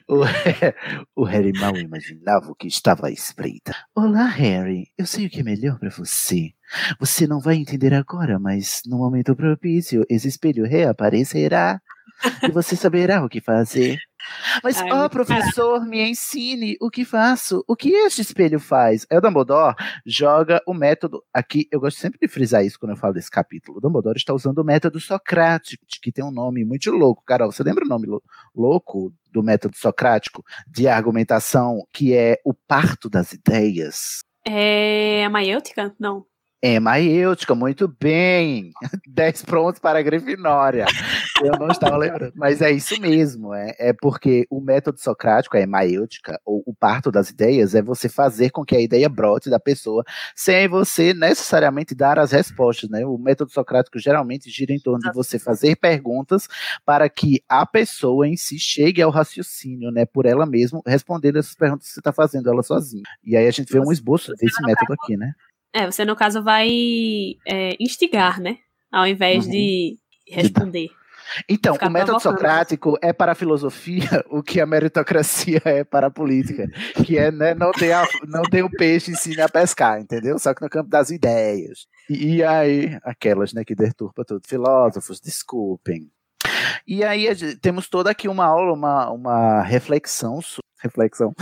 [0.07, 0.22] o,
[1.22, 3.76] o Harry mal imaginava o que estava à espreita.
[3.95, 4.88] Olá, Harry.
[4.97, 6.51] Eu sei o que é melhor para você.
[6.99, 11.81] Você não vai entender agora, mas no momento propício, esse espelho reaparecerá.
[12.43, 13.97] E você saberá o que fazer.
[14.63, 17.63] Mas, ó, muito professor, me ensine o que faço.
[17.67, 19.05] O que este espelho faz?
[19.09, 19.75] É o Dumbledore
[20.05, 21.23] joga o método.
[21.33, 23.77] Aqui, eu gosto sempre de frisar isso quando eu falo desse capítulo.
[23.77, 27.23] O Dumbledore está usando o método socrático, que tem um nome muito louco.
[27.25, 28.23] Carol, você lembra o nome lou-
[28.55, 34.19] louco do método socrático de argumentação, que é o parto das ideias?
[34.45, 35.93] É a maiêutica?
[35.99, 36.25] Não.
[36.80, 38.72] Maêutica, muito bem.
[39.06, 40.85] 10 prontos para a Grifinória.
[41.44, 42.31] Eu não estava lembrando.
[42.38, 43.53] Mas é isso mesmo.
[43.53, 48.07] É, é porque o método socrático, é maêutica, ou o parto das ideias, é você
[48.07, 52.90] fazer com que a ideia brote da pessoa sem você necessariamente dar as respostas.
[52.90, 53.06] Né?
[53.06, 56.48] O método socrático geralmente gira em torno de você fazer perguntas
[56.85, 61.56] para que a pessoa em si chegue ao raciocínio, né, por ela mesma, respondendo essas
[61.56, 63.03] perguntas que você está fazendo ela sozinha.
[63.22, 65.34] E aí a gente vê um esboço desse método aqui, né?
[65.73, 66.69] É, você no caso vai
[67.47, 68.57] é, instigar, né?
[68.91, 69.51] Ao invés Uhum.
[69.51, 69.97] de
[70.29, 70.89] responder.
[71.49, 76.11] Então, o método socrático é para a filosofia o que a meritocracia é para a
[76.11, 76.67] política,
[77.03, 80.37] que é né, não ter a- não ter o peixe ensine a pescar, entendeu?
[80.37, 81.87] Só que no campo das ideias.
[82.07, 86.11] E, e aí, aquelas né, que deturpa tudo, filósofos, desculpem.
[86.85, 87.27] E aí
[87.61, 90.39] temos toda aqui uma aula, uma, uma reflexão,
[90.81, 91.33] reflexão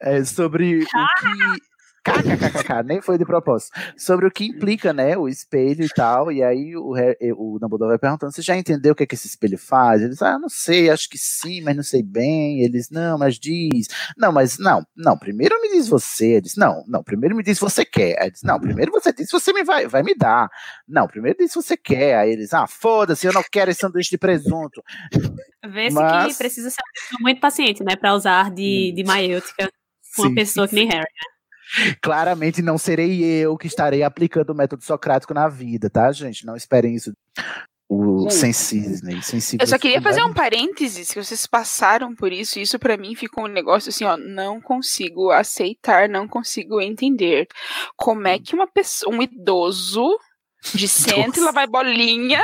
[0.00, 1.60] é, sobre o que
[2.04, 3.72] KKKKK, nem foi de propósito.
[3.96, 6.32] Sobre o que implica, né, o espelho e tal.
[6.32, 6.94] E aí o,
[7.36, 10.02] o Dumbledore vai perguntando: você já entendeu o que, é que esse espelho faz?
[10.02, 12.62] Eles, ah, não sei, acho que sim, mas não sei bem.
[12.62, 13.88] Eles, não, mas diz.
[14.16, 16.32] Não, mas não, não, primeiro me diz você.
[16.36, 18.20] Eles, não, não, primeiro me diz você quer.
[18.20, 20.48] Aí eles, não, primeiro você diz você me vai, vai me dar.
[20.88, 22.16] Não, primeiro diz você quer.
[22.16, 24.82] Aí eles, ah, foda-se, eu não quero esse sanduíche de presunto.
[25.66, 26.82] Vê-se Mas- que precisa ser
[27.20, 27.96] muito paciente, né?
[27.96, 29.70] Pra usar de, de maiêutica
[30.16, 31.06] com uma Sim, pessoa que nem Harry.
[32.02, 36.44] Claramente não serei eu que estarei aplicando o método socrático na vida, tá, gente?
[36.44, 37.12] Não esperem isso.
[37.92, 38.54] O Gente.
[38.54, 39.20] Sensisney,
[39.60, 43.16] Eu só queria fazer um parênteses, que vocês passaram por isso, e isso pra mim
[43.16, 47.48] ficou um negócio assim, ó, não consigo aceitar, não consigo entender.
[47.96, 50.16] Como é que uma pessoa, um idoso
[50.72, 52.40] de centro, lá vai bolinha,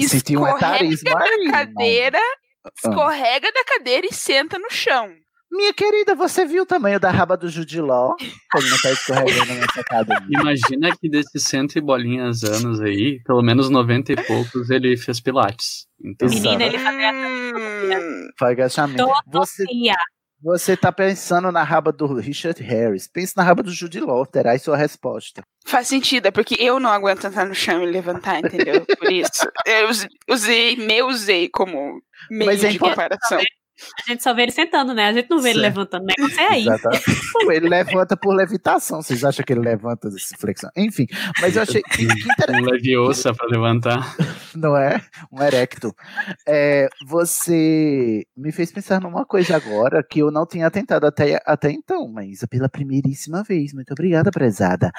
[0.00, 2.18] um escorrega aí, da cadeira,
[2.64, 2.70] Ah.
[2.74, 5.12] escorrega da cadeira e senta no chão.
[5.54, 8.14] Minha querida, você viu o tamanho da raba do Judiló?
[8.50, 10.40] Como não tá escorregando nessa academia.
[10.40, 15.20] Imagina que desses cento e bolinhas anos aí, pelo menos 90 e poucos ele fez
[15.20, 15.86] pilates.
[16.02, 19.06] Então, Menina, ele Hum, Foi agachamento.
[19.30, 19.64] Você.
[20.44, 23.06] Você tá pensando na raba do Richard Harris.
[23.06, 25.42] Pense na raba do Jude Law, terá aí sua resposta.
[25.64, 28.84] Faz sentido, é porque eu não aguento entrar no chão e levantar, entendeu?
[28.98, 29.48] Por isso.
[29.64, 33.38] Eu us- usei, me usei como meio Mas é de comparação.
[34.06, 35.06] A gente só vê ele sentando, né?
[35.08, 35.74] A gente não vê ele Certo.
[35.76, 36.02] levantando.
[36.02, 36.66] O negócio é aí.
[37.32, 39.02] Pô, ele levanta por levitação.
[39.02, 40.70] Vocês acham que ele levanta dessa flexão?
[40.76, 41.06] Enfim,
[41.40, 42.62] mas eu achei que, que interessante.
[42.62, 44.16] Um leviosa pra levantar.
[44.54, 45.00] não é?
[45.32, 45.94] Um erecto.
[46.46, 51.70] É, você me fez pensar numa coisa agora que eu não tinha tentado até, até
[51.70, 53.72] então, mas pela primeiríssima vez.
[53.72, 54.90] Muito obrigada, prezada.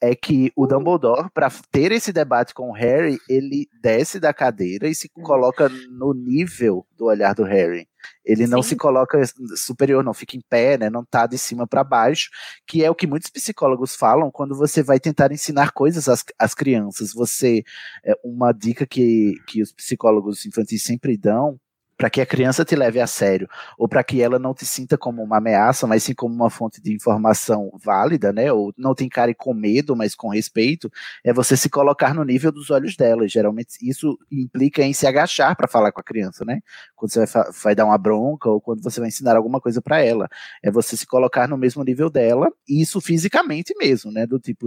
[0.00, 4.88] É que o Dumbledore, para ter esse debate com o Harry, ele desce da cadeira
[4.88, 7.86] e se coloca no nível do olhar do Harry.
[8.24, 8.70] Ele não Sim.
[8.70, 9.20] se coloca
[9.56, 10.90] superior, não fica em pé, né?
[10.90, 12.30] Não tá de cima para baixo,
[12.66, 16.54] que é o que muitos psicólogos falam quando você vai tentar ensinar coisas às, às
[16.54, 17.12] crianças.
[17.12, 17.64] Você
[18.04, 21.58] é uma dica que, que os psicólogos infantis sempre dão
[22.04, 23.48] para que a criança te leve a sério,
[23.78, 26.78] ou para que ela não te sinta como uma ameaça, mas sim como uma fonte
[26.82, 28.52] de informação válida, né?
[28.52, 30.92] Ou não te encare com medo, mas com respeito,
[31.24, 33.26] é você se colocar no nível dos olhos dela.
[33.26, 36.60] Geralmente isso implica em se agachar para falar com a criança, né?
[36.94, 39.98] Quando você vai, vai dar uma bronca ou quando você vai ensinar alguma coisa para
[40.04, 40.28] ela,
[40.62, 44.26] é você se colocar no mesmo nível dela, isso fisicamente mesmo, né?
[44.26, 44.66] Do tipo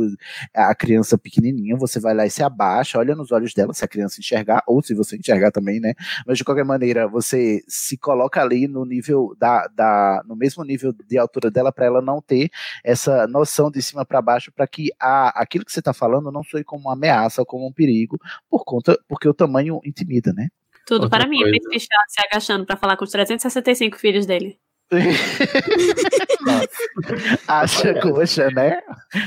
[0.55, 3.87] a criança pequenininha, você vai lá e se abaixa, olha nos olhos dela, se a
[3.87, 5.93] criança enxergar, ou se você enxergar também, né?
[6.25, 7.26] Mas de qualquer maneira, você
[7.67, 12.01] se coloca ali no nível da, da no mesmo nível de altura dela para ela
[12.01, 12.49] não ter
[12.83, 16.43] essa noção de cima para baixo, para que a, aquilo que você está falando não
[16.43, 18.17] soe como uma ameaça ou como um perigo,
[18.49, 20.47] por conta porque o tamanho intimida, né?
[20.85, 21.39] Tudo Outra para mim.
[21.39, 21.51] coisa.
[21.51, 24.57] Príncipe Charles se agachando pra falar com os 365 filhos dele.
[27.47, 28.79] Haja coxa, né?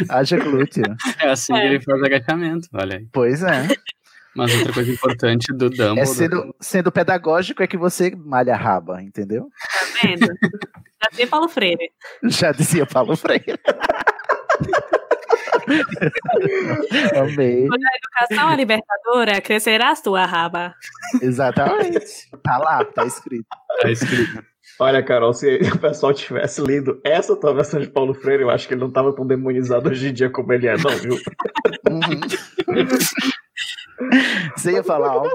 [0.09, 0.85] Haja glúteo.
[1.21, 3.07] É assim que ele faz agachamento, olha aí.
[3.13, 3.69] Pois é.
[4.35, 6.01] Mas outra coisa importante do Dumbledore.
[6.01, 9.49] É sendo, sendo pedagógico é que você malha a raba, entendeu?
[9.51, 10.27] Tá vendo?
[10.27, 11.93] Já dizia Paulo Freire.
[12.25, 13.59] Já dizia Paulo Freire.
[17.17, 17.67] Amei.
[17.69, 20.75] Quando a educação é libertadora, crescerás tua raba.
[21.21, 22.31] Exatamente.
[22.43, 23.47] Tá lá, tá escrito.
[23.81, 24.45] Tá escrito.
[24.79, 28.67] Olha, Carol, se o pessoal tivesse lido essa tua versão de Paulo Freire, eu acho
[28.67, 31.19] que ele não tava tão demonizado hoje em dia como ele é, não, viu?
[34.57, 35.29] Você ia falar algo?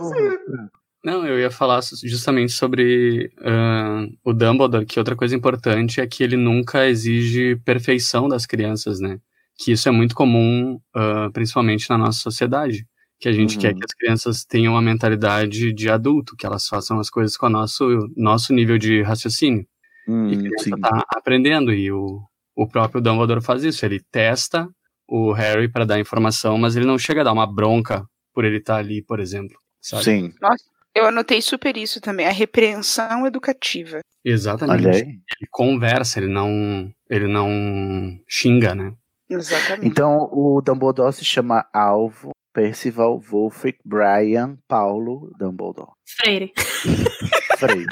[1.03, 6.23] Não, eu ia falar justamente sobre ah, o Dumbledore, que outra coisa importante é que
[6.23, 9.19] ele nunca exige perfeição das crianças, né?
[9.57, 12.87] Que isso é muito comum, ah, principalmente na nossa sociedade.
[13.19, 13.61] Que a gente Uhum.
[13.61, 17.45] quer que as crianças tenham uma mentalidade de adulto, que elas façam as coisas com
[17.45, 17.85] o nosso,
[18.17, 19.65] nosso nível de raciocínio.
[20.07, 22.21] Hum, e a criança tá aprendendo, e o,
[22.55, 23.85] o próprio Dumbledore faz isso.
[23.85, 24.67] Ele testa
[25.07, 28.05] o Harry para dar informação, mas ele não chega a dar uma bronca
[28.35, 29.57] por ele estar ali, por exemplo.
[29.81, 30.03] Sabe?
[30.03, 30.33] Sim.
[30.41, 30.63] Nossa,
[30.93, 34.01] eu anotei super isso também, a repreensão educativa.
[34.23, 34.87] Exatamente.
[34.87, 38.93] Ele conversa, ele não, ele não xinga, né?
[39.29, 39.87] Exatamente.
[39.87, 45.91] Então, o Dumbledore se chama Alvo Percival Wolfric Brian Paulo Dumbledore.
[46.05, 46.53] Freire.
[47.57, 47.85] Freire.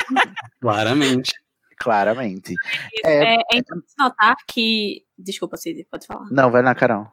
[0.62, 1.34] Claramente.
[1.78, 2.54] Claramente.
[3.04, 5.04] É, É, é importante notar que.
[5.18, 6.28] Desculpa, Cid, pode falar.
[6.32, 7.08] Não, vai na Carol.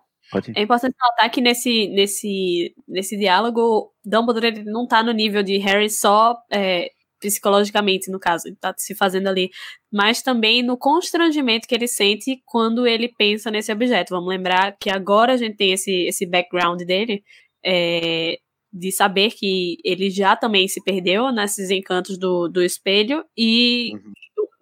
[0.54, 5.58] É importante notar que nesse, nesse, nesse diálogo, Dumbledore ele não tá no nível de
[5.58, 6.90] Harry só é,
[7.20, 9.50] psicologicamente, no caso, ele tá se fazendo ali,
[9.92, 14.14] mas também no constrangimento que ele sente quando ele pensa nesse objeto.
[14.14, 17.22] Vamos lembrar que agora a gente tem esse, esse background dele,
[17.64, 18.38] é,
[18.72, 23.92] de saber que ele já também se perdeu nesses encantos do, do espelho e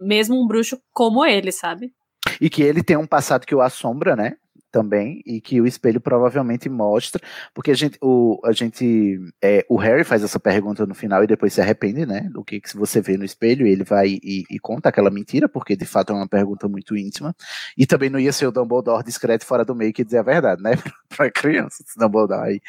[0.01, 1.93] mesmo um bruxo como ele, sabe?
[2.41, 4.37] E que ele tem um passado que o assombra, né?
[4.71, 7.23] Também, e que o espelho provavelmente mostra,
[7.55, 11.27] porque a gente, o, a gente, é, o Harry faz essa pergunta no final e
[11.27, 12.29] depois se arrepende, né?
[12.31, 15.49] Do que, que você vê no espelho, e ele vai e, e conta aquela mentira,
[15.49, 17.35] porque de fato é uma pergunta muito íntima,
[17.79, 20.63] e também não ia ser o Dumbledore discreto fora do meio que dizer a verdade,
[20.63, 20.73] né?
[21.17, 22.61] pra criança, esse Dumbledore aí,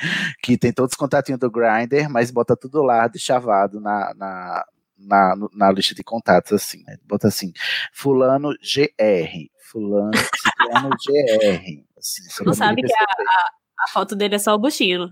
[0.41, 4.65] que tem todos os contatinhos do Grindr, mas bota tudo lá de chavado na, na,
[4.99, 6.97] na, na lista de contatos, assim, né?
[7.05, 7.53] Bota assim,
[7.93, 11.83] fulano GR, fulano, ciclano GR.
[11.97, 13.29] Assim, Não sabe que a, perceber.
[13.29, 13.51] a,
[13.81, 15.09] a foto dele é só o buchinho.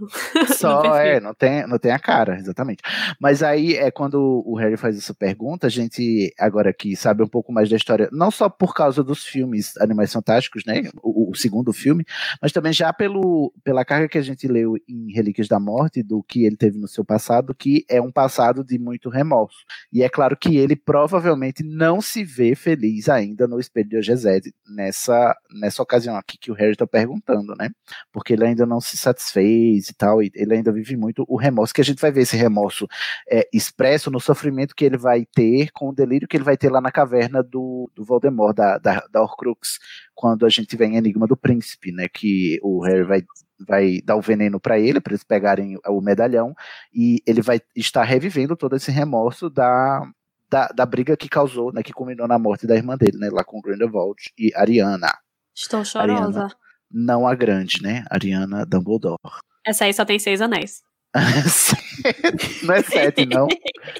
[0.57, 2.81] Só é, não tem, não tem a cara, exatamente.
[3.19, 7.27] Mas aí é quando o Harry faz essa pergunta, a gente agora aqui sabe um
[7.27, 10.83] pouco mais da história, não só por causa dos filmes Animais Fantásticos, né?
[11.01, 12.05] O, o segundo filme,
[12.41, 16.21] mas também já pelo, pela carga que a gente leu em Relíquias da Morte, do
[16.23, 19.57] que ele teve no seu passado, que é um passado de muito remorso.
[19.91, 24.53] E é claro que ele provavelmente não se vê feliz ainda no espelho de Ogezete
[24.67, 27.69] nessa, nessa ocasião aqui que o Harry está perguntando, né?
[28.11, 31.37] Porque ele ainda ainda não se satisfez e tal, e ele ainda vive muito o
[31.37, 32.87] remorso, que a gente vai ver esse remorso
[33.29, 36.71] é, expresso no sofrimento que ele vai ter com o delírio que ele vai ter
[36.71, 39.79] lá na caverna do, do Voldemort, da, da, da Horcrux,
[40.15, 43.23] quando a gente vem em Enigma do Príncipe, né, que o Harry vai
[43.67, 46.53] vai dar o veneno para ele, para eles pegarem o medalhão,
[46.93, 50.07] e ele vai estar revivendo todo esse remorso da,
[50.47, 53.43] da, da briga que causou, né, que culminou na morte da irmã dele, né, lá
[53.43, 55.11] com Grindelwald e Ariana.
[55.55, 56.13] Estou chorosa.
[56.13, 56.49] Ariana,
[56.91, 59.17] não a grande, né, Ariana Dumbledore.
[59.65, 60.81] Essa aí só tem seis anéis.
[62.63, 63.47] não é sete, não.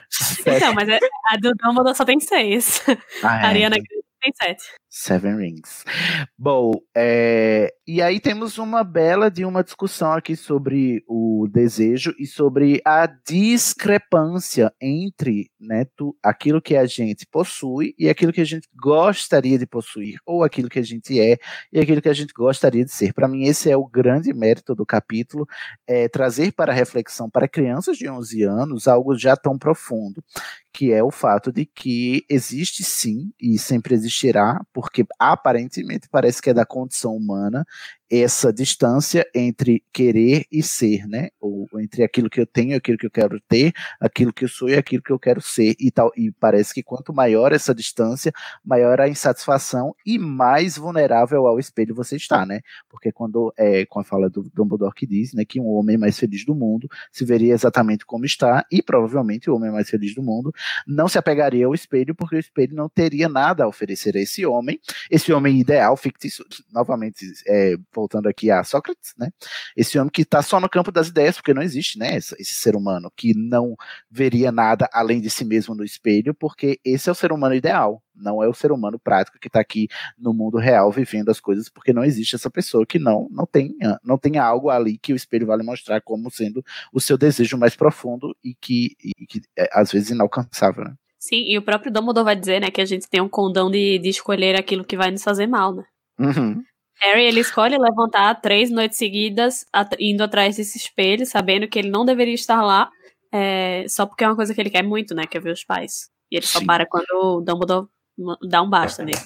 [0.10, 0.62] Sete.
[0.66, 1.00] Não, mas é-
[1.30, 2.82] a do Dumbledore só tem seis.
[3.24, 3.88] Ah, é, a Ariana então.
[3.90, 4.64] Grande tem sete.
[5.00, 5.84] Seven Rings.
[6.38, 12.26] Bom, é, e aí temos uma bela de uma discussão aqui sobre o desejo e
[12.26, 18.46] sobre a discrepância entre né, tu- aquilo que a gente possui e aquilo que a
[18.46, 21.38] gente gostaria de possuir, ou aquilo que a gente é
[21.72, 23.14] e aquilo que a gente gostaria de ser.
[23.14, 25.48] Para mim, esse é o grande mérito do capítulo,
[25.86, 30.24] é trazer para reflexão para crianças de 11 anos algo já tão profundo,
[30.74, 36.50] que é o fato de que existe sim, e sempre existirá, porque aparentemente parece que
[36.50, 37.66] é da condição humana,
[38.10, 41.30] essa distância entre querer e ser, né?
[41.40, 44.70] Ou, entre aquilo que eu tenho aquilo que eu quero ter, aquilo que eu sou
[44.70, 46.12] e aquilo que eu quero ser e tal.
[46.16, 48.32] E parece que quanto maior essa distância,
[48.64, 52.62] maior a insatisfação e mais vulnerável ao espelho você está, né?
[52.90, 56.46] Porque quando é, quando fala do Dumbledore que diz, né, que um homem mais feliz
[56.46, 60.54] do mundo se veria exatamente como está e provavelmente o homem mais feliz do mundo
[60.86, 64.46] não se apegaria ao espelho porque o espelho não teria nada a oferecer a esse
[64.46, 64.80] homem,
[65.10, 69.30] esse homem ideal, fictício, novamente é, voltando aqui a Sócrates, né?
[69.76, 72.16] Esse homem que está só no campo das ideias, porque não existe, né?
[72.16, 73.76] Esse, esse ser humano que não
[74.10, 78.04] veria nada além de si mesmo no espelho, porque esse é o ser humano ideal,
[78.16, 79.88] não é o ser humano prático que está aqui
[80.18, 83.76] no mundo real vivendo as coisas, porque não existe essa pessoa que não não tem
[84.04, 86.64] não tem algo ali que o espelho vai lhe mostrar como sendo
[86.94, 90.94] o seu desejo mais profundo e que, e que é às vezes inalcançável, né?
[91.20, 93.98] Sim, e o próprio Dumbledore vai dizer, né, que a gente tem um condão de,
[93.98, 95.84] de escolher aquilo que vai nos fazer mal, né?
[96.20, 96.64] Uhum.
[97.02, 101.90] Harry, ele escolhe levantar três noites seguidas, at- indo atrás desse espelho, sabendo que ele
[101.90, 102.90] não deveria estar lá,
[103.32, 105.64] é, só porque é uma coisa que ele quer muito, né, que é ver os
[105.64, 106.10] pais.
[106.32, 106.66] E ele só Sim.
[106.66, 107.88] para quando o Dumbledore
[108.50, 109.18] dá um basta nele.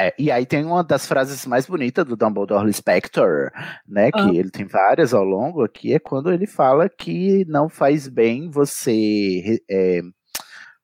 [0.00, 3.50] É, e aí tem uma das frases mais bonitas do Dumbledore Spector,
[3.86, 4.10] né?
[4.10, 4.30] Que Ah.
[4.34, 9.60] ele tem várias ao longo aqui, é quando ele fala que não faz bem você.
[9.70, 10.00] é,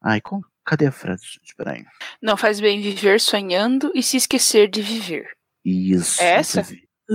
[0.02, 1.54] Ai, como- cadê a frase, gente?
[1.56, 1.84] Peraí.
[2.22, 5.28] Não faz bem viver sonhando e se esquecer de viver.
[5.64, 6.22] Isso.
[6.22, 6.62] Essa?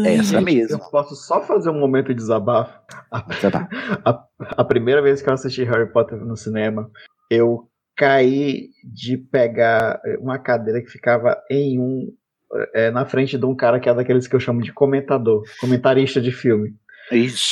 [0.05, 0.75] Essa mesmo.
[0.77, 2.77] Eu posso só fazer um momento de desabafo?
[3.11, 3.19] A,
[4.05, 4.27] a-
[4.57, 6.89] a primeira vez que eu assisti Harry Potter no cinema,
[7.31, 12.13] eu caí de pegar uma cadeira que ficava em um.
[12.73, 16.19] é, na frente de um cara que é daqueles que eu chamo de comentador, comentarista
[16.21, 16.75] de filme.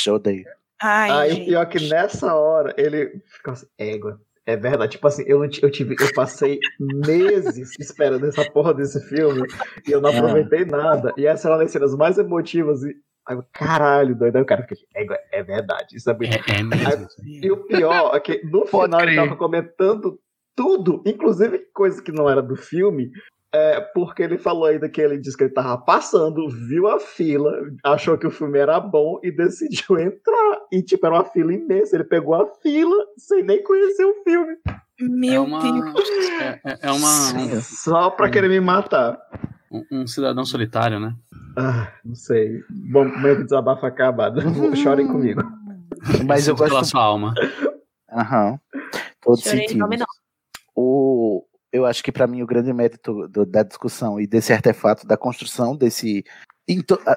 [0.06, 0.44] Eu odeio.
[0.82, 1.46] Ai, Aí, gente.
[1.46, 4.20] pior que nessa hora, ele ficou assim, égua.
[4.46, 9.00] É verdade, tipo assim, eu, não eu tive, eu passei meses esperando essa porra desse
[9.08, 9.46] filme
[9.88, 10.18] e eu não Ah.
[10.18, 11.14] aproveitei nada.
[11.16, 12.94] E essa era uma das cenas mais emotivas e
[13.26, 14.36] aí, eu, caralho, doido.
[14.36, 16.44] Aí o cara fica assim, égua, é verdade, isso é bonito.
[16.50, 16.88] É, é mesmo.
[17.22, 20.18] Aí, e o pior é que no final ele tava comentando
[20.54, 23.10] tudo, inclusive coisa que não era do filme,
[23.54, 27.52] é, porque ele falou ainda que ele disse que ele tava passando, viu a fila,
[27.84, 30.58] achou que o filme era bom e decidiu entrar.
[30.72, 31.94] E, tipo, era uma fila imensa.
[31.96, 34.56] Ele pegou a fila sem nem conhecer o filme.
[35.00, 36.08] Meu é uma, Deus.
[36.40, 39.18] É, é- é uma, um, Só pra querer me matar.
[39.70, 41.14] um- um cidadão solitário, né?
[41.56, 42.60] Ah, não sei.
[42.90, 44.40] Bom, momento de desabafo acabado.
[44.76, 45.42] Chorem comigo.
[46.26, 46.90] Mas eu Sinto pela gosto.
[46.90, 47.34] sua alma.
[48.10, 48.58] Aham.
[49.22, 50.06] Todos Chorei, nome não.
[50.76, 51.23] O,
[51.74, 55.16] eu acho que para mim o grande mérito do- da discussão e desse artefato, da
[55.16, 56.24] construção desse.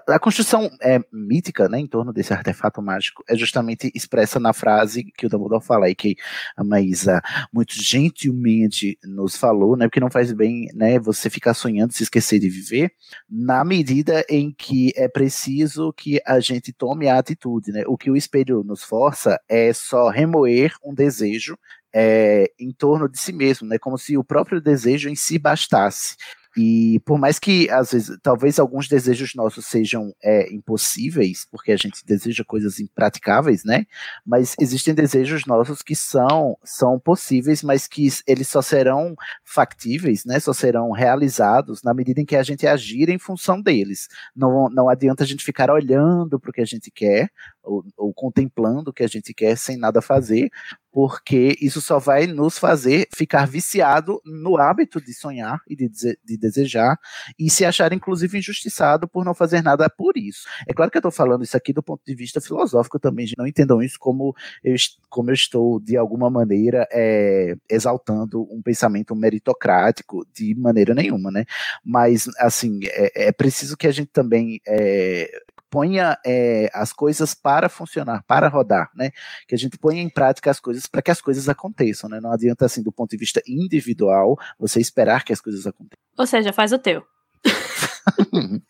[0.08, 5.06] a, construção é, mítica né, em torno desse artefato mágico é justamente expressa na frase
[5.16, 6.16] que o Dumbledore fala aí, que
[6.56, 7.22] a Maísa
[7.54, 12.40] muito gentilmente nos falou, né, porque não faz bem né, você ficar sonhando, se esquecer
[12.40, 12.92] de viver,
[13.30, 17.72] na medida em que é preciso que a gente tome a atitude.
[17.72, 17.84] Né?
[17.88, 21.58] O que o espelho nos força é só remoer um desejo
[22.00, 23.80] é, em torno de si mesmo, né?
[23.80, 26.16] Como se o próprio desejo em si bastasse.
[26.56, 31.78] E por mais que, às vezes, talvez alguns desejos nossos sejam é, impossíveis, porque a
[31.78, 33.86] gente deseja coisas impraticáveis, né?
[34.26, 40.40] Mas existem desejos nossos que são, são possíveis, mas que eles só serão factíveis, né?
[40.40, 44.08] Só serão realizados na medida em que a gente agir em função deles.
[44.36, 47.30] Não, não adianta a gente ficar olhando para o que a gente quer,
[47.68, 50.50] ou, ou contemplando o que a gente quer sem nada fazer,
[50.98, 55.88] porque isso só vai nos fazer ficar viciado no hábito de sonhar e de,
[56.26, 56.98] de desejar
[57.38, 60.48] e se achar inclusive injustiçado por não fazer nada por isso.
[60.68, 63.46] É claro que eu estou falando isso aqui do ponto de vista filosófico também, não
[63.46, 64.74] entendam isso como eu,
[65.08, 71.46] como eu estou de alguma maneira é, exaltando um pensamento meritocrático de maneira nenhuma, né?
[71.86, 75.30] Mas assim é, é preciso que a gente também é,
[75.70, 79.12] ponha é, as coisas para funcionar, para rodar, né?
[79.48, 82.20] Que a gente ponha em prática as coisas para que as coisas aconteçam, né?
[82.20, 85.98] Não adianta assim do ponto de vista individual você esperar que as coisas aconteçam.
[86.18, 87.04] Ou seja, faz o teu.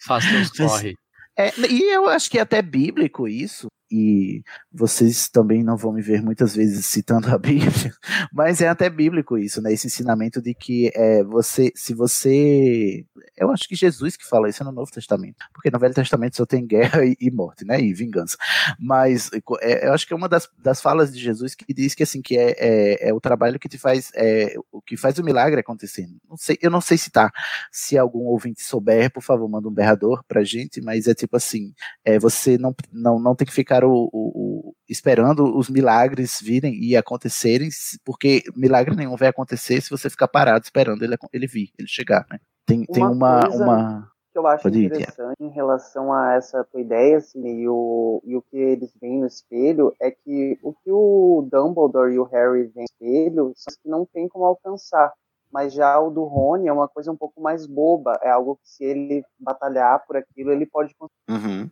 [0.05, 0.95] Faz teus corre.
[1.37, 6.01] É, e eu acho que é até bíblico isso, e vocês também não vão me
[6.01, 7.93] ver muitas vezes citando a Bíblia,
[8.33, 9.71] mas é até bíblico isso, né?
[9.73, 13.05] Esse ensinamento de que é, você, se você.
[13.35, 16.35] Eu acho que Jesus que fala isso é no Novo Testamento, porque no Velho Testamento
[16.35, 17.79] só tem guerra e, e morte, né?
[17.79, 18.37] E vingança.
[18.79, 19.29] Mas
[19.61, 22.21] é, eu acho que é uma das, das falas de Jesus que diz que assim,
[22.21, 25.59] que é, é, é o trabalho que te faz, é, o que faz o milagre
[25.59, 26.07] acontecer.
[26.29, 27.31] Não sei, eu não sei se tá.
[27.71, 31.73] Se algum ouvinte souber, por favor, manda um berrador pra gente, mas é tipo assim,
[32.03, 36.73] é, você não, não, não tem que ficar o, o- o- esperando os milagres virem
[36.81, 37.69] e acontecerem,
[38.05, 42.25] porque milagre nenhum vai acontecer se você ficar parado esperando ele, ele vir, ele chegar,
[42.29, 42.39] né?
[42.65, 44.11] Tem, tem uma, coisa uma...
[44.31, 48.21] que eu acho Pode ir, interessante em relação a essa tua ideia, assim, e o,
[48.25, 52.23] e o que eles veem no espelho é que o que o Dumbledore e o
[52.25, 55.13] Harry veem no espelho são coisas que não tem como alcançar.
[55.49, 58.19] Mas já o do Rony é uma coisa um pouco mais boba.
[58.21, 61.47] É algo que se ele batalhar por aquilo, ele pode conseguir.
[61.47, 61.69] Uhum.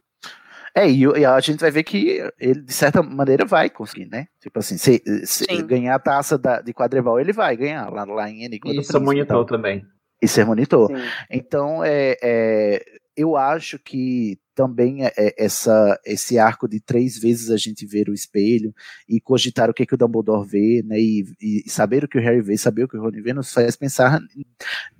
[0.77, 4.27] É, e, e a gente vai ver que ele, de certa maneira, vai conseguir, né?
[4.41, 8.30] Tipo assim, se, se ganhar a taça da- de quadribol, ele vai ganhar lá, lá
[8.30, 9.45] em Enigma do Isso Príncipe, monitor então.
[9.45, 9.85] também.
[10.22, 10.88] E ser monitor.
[10.89, 11.02] Sim.
[11.31, 12.85] Então, é, é,
[13.15, 18.10] eu acho que também é, é, essa, esse arco de três vezes a gente ver
[18.10, 18.73] o espelho
[19.07, 22.22] e cogitar o que, que o Dumbledore vê, né, e, e saber o que o
[22.22, 24.19] Harry vê, saber o que o Rony vê, nos faz pensar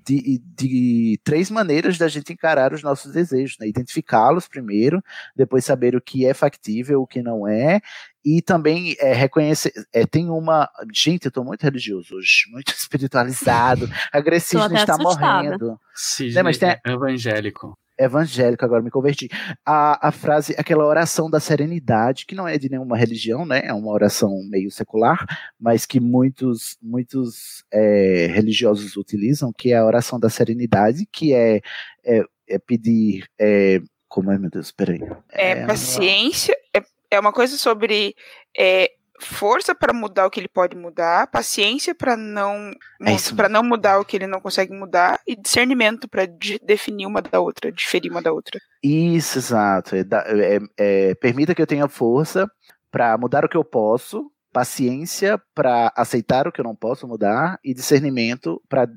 [0.06, 5.02] de, de três maneiras da gente encarar os nossos desejos, né, identificá-los primeiro,
[5.36, 7.80] depois saber o que é factível, o que não é,
[8.24, 13.90] e também é, reconhecer, é, tem uma, gente, eu tô muito religioso hoje, muito espiritualizado,
[14.12, 15.32] a Gracisna até está assustada.
[15.32, 15.80] morrendo.
[15.96, 17.78] Sidney Né, mas tem é evangélico.
[17.98, 19.30] Evangélico, agora me converti.
[19.66, 23.62] A, a frase, aquela oração da serenidade, que não é de nenhuma religião, né?
[23.66, 25.26] É uma oração meio secular,
[25.60, 31.62] mas que muitos, muitos é, religiosos utilizam, que é a oração da serenidade, que é,
[32.04, 33.26] é, é pedir.
[33.40, 34.72] É, como é, meu Deus?
[34.72, 35.02] Peraí.
[35.30, 36.82] É, paciência, é,
[37.12, 38.16] é uma coisa sobre
[38.58, 42.72] é, força para mudar o que ele pode mudar, paciência para não
[43.02, 46.26] É para não mudar o que ele não consegue mudar e discernimento para
[46.64, 48.60] definir uma da outra, diferir uma da outra.
[48.84, 49.96] Isso, exato.
[49.96, 52.50] É, é- é, permita que eu tenha força
[52.92, 57.60] para mudar o que eu posso, paciência para aceitar o que eu não posso mudar
[57.64, 58.88] e discernimento para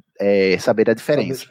[0.60, 1.46] saber a diferença.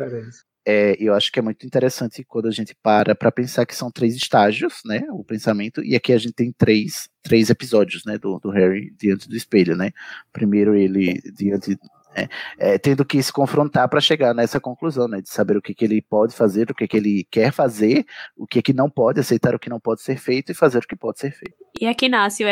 [0.69, 3.89] É, eu acho que é muito interessante quando a gente para para pensar que são
[3.89, 8.37] três estágios, né, o pensamento, e aqui a gente tem três, três episódios, né, do,
[8.37, 9.91] do Harry diante do espelho, né,
[10.33, 11.79] primeiro ele diante,
[12.13, 12.27] é,
[12.59, 15.85] é, tendo que se confrontar para chegar nessa conclusão, né, de saber o que, que
[15.85, 19.55] ele pode fazer, o que, que ele quer fazer, o que, que não pode, aceitar
[19.55, 21.55] o que não pode ser feito e fazer o que pode ser feito.
[21.79, 22.47] E aqui nasce o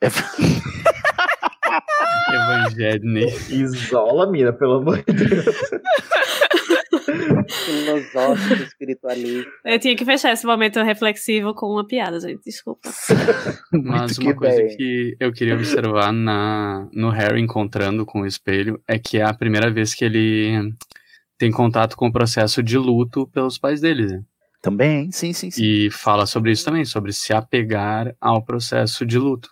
[2.34, 3.26] Evangedney.
[3.50, 5.44] Isola, mira, pelo amor de Deus.
[7.48, 9.50] Filosófico, espiritualista.
[9.64, 12.42] Eu tinha que fechar esse momento reflexivo com uma piada, gente.
[12.44, 12.88] Desculpa.
[13.72, 14.76] Mas Muito uma que coisa bem.
[14.76, 19.34] que eu queria observar na, no Harry encontrando com o espelho é que é a
[19.34, 20.72] primeira vez que ele
[21.38, 24.06] tem contato com o processo de luto pelos pais dele.
[24.06, 24.22] né?
[24.62, 25.62] Também, sim, sim, sim.
[25.64, 29.48] E fala sobre isso também, sobre se apegar ao processo de luto.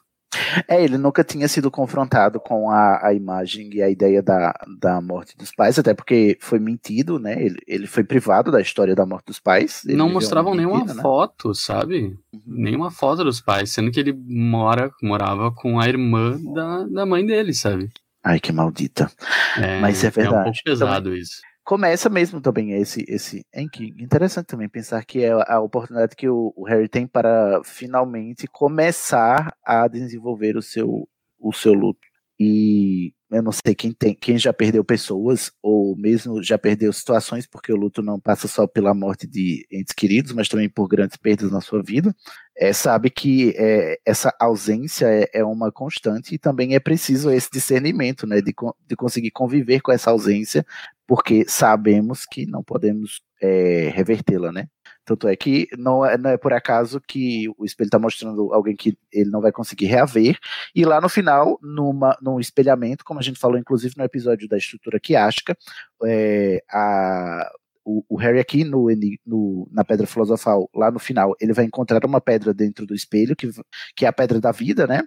[0.68, 5.00] É, ele nunca tinha sido confrontado com a, a imagem e a ideia da, da
[5.00, 7.42] morte dos pais, até porque foi mentido, né?
[7.42, 9.82] Ele, ele foi privado da história da morte dos pais.
[9.86, 11.02] Não mostravam uma nenhuma mentira, né?
[11.02, 12.18] foto, sabe?
[12.46, 17.24] Nenhuma foto dos pais, sendo que ele mora, morava com a irmã da, da mãe
[17.24, 17.90] dele, sabe?
[18.22, 19.10] Ai, que maldita.
[19.56, 20.44] É, Mas é É um verdade.
[20.44, 21.40] pouco pesado Também- isso.
[21.68, 26.50] Começa mesmo também esse, esse que interessante também pensar que é a oportunidade que o,
[26.56, 31.06] o Harry tem para finalmente começar a desenvolver o seu,
[31.38, 32.00] o seu luto.
[32.40, 37.46] E eu não sei quem tem, quem já perdeu pessoas ou mesmo já perdeu situações,
[37.46, 41.16] porque o luto não passa só pela morte de entes queridos, mas também por grandes
[41.16, 42.14] perdas na sua vida.
[42.56, 47.50] É, sabe que é, essa ausência é, é uma constante e também é preciso esse
[47.52, 48.54] discernimento, né, de,
[48.86, 50.64] de conseguir conviver com essa ausência
[51.08, 54.68] porque sabemos que não podemos é, revertê-la, né?
[55.08, 58.76] Tanto é que não é, não é por acaso que o espelho está mostrando alguém
[58.76, 60.38] que ele não vai conseguir reaver.
[60.74, 64.58] E lá no final, numa, num espelhamento, como a gente falou, inclusive no episódio da
[64.58, 65.56] estrutura quiástica,
[66.04, 67.50] é, a,
[67.82, 68.88] o, o, Harry aqui no,
[69.24, 73.34] no, na Pedra Filosofal, lá no final, ele vai encontrar uma pedra dentro do espelho,
[73.34, 73.48] que,
[73.96, 75.00] que é a Pedra da Vida, né?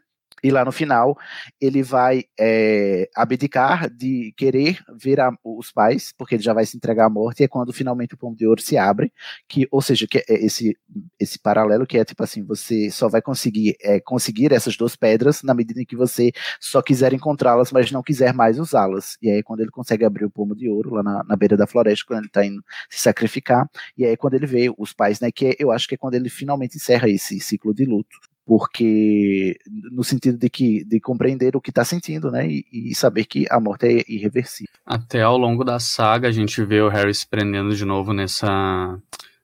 [0.44, 1.18] E lá no final,
[1.60, 6.78] ele vai é, abdicar de querer ver a, os pais, porque ele já vai se
[6.78, 9.14] entregar à morte, e é quando finalmente o pomo de ouro se abre,
[9.48, 10.78] que, ou seja, que é esse,
[11.20, 15.44] esse paralelo que é tipo assim, você só vai conseguir é, conseguir essas duas pedras
[15.44, 19.18] na medida em que você só quiser encontrá-las, mas não quiser mais usá-las.
[19.22, 21.68] E aí quando ele consegue abrir o pomo de ouro lá na, na beira da
[21.68, 25.32] floresta, quando ele está indo se sacrificar, e aí quando ele vê os pais, né,
[25.32, 29.58] que eu acho que é quando ele finalmente encerra esse ciclo de luto porque
[29.94, 33.46] no sentido de que de compreender o que está sentindo, né, e, e, saber que
[33.50, 34.74] a morte é irreversível.
[34.86, 39.00] Até ao longo da saga a gente vê o Harry se prendendo de novo nessa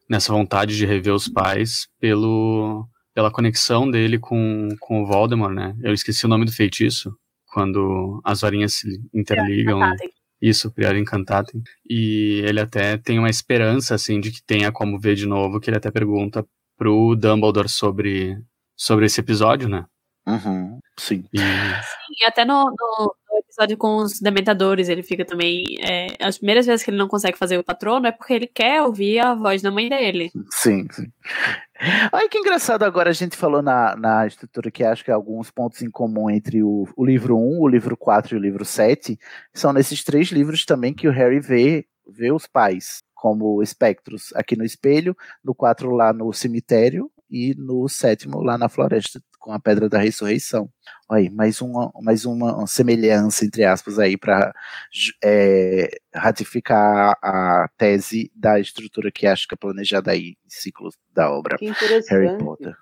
[0.10, 2.86] nessa vontade de rever os pais pelo
[3.16, 5.74] pela conexão dele com, com o Voldemort, né?
[5.82, 7.10] Eu esqueci o nome do feitiço
[7.54, 9.80] quando as varinhas se interligam.
[10.42, 11.64] Isso, Priori Encantatem.
[11.90, 15.70] E ele até tem uma esperança, assim, de que tenha como ver de novo, que
[15.70, 16.46] ele até pergunta
[16.78, 18.38] pro Dumbledore sobre
[18.78, 19.86] sobre esse episódio, né?
[20.28, 21.24] Uhum, sim.
[21.34, 21.40] E...
[21.40, 25.64] E até no, no, no, episódio com os dementadores, ele fica também.
[25.82, 28.82] É, as primeiras vezes que ele não consegue fazer o patrono é porque ele quer
[28.82, 30.32] ouvir a voz da mãe dele.
[30.50, 31.06] Sim, sim.
[32.12, 35.82] Ai, que engraçado agora a gente falou na, na estrutura que acho que alguns pontos
[35.82, 39.18] em comum entre o, o livro 1, o livro 4 e o livro 7
[39.54, 44.56] são nesses três livros também que o Harry vê, vê os pais como espectros aqui
[44.56, 49.60] no espelho, no 4 lá no cemitério e no sétimo lá na floresta com a
[49.60, 50.70] Pedra da Ressurreição.
[51.10, 54.54] Aí, mais uma, mais uma semelhança, entre aspas, aí para
[55.24, 61.32] é, ratificar a tese da estrutura que acho que é planejada aí em ciclos da
[61.32, 61.58] obra
[62.10, 62.76] Harry Potter.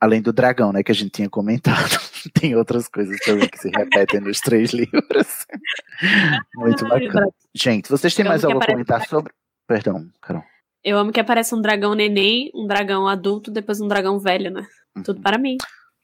[0.00, 1.96] Além do dragão, né, que a gente tinha comentado,
[2.34, 5.46] tem outras coisas também que se repetem nos três livros.
[6.56, 7.28] Muito bacana.
[7.54, 9.32] Gente, vocês têm mais algo a comentar sobre.
[9.66, 10.44] Perdão, Carol.
[10.84, 14.66] Eu amo que aparece um dragão neném, um dragão adulto, depois um dragão velho, né?
[14.96, 15.02] Uhum.
[15.02, 15.56] Tudo para mim.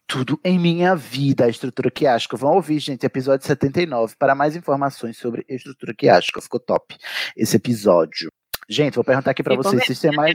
[0.06, 2.36] Tudo em minha vida, a estrutura quiástica.
[2.36, 6.42] Vão ouvir, gente, episódio 79 para mais informações sobre a estrutura quiástica.
[6.42, 6.96] Ficou top
[7.36, 8.30] esse episódio.
[8.68, 10.34] Gente, vou perguntar aqui para vocês se tem mais.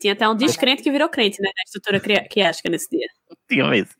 [0.00, 1.48] Tinha até um descrente que virou crente, né?
[1.56, 3.06] Na estrutura quiástica nesse dia.
[3.48, 3.94] Tinha mesmo.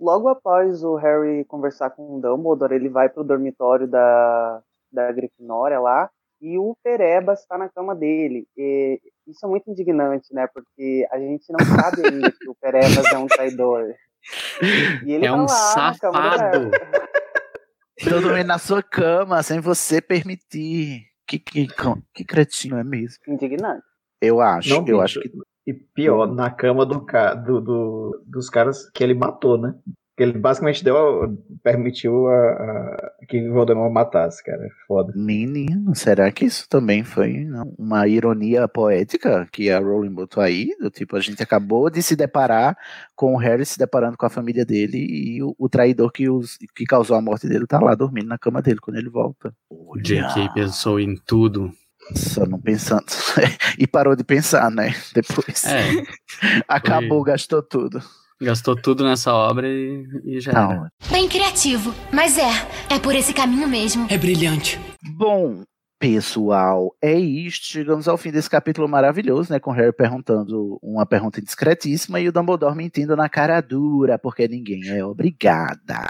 [0.00, 5.80] Logo após o Harry conversar com o Dumbledore, ele vai pro dormitório da, da Grifinória
[5.80, 6.08] lá
[6.40, 8.46] e o Perebas está na cama dele.
[8.56, 10.46] E isso é muito indignante, né?
[10.52, 13.94] Porque a gente não sabe ainda que o Perebas é um traidor.
[15.04, 16.70] E ele é tá um lá, safado.
[18.02, 21.06] Todo mundo na sua cama, sem você permitir.
[21.26, 21.68] Que, que,
[22.14, 23.18] que cretino é mesmo?
[23.26, 23.84] Indignante.
[24.20, 25.30] Eu acho, não, eu acho que.
[25.66, 27.04] E pior, na cama do,
[27.44, 29.74] do, do, dos caras que ele matou, né?
[30.18, 34.66] Que ele basicamente deu, permitiu a, a, que Voldemort matasse, cara.
[34.66, 35.12] É foda.
[35.14, 37.46] Menino, será que isso também foi
[37.78, 40.70] uma ironia poética que a Rowling botou aí?
[40.80, 42.76] Do tipo, a gente acabou de se deparar
[43.14, 46.58] com o Harry se deparando com a família dele e o, o traidor que, os,
[46.74, 49.54] que causou a morte dele tá lá dormindo na cama dele quando ele volta.
[49.70, 50.52] O J.K.
[50.52, 51.70] pensou em tudo.
[52.16, 53.06] Só não pensando.
[53.78, 54.96] e parou de pensar, né?
[55.14, 55.64] Depois.
[55.64, 56.02] É,
[56.66, 57.32] Acabou, foi...
[57.32, 58.02] gastou tudo.
[58.40, 60.70] Gastou tudo nessa obra e, e já Não.
[60.70, 60.92] era.
[61.10, 62.50] Bem criativo, mas é,
[62.88, 64.06] é por esse caminho mesmo.
[64.08, 64.78] É brilhante.
[65.16, 65.62] Bom,
[65.98, 67.66] pessoal, é isto.
[67.66, 69.58] Chegamos ao fim desse capítulo maravilhoso, né?
[69.58, 74.88] Com Harry perguntando uma pergunta indiscretíssima e o Dumbledore mentindo na cara dura, porque ninguém
[74.88, 76.06] é obrigada.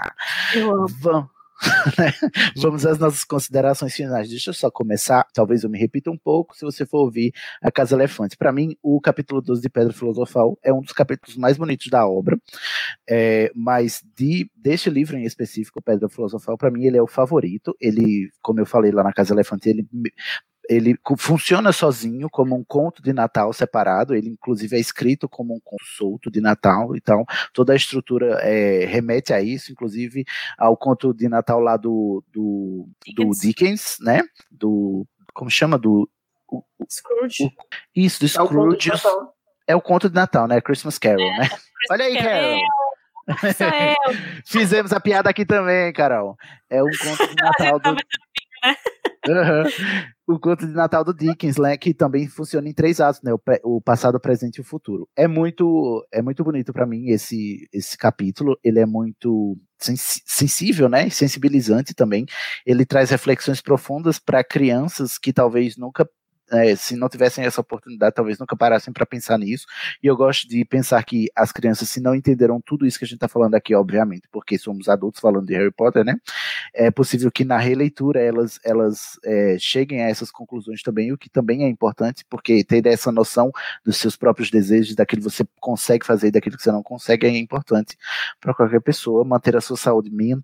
[0.53, 0.87] Eu amo.
[1.01, 1.38] Vamos.
[1.97, 2.13] Né?
[2.57, 4.29] Vamos às nossas considerações finais.
[4.29, 7.71] Deixa eu só começar, talvez eu me repita um pouco, se você for ouvir A
[7.71, 8.37] Casa Elefante.
[8.37, 12.07] Para mim, o capítulo 12 de Pedra Filosofal é um dos capítulos mais bonitos da
[12.07, 12.37] obra,
[13.09, 17.75] é, mas de, deste livro em específico, Pedra Filosofal, para mim ele é o favorito.
[17.79, 19.87] Ele, como eu falei lá na Casa Elefante, ele
[20.69, 25.59] ele funciona sozinho como um conto de Natal separado, ele inclusive é escrito como um
[25.59, 30.23] conto solto de Natal, então toda a estrutura é, remete a isso, inclusive
[30.57, 34.21] ao conto de Natal lá do, do, do Dickens, né?
[34.51, 35.07] Do.
[35.33, 35.77] Como chama?
[35.77, 36.07] Do.
[36.47, 37.45] O, Scrooge.
[37.45, 37.51] O,
[37.95, 38.91] isso, do Scrooge.
[39.67, 40.61] É o conto de Natal, né?
[40.61, 41.49] Christmas Carol, é, né?
[41.91, 42.61] Olha aí, Carol.
[44.45, 46.35] Fizemos a piada aqui também, Carol.
[46.69, 47.95] É um conto de Natal do.
[49.29, 49.63] Uhum.
[50.27, 53.39] O conto de Natal do Dickens, né, que também funciona em três atos, né, o,
[53.63, 55.09] o passado, o presente e o futuro.
[55.15, 58.55] É muito, é muito bonito para mim esse, esse capítulo.
[58.63, 62.25] Ele é muito sens sensível, né, sensibilizante também.
[62.65, 66.07] Ele traz reflexões profundas para crianças que talvez nunca
[66.51, 69.65] é, se não tivessem essa oportunidade, talvez nunca parassem para pensar nisso.
[70.03, 73.07] E eu gosto de pensar que as crianças, se não entenderam tudo isso que a
[73.07, 76.15] gente está falando aqui, obviamente, porque somos adultos falando de Harry Potter, né?
[76.73, 81.29] É possível que na releitura elas, elas é, cheguem a essas conclusões também, o que
[81.29, 83.51] também é importante, porque ter essa noção
[83.85, 87.27] dos seus próprios desejos, daquilo que você consegue fazer e daquilo que você não consegue,
[87.27, 87.97] é importante
[88.39, 90.43] para qualquer pessoa manter a sua saúde mental.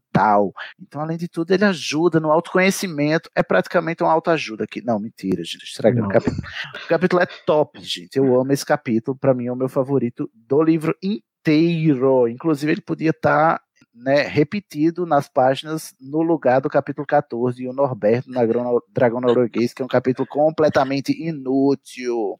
[0.79, 4.83] Então, além de tudo, ele ajuda no autoconhecimento, é praticamente uma autoajuda aqui.
[4.83, 6.41] Não, mentira, gente, estragando o capítulo.
[6.83, 8.17] O capítulo é top, gente.
[8.17, 12.27] Eu amo esse capítulo, para mim é o meu favorito do livro inteiro.
[12.27, 13.65] Inclusive, ele podia estar tá
[13.95, 18.41] né, repetido nas páginas no lugar do capítulo 14 e o Norberto na
[18.89, 22.39] Dragão Norueguês, que é um capítulo completamente inútil.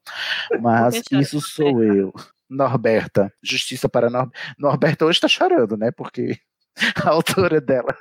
[0.62, 2.14] Mas isso sou eu.
[2.50, 3.34] Norberta.
[3.42, 5.92] Justiça para Nor Norberta hoje está chorando, né?
[5.92, 6.38] Porque
[7.04, 7.96] a autora dela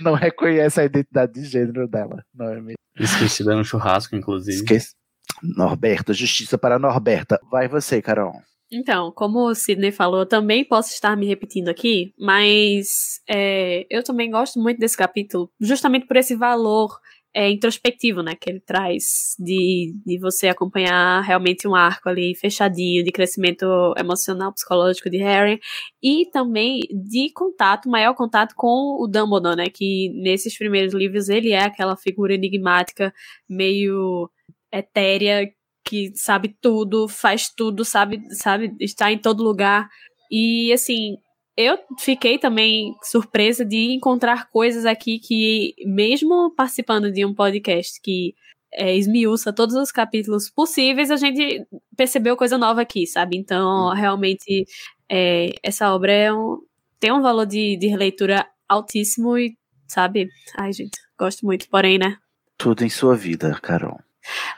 [0.00, 2.22] não reconhece a identidade de gênero dela.
[2.34, 2.74] Não é mesmo?
[2.98, 4.58] Esquecida no churrasco, inclusive.
[4.58, 4.94] Esqueci.
[5.42, 7.40] Norberta, justiça para Norberta.
[7.50, 8.34] Vai você, Carol.
[8.72, 14.02] Então, como o Sidney falou, eu também posso estar me repetindo aqui, mas é, eu
[14.02, 16.96] também gosto muito desse capítulo, justamente por esse valor
[17.34, 23.04] é, introspectivo, né, que ele traz de, de você acompanhar realmente um arco ali fechadinho
[23.04, 23.66] de crescimento
[23.96, 25.60] emocional, psicológico de Harry
[26.02, 31.52] e também de contato, maior contato com o Dumbledore, né, que nesses primeiros livros ele
[31.52, 33.14] é aquela figura enigmática,
[33.48, 34.28] meio
[34.72, 35.48] etérea
[35.84, 39.88] que sabe tudo, faz tudo, sabe, sabe, está em todo lugar.
[40.30, 41.16] E assim,
[41.60, 48.34] eu fiquei também surpresa de encontrar coisas aqui que, mesmo participando de um podcast que
[48.72, 51.66] é, esmiuça todos os capítulos possíveis, a gente
[51.96, 53.36] percebeu coisa nova aqui, sabe?
[53.36, 53.94] Então, uhum.
[53.94, 54.66] realmente,
[55.08, 56.60] é, essa obra é um,
[56.98, 59.56] tem um valor de, de releitura altíssimo e,
[59.88, 60.28] sabe?
[60.56, 61.68] Ai, gente, gosto muito.
[61.68, 62.16] Porém, né?
[62.56, 63.98] Tudo em sua vida, Carol.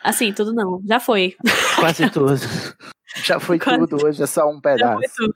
[0.02, 0.82] Assim, tudo não.
[0.86, 1.36] Já foi.
[1.76, 2.34] Quase tudo.
[3.24, 3.78] Já foi Quase.
[3.78, 5.34] tudo, hoje é só um pedaço.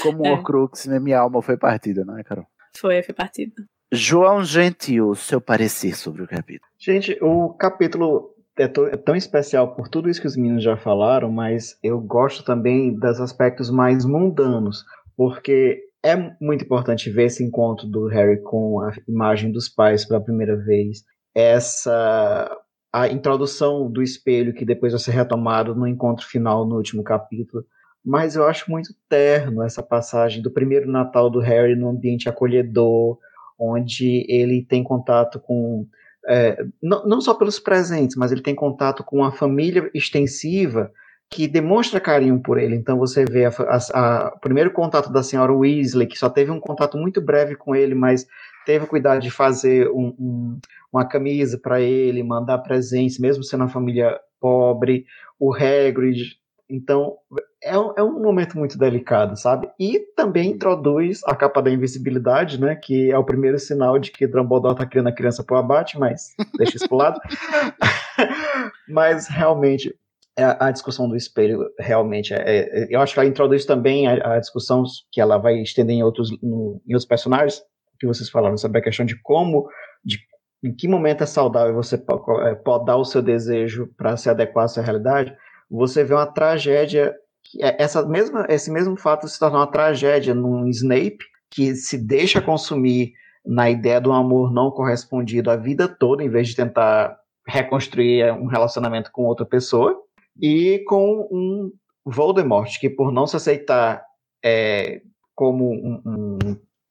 [0.00, 0.32] Como é.
[0.32, 0.98] Horcrux, né?
[0.98, 2.46] minha alma foi partida, não é, Carol?
[2.76, 3.52] Foi, foi partida.
[3.92, 6.66] João Gentil, seu parecer sobre o capítulo.
[6.78, 11.30] Gente, o capítulo é, é, tão especial por tudo isso que os meninos já falaram,
[11.30, 14.84] mas eu gosto também dos aspectos mais mundanos,
[15.16, 20.22] porque é muito importante ver esse encontro do Harry com a imagem dos pais pela
[20.22, 21.02] primeira vez,
[21.34, 22.50] essa
[22.92, 27.64] a introdução do espelho que depois vai ser retomado no encontro final no último capítulo.
[28.04, 33.18] Mas eu acho muito terno essa passagem do primeiro Natal do Harry no ambiente acolhedor,
[33.58, 35.86] onde ele tem contato com
[36.28, 40.92] é, não, não só pelos presentes, mas ele tem contato com a família extensiva
[41.28, 42.76] que demonstra carinho por ele.
[42.76, 47.20] Então você vê o primeiro contato da senhora Weasley, que só teve um contato muito
[47.20, 48.26] breve com ele, mas
[48.66, 50.58] teve cuidado de fazer um, um,
[50.92, 55.06] uma camisa para ele, mandar presentes, mesmo sendo uma família pobre,
[55.40, 56.36] o Hagrid.
[56.72, 57.18] Então,
[57.62, 59.68] é um, é um momento muito delicado, sabe?
[59.78, 62.74] E também introduz a capa da invisibilidade, né?
[62.74, 66.34] Que é o primeiro sinal de que Dumbledore tá criando a criança pro abate, mas
[66.56, 67.20] deixa isso pro lado.
[68.88, 69.94] mas, realmente,
[70.38, 74.36] é, a discussão do espelho realmente é, é, eu acho que ela introduz também a,
[74.36, 77.62] a discussão que ela vai estender em outros no, em outros personagens
[78.00, 79.68] que vocês falaram sobre a questão de como,
[80.02, 80.18] de
[80.64, 84.64] em que momento é saudável você é, pode dar o seu desejo para se adequar
[84.64, 85.36] à sua realidade,
[85.72, 87.14] você vê uma tragédia,
[87.60, 91.18] é, essa mesma, esse mesmo fato se torna uma tragédia num Snape
[91.50, 93.12] que se deixa consumir
[93.44, 97.16] na ideia do amor não correspondido a vida toda, em vez de tentar
[97.46, 99.98] reconstruir um relacionamento com outra pessoa,
[100.40, 101.72] e com um
[102.04, 104.02] Voldemort que por não se aceitar
[104.44, 105.00] é,
[105.34, 106.38] como um, um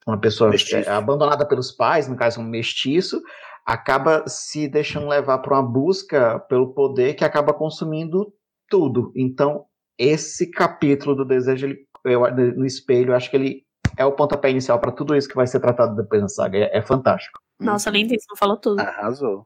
[0.05, 3.21] uma pessoa é, abandonada pelos pais, no caso um mestiço,
[3.65, 8.33] acaba se deixando levar para uma busca pelo poder que acaba consumindo
[8.71, 9.11] tudo.
[9.15, 9.65] Então,
[9.99, 12.21] esse capítulo do desejo ele, eu,
[12.55, 13.65] no espelho, eu acho que ele
[13.97, 16.57] é o pontapé inicial para tudo isso que vai ser tratado depois na saga.
[16.57, 17.39] É, é fantástico.
[17.59, 18.79] Nossa, lindíssimo, falou tudo.
[18.79, 19.45] Arrasou.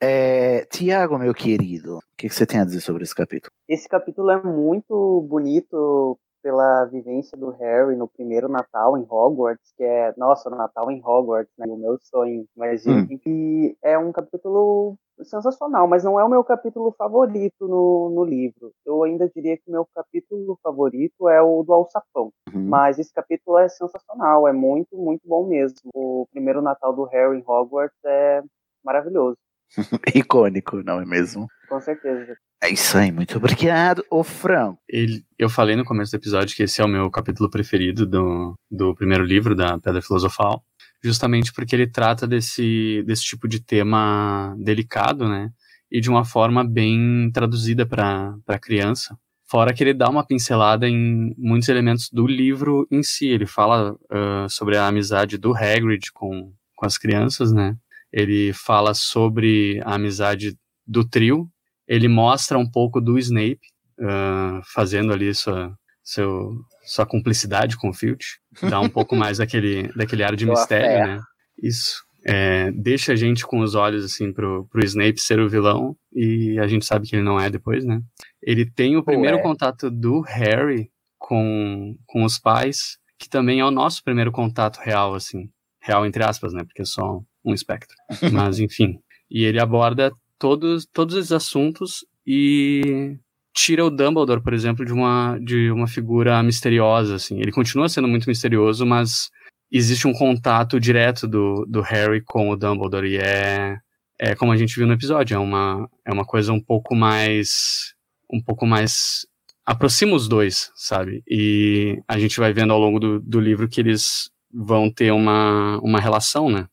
[0.00, 3.52] É, Tiago, meu querido, o que, que você tem a dizer sobre esse capítulo?
[3.68, 9.84] Esse capítulo é muito bonito pela vivência do Harry no primeiro Natal em Hogwarts, que
[9.84, 11.66] é, nossa, Natal em Hogwarts, né?
[11.68, 13.06] O meu sonho, imagina.
[13.10, 13.18] Hum.
[13.26, 18.72] E é um capítulo sensacional, mas não é o meu capítulo favorito no, no livro.
[18.86, 22.32] Eu ainda diria que o meu capítulo favorito é o do Alçapão.
[22.52, 22.68] Uhum.
[22.68, 25.90] Mas esse capítulo é sensacional, é muito, muito bom mesmo.
[25.94, 28.42] O primeiro Natal do Harry em Hogwarts é
[28.84, 29.36] maravilhoso.
[30.14, 31.46] Icônico, não é mesmo?
[31.68, 32.36] Com certeza.
[32.62, 34.78] É isso aí, muito obrigado, ô Franco.
[34.88, 38.54] Ele, eu falei no começo do episódio que esse é o meu capítulo preferido do,
[38.70, 40.64] do primeiro livro, da Pedra Filosofal,
[41.02, 45.50] justamente porque ele trata desse, desse tipo de tema delicado, né?
[45.90, 49.18] e de uma forma bem traduzida para a criança.
[49.46, 53.26] Fora que ele dá uma pincelada em muitos elementos do livro em si.
[53.26, 57.74] Ele fala uh, sobre a amizade do Hagrid com, com as crianças, né?
[58.12, 60.54] Ele fala sobre a amizade
[60.86, 61.48] do trio.
[61.88, 63.60] Ele mostra um pouco do Snape,
[63.98, 65.74] uh, fazendo ali sua,
[66.04, 66.52] seu,
[66.84, 68.38] sua cumplicidade com o Filch.
[68.68, 71.06] Dá um pouco mais daquele, daquele ar de mistério, fé.
[71.06, 71.20] né?
[71.62, 72.06] Isso.
[72.26, 76.58] É, deixa a gente com os olhos assim pro, pro Snape ser o vilão e
[76.58, 78.02] a gente sabe que ele não é depois, né?
[78.42, 79.42] Ele tem o primeiro é.
[79.42, 85.14] contato do Harry com, com os pais, que também é o nosso primeiro contato real,
[85.14, 85.48] assim.
[85.80, 86.64] Real entre aspas, né?
[86.64, 87.96] Porque é só um espectro.
[88.32, 88.98] Mas, enfim.
[89.30, 93.16] E ele aborda todos, todos esses assuntos e
[93.54, 97.40] tira o Dumbledore, por exemplo, de uma, de uma figura misteriosa, assim.
[97.40, 99.30] Ele continua sendo muito misterioso, mas
[99.70, 103.76] existe um contato direto do, do Harry com o Dumbledore e é,
[104.18, 107.94] é como a gente viu no episódio, é uma, é uma coisa um pouco mais
[108.30, 109.26] um pouco mais
[109.64, 111.22] aproxima os dois, sabe?
[111.28, 115.78] E a gente vai vendo ao longo do, do livro que eles vão ter uma,
[115.82, 116.66] uma relação, né?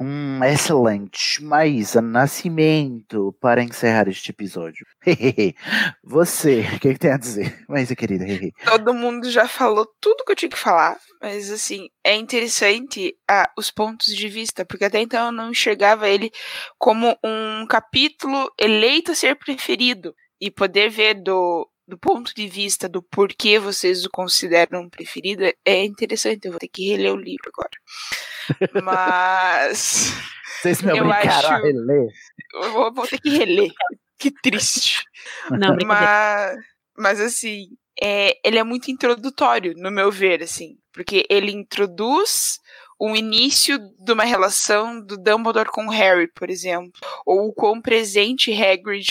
[0.00, 1.42] Hum, excelente.
[1.42, 4.84] Maísa Nascimento, para encerrar este episódio.
[6.02, 7.64] Você, o que, que tem a dizer?
[7.68, 8.24] Maísa, querida.
[8.64, 13.48] Todo mundo já falou tudo que eu tinha que falar, mas assim, é interessante ah,
[13.56, 16.30] os pontos de vista, porque até então eu não enxergava ele
[16.78, 20.14] como um capítulo eleito a ser preferido.
[20.40, 25.84] E poder ver do, do ponto de vista do porquê vocês o consideram preferido é
[25.84, 26.46] interessante.
[26.46, 28.82] Eu vou ter que reler o livro agora.
[28.82, 30.12] Mas.
[30.62, 32.08] Vocês me eu obrigaram a acho- reler.
[32.54, 33.70] Eu vou, vou ter que reler.
[34.16, 35.04] Que triste.
[35.50, 36.56] Não, mas,
[36.96, 37.66] mas assim,
[38.00, 40.78] é, ele é muito introdutório, no meu ver, assim.
[40.92, 42.58] Porque ele introduz
[42.98, 46.92] o início de uma relação do Dumbledore com o Harry, por exemplo.
[47.26, 49.08] Ou o quão presente Hagrid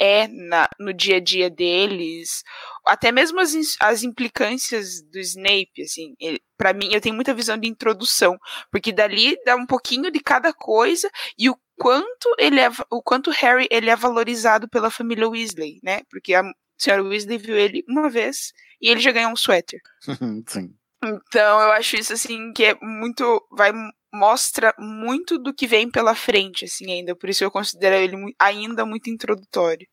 [0.00, 2.42] é na, no dia a dia deles.
[2.86, 6.14] Até mesmo as, as implicâncias do Snape, assim.
[6.56, 8.36] Para mim, eu tenho muita visão de introdução.
[8.70, 13.30] Porque dali dá um pouquinho de cada coisa e o quanto ele é, o quanto
[13.30, 16.02] Harry ele é valorizado pela família Weasley, né?
[16.10, 16.42] Porque a
[16.78, 19.80] senhora Weasley viu ele uma vez e ele já ganhou um suéter.
[20.48, 20.74] Sim.
[21.04, 23.72] Então eu acho isso assim que é muito vai
[24.14, 28.86] mostra muito do que vem pela frente assim ainda, por isso eu considero ele ainda
[28.86, 29.86] muito introdutório.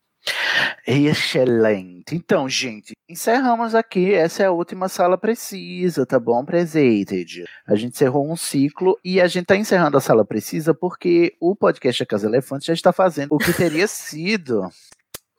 [0.86, 2.14] Excelente.
[2.14, 4.14] Então, gente, encerramos aqui.
[4.14, 6.44] Essa é a última sala precisa, tá bom?
[6.44, 7.44] Presented.
[7.66, 11.56] A gente encerrou um ciclo e a gente tá encerrando a sala precisa porque o
[11.56, 14.68] podcast A Casa Elefante já está fazendo o que teria sido.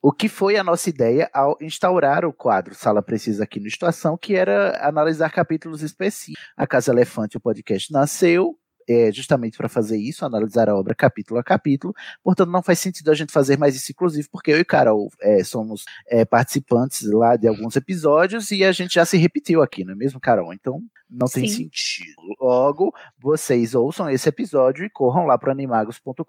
[0.01, 4.17] O que foi a nossa ideia ao instaurar o quadro Sala Precisa aqui no Estação,
[4.17, 6.43] que era analisar capítulos específicos.
[6.57, 11.39] A Casa Elefante, o podcast nasceu é, justamente para fazer isso, analisar a obra capítulo
[11.39, 11.93] a capítulo.
[12.23, 15.43] Portanto, não faz sentido a gente fazer mais isso, inclusive, porque eu e Carol é,
[15.43, 19.93] somos é, participantes lá de alguns episódios e a gente já se repetiu aqui, não
[19.93, 20.53] é mesmo, Carol?
[20.53, 20.81] Então,
[21.13, 21.65] não tem Sim.
[21.65, 22.15] sentido.
[22.41, 26.23] Logo, vocês ouçam esse episódio e corram lá para animagos.com.br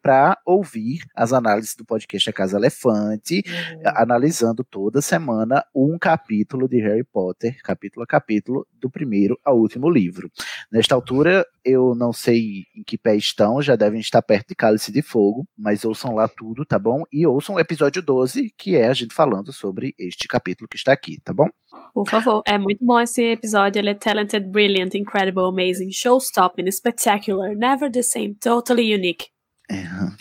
[0.00, 3.42] para ouvir as análises do podcast A Casa Elefante,
[3.84, 9.90] analisando toda semana um capítulo de Harry Potter, capítulo a capítulo, do primeiro ao último
[9.90, 10.30] livro.
[10.72, 14.90] Nesta altura, eu não sei em que pé estão, já devem estar perto de Cálice
[14.90, 17.02] de Fogo, mas ouçam lá tudo, tá bom?
[17.12, 20.92] E ouçam o episódio 12, que é a gente falando sobre este capítulo que está
[20.92, 21.48] aqui, tá bom?
[21.94, 22.42] Por favor.
[22.46, 23.78] É muito bom esse episódio.
[23.80, 29.28] Ele é talented, brilliant, incredible, amazing, show-stopping, spectacular, never the same, totally unique.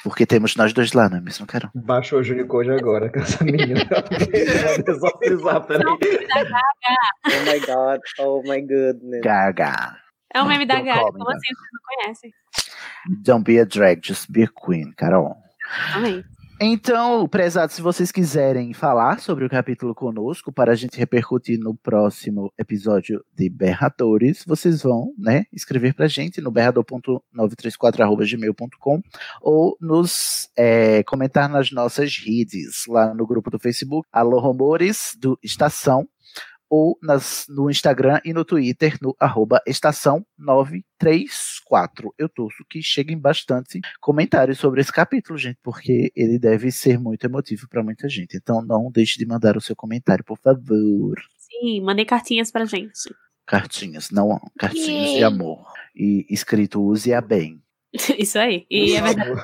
[0.03, 1.71] Porque temos nós dois lá, não é mesmo, Carol?
[1.73, 3.85] Baixou o Junicode agora com essa menina.
[3.85, 5.83] Peraí.
[7.29, 9.21] Oh my god, oh my goodness.
[9.21, 9.97] Gaga.
[10.33, 11.11] É o meme da Don't Gaga.
[11.11, 11.47] Como assim?
[11.47, 12.33] Vocês não conhecem?
[13.23, 15.35] Don't be a drag, just be a queen, Carol.
[15.93, 16.23] Amém.
[16.61, 21.73] Então, prezados, se vocês quiserem falar sobre o capítulo conosco, para a gente repercutir no
[21.73, 29.01] próximo episódio de Berradores, vocês vão, né, escrever pra gente no berrador.934.gmail.com
[29.41, 35.39] ou nos é, comentar nas nossas redes, lá no grupo do Facebook, Alô Rumores, do
[35.41, 36.09] Estação,
[36.69, 42.13] ou nas, no Instagram e no Twitter, no arroba estação 934.
[42.17, 47.25] Eu torço que cheguem bastante comentários sobre esse capítulo, gente, porque ele deve ser muito
[47.25, 48.37] emotivo para muita gente.
[48.37, 51.19] Então não deixe de mandar o seu comentário, por favor.
[51.37, 53.13] Sim, mandei cartinhas pra gente.
[53.45, 55.65] Cartinhas, não cartinhas de amor.
[55.95, 57.59] E escrito use-a bem.
[58.17, 58.65] Isso aí.
[58.69, 59.41] E é verdade.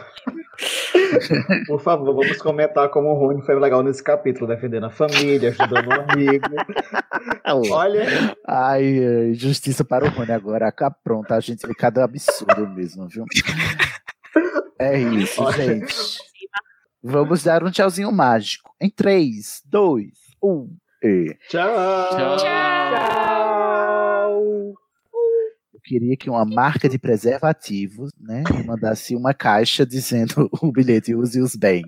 [1.67, 5.87] Por favor, vamos comentar como o Rony foi legal nesse capítulo, defendendo a família, ajudando
[5.87, 6.45] um amigo.
[7.71, 8.05] Olha,
[8.47, 10.73] Ai, ai, justiça para o Rony agora.
[11.03, 13.25] Pronto, a gente vê cada absurdo mesmo, viu?
[14.79, 15.63] É isso, Olha.
[15.63, 15.95] gente.
[17.03, 18.71] Vamos dar um tchauzinho mágico.
[18.81, 20.07] Em 3, 2,
[20.43, 20.69] 1
[21.03, 21.37] e.
[21.47, 21.69] Tchau.
[22.19, 22.35] Eu
[25.85, 31.83] queria que uma marca de preservativos, né, mandasse uma caixa dizendo o bilhete use-os bem.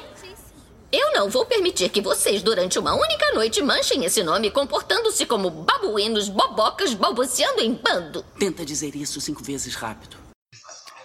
[0.92, 5.50] Eu não vou permitir que vocês, durante uma única noite, manchem esse nome comportando-se como
[5.50, 8.24] babuínos, bobocas, balbuciando em bando.
[8.38, 10.18] Tenta dizer isso cinco vezes rápido.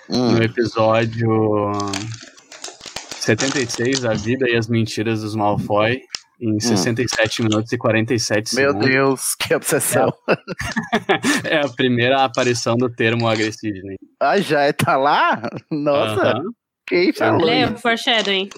[0.08, 1.72] No episódio
[3.20, 6.00] 76, A Vida e as Mentiras dos Malfoy,
[6.42, 8.90] em 67 minutos e 47 Meu segundos.
[8.90, 10.12] Deus, que obsessão.
[11.44, 13.78] É a primeira aparição do termo agressivo.
[14.20, 15.40] Ah, já é- tá lá?
[15.70, 16.20] Nossa.
[16.32, 16.42] Aham.
[16.88, 17.48] Quem falou?
[17.48, 17.76] Isso?
[17.78, 18.48] foreshadowing.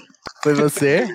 [0.43, 1.07] Foi você?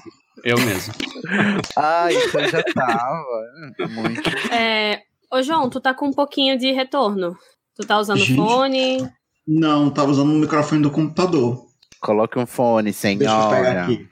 [0.43, 0.93] Eu mesmo.
[1.75, 3.43] Ah, então já tava.
[3.89, 4.29] Muito.
[4.53, 5.01] É,
[5.31, 7.35] ô, João, tu tá com um pouquinho de retorno.
[7.75, 8.35] Tu tá usando Gente.
[8.37, 9.09] fone.
[9.47, 11.65] Não, tava usando o microfone do computador.
[12.01, 13.19] Coloque um fone, senhora.
[13.19, 14.09] Deixa eu pegar aqui.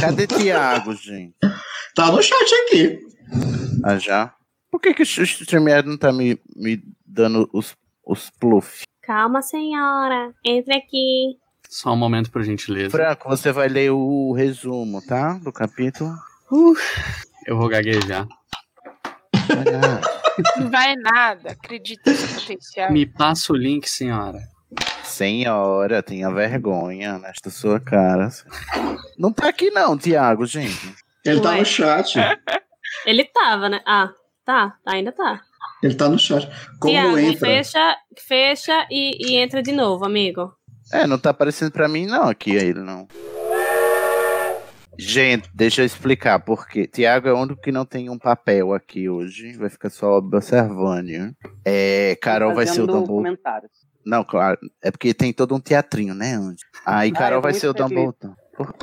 [0.00, 1.34] Cadê Tiago, gente?
[1.94, 2.98] Tá no chat aqui.
[3.84, 4.34] Ah, já?
[4.68, 8.82] Por que, que o StreamYard não tá me, me dando os, os pluff?
[9.00, 10.34] Calma, senhora.
[10.44, 11.38] Entre aqui.
[11.68, 12.90] Só um momento, por gentileza.
[12.90, 15.34] Franco, você vai ler o resumo, tá?
[15.34, 16.12] Do capítulo.
[17.46, 18.26] Eu vou gaguejar.
[20.56, 22.92] Não vai nada, acredita no potencial.
[22.92, 24.40] Me passa o link, senhora.
[25.02, 28.28] Senhora, tenha vergonha nesta sua cara.
[29.18, 30.94] Não tá aqui não, Tiago, gente.
[31.24, 31.58] Ele tá Ué.
[31.58, 32.18] no chat.
[33.06, 33.80] Ele tava, né?
[33.86, 34.10] Ah,
[34.44, 34.76] tá.
[34.86, 35.40] Ainda tá.
[35.82, 36.48] Ele tá no chat.
[36.80, 37.46] Como Tiago, entra?
[37.46, 37.96] fecha,
[38.26, 40.52] fecha e, e entra de novo, amigo.
[40.92, 43.08] É, não tá aparecendo pra mim não aqui ele não.
[44.98, 49.08] Gente, deixa eu explicar porque Tiago é o único que não tem um papel aqui
[49.08, 51.34] hoje, vai ficar só observando.
[51.64, 53.72] É, Carol vai ser o comentários.
[54.06, 56.60] Não, claro, é porque tem todo um teatrinho, né, Andy?
[56.84, 57.72] Aí Ah, Carol tô vai ser o.
[57.72, 58.34] Dumbledore.
[58.56, 58.74] Por,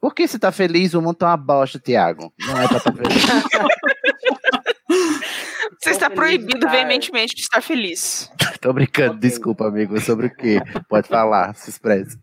[0.00, 0.94] por que você tá feliz?
[0.94, 2.32] O mundo tá uma bosta, Tiago.
[2.38, 3.22] Não é pra estar feliz.
[5.78, 8.30] Você está feliz proibido veementemente de estar feliz.
[8.60, 10.00] Tô brincando, desculpa, amigo.
[10.00, 10.60] Sobre o quê?
[10.88, 12.18] Pode falar, se expresse.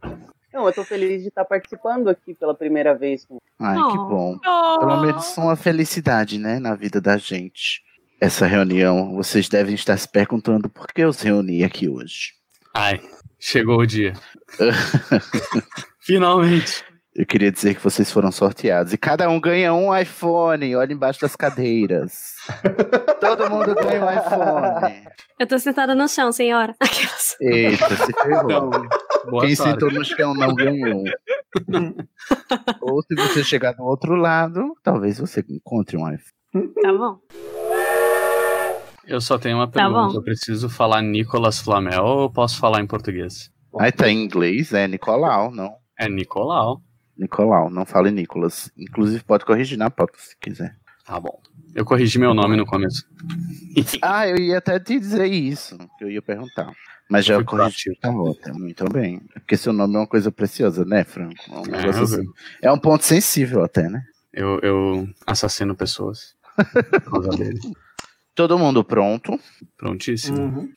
[0.54, 3.26] Não, eu tô feliz de estar participando aqui pela primeira vez.
[3.60, 4.08] Ai, que Oh.
[4.08, 4.38] bom.
[4.80, 7.82] Pelo menos uma felicidade, né, na vida da gente.
[8.22, 12.34] Essa reunião, vocês devem estar se perguntando por que eu os reuni aqui hoje.
[12.74, 13.00] Ai,
[13.40, 14.14] chegou o dia.
[16.00, 16.84] Finalmente.
[17.16, 18.92] Eu queria dizer que vocês foram sorteados.
[18.92, 20.76] E cada um ganha um iPhone.
[20.76, 22.34] Olha embaixo das cadeiras.
[23.22, 25.08] Todo mundo ganha um iPhone.
[25.40, 26.74] Eu tô sentada no chão, senhora.
[26.80, 27.38] Aquelas.
[27.40, 28.44] Eita, se ferrou.
[28.46, 28.72] Então,
[29.30, 29.72] Boa Quem sorte.
[29.74, 31.04] sentou no chão não ganhou.
[32.82, 36.74] Ou se você chegar do outro lado, talvez você encontre um iPhone.
[36.82, 37.20] Tá bom.
[39.06, 40.08] Eu só tenho uma Tá pergunta.
[40.10, 40.16] bom.
[40.16, 43.52] eu preciso falar Nicolas Flamel ou posso falar em português?
[43.80, 45.74] Aí tá em inglês, é Nicolau, não.
[46.00, 46.82] É Nicolau.
[47.18, 48.72] Nicolau, não fale Nicolas.
[48.78, 50.76] Inclusive pode corrigir na pauta se quiser.
[51.06, 51.40] Tá bom.
[51.76, 53.04] Eu corrigi meu nome no começo.
[54.04, 56.72] Ah, eu ia até te dizer isso, que eu ia perguntar.
[57.10, 57.96] Mas já Fui corrigi.
[58.00, 59.20] Tá ótimo, muito bem.
[59.34, 61.34] Porque seu nome é uma coisa preciosa, né, Franco?
[61.50, 62.24] É um, É, assim.
[62.62, 64.04] é um ponto sensível até, né?
[64.32, 66.36] Eu, eu assassino pessoas.
[67.04, 67.60] Por causa dele.
[68.36, 69.40] Todo mundo pronto.
[69.78, 70.40] Prontíssimo.
[70.40, 70.74] Uhum.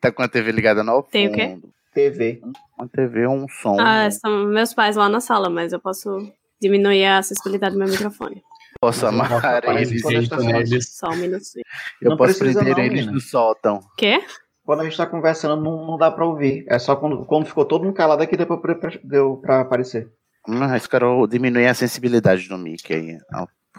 [0.00, 1.48] Tá com a TV ligada no Tem o quê?
[1.48, 1.72] fundo.
[1.94, 2.40] TV.
[2.78, 3.76] Uma TV ou um som.
[3.78, 6.26] Ah, são meus pais lá na sala, mas eu posso
[6.60, 8.42] diminuir a acessibilidade do meu microfone.
[8.80, 10.46] Posso amarrar eles, eu falando.
[10.46, 10.88] neles.
[10.96, 11.64] Só um minutinho.
[12.00, 13.80] eu Não posso precisa prender não, eles no sótão.
[13.96, 14.24] Quê?
[14.64, 16.64] Quando a gente tá conversando, não, não dá pra ouvir.
[16.68, 20.10] É só quando, quando ficou todo mundo calado aqui deu pra, deu pra aparecer.
[20.48, 23.18] Mas, Carol, diminui a sensibilidade do mic aí.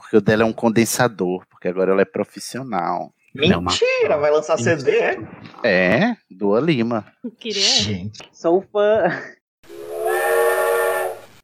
[0.04, 3.14] Porque o dela é um condensador, porque agora ela é profissional.
[3.34, 5.18] Mentira, vai lançar CD, é?
[5.64, 7.06] É, Dua Lima.
[7.40, 8.12] Queria.
[8.32, 9.10] Sou fã.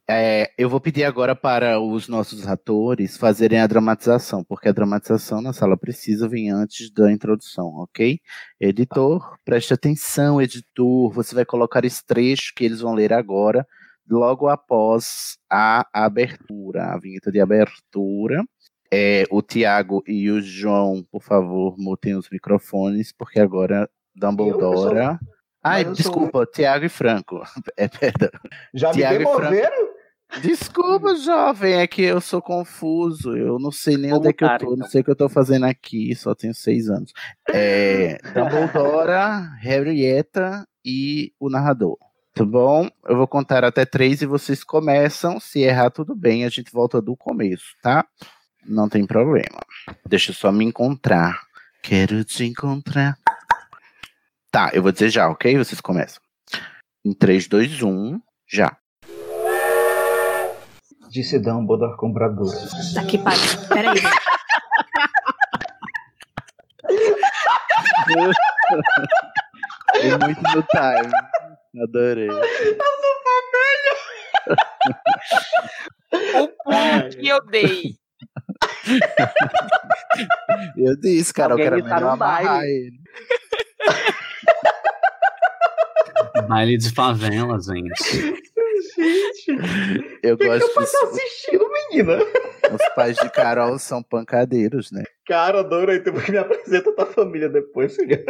[0.08, 5.40] É, eu vou pedir agora para os nossos atores fazerem a dramatização, porque a dramatização
[5.40, 8.20] na sala precisa vir antes da introdução, ok?
[8.60, 11.10] Editor, preste atenção, editor.
[11.12, 13.66] Você vai colocar esse trecho que eles vão ler agora,
[14.10, 18.42] logo após a abertura, a vinheta de abertura.
[18.92, 24.96] É, o Tiago e o João, por favor, mutem os microfones, porque agora Dumbledore.
[24.96, 25.18] Eu sou-
[25.62, 27.40] Ai, eu sou- desculpa, Tiago e Franco.
[27.76, 28.30] É, perdão.
[28.74, 29.38] Já me Tiago e Franco.
[29.42, 29.90] demoveram?
[30.42, 33.36] Desculpa, jovem, é que eu sou confuso.
[33.36, 34.88] Eu não sei nem onde é que eu tô, não então.
[34.88, 37.12] sei o que eu tô fazendo aqui, só tenho seis anos.
[37.52, 39.10] É, Dumbledore,
[39.60, 41.96] Harrietta e o narrador.
[42.40, 42.88] Tá bom?
[43.04, 45.38] Eu vou contar até três e vocês começam.
[45.38, 48.06] Se errar, tudo bem, a gente volta do começo, tá?
[48.66, 49.60] Não tem problema.
[50.08, 51.42] Deixa eu só me encontrar.
[51.82, 53.18] Quero te encontrar.
[54.50, 55.54] Tá, eu vou dizer já, ok?
[55.58, 56.22] Vocês começam.
[57.04, 58.18] Em 3, 2, 1,
[58.50, 58.74] já.
[61.10, 62.56] Disse Dumbledore com bradura.
[62.94, 63.68] Tá que pariu.
[63.68, 64.00] Peraí.
[70.02, 71.12] É muito no time.
[71.82, 72.28] Adorei.
[76.12, 77.94] O pulo que eu dei.
[80.76, 82.72] Eu disse, cara, Alguém eu quero melhor no amarrar baile.
[82.72, 83.00] ele.
[86.48, 88.34] Baile de favelas, gente.
[90.22, 90.98] Eu gosto Eu disso.
[91.00, 92.18] tô assistindo, menina.
[92.72, 95.04] Os pais de Carol são pancadeiros, né?
[95.26, 96.00] Cara, adorei.
[96.00, 98.22] Tu me apresenta tua família depois, filha.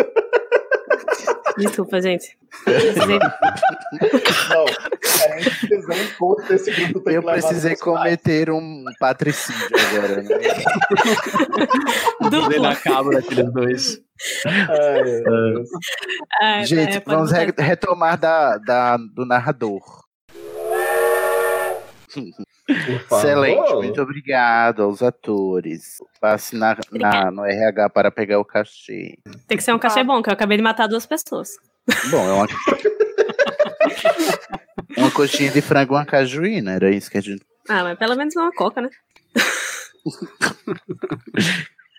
[1.61, 2.37] Desculpa, gente.
[2.65, 7.01] Precisei- Não, a gente fizer um encontro desse grupo.
[7.01, 7.99] tem Eu precisei nossos pais.
[8.03, 10.29] cometer um patricídio agora, né?
[12.49, 14.01] Dei na cabo daqueles dois.
[14.47, 15.69] Ai, Deus.
[16.41, 19.81] Ah, Gente, é, vamos re- retomar da, da- do narrador.
[22.69, 25.99] Excelente, muito obrigado aos atores.
[26.21, 29.19] Passe na, na- no RH para pegar o cachê.
[29.47, 31.51] Tem que ser um cachê bom, que eu acabei de matar duas pessoas.
[32.11, 32.47] Bom, é uma.
[34.97, 37.43] uma coxinha de frango e uma cajuína, era isso que a gente.
[37.69, 38.89] Ah, mas pelo menos uma coca, né?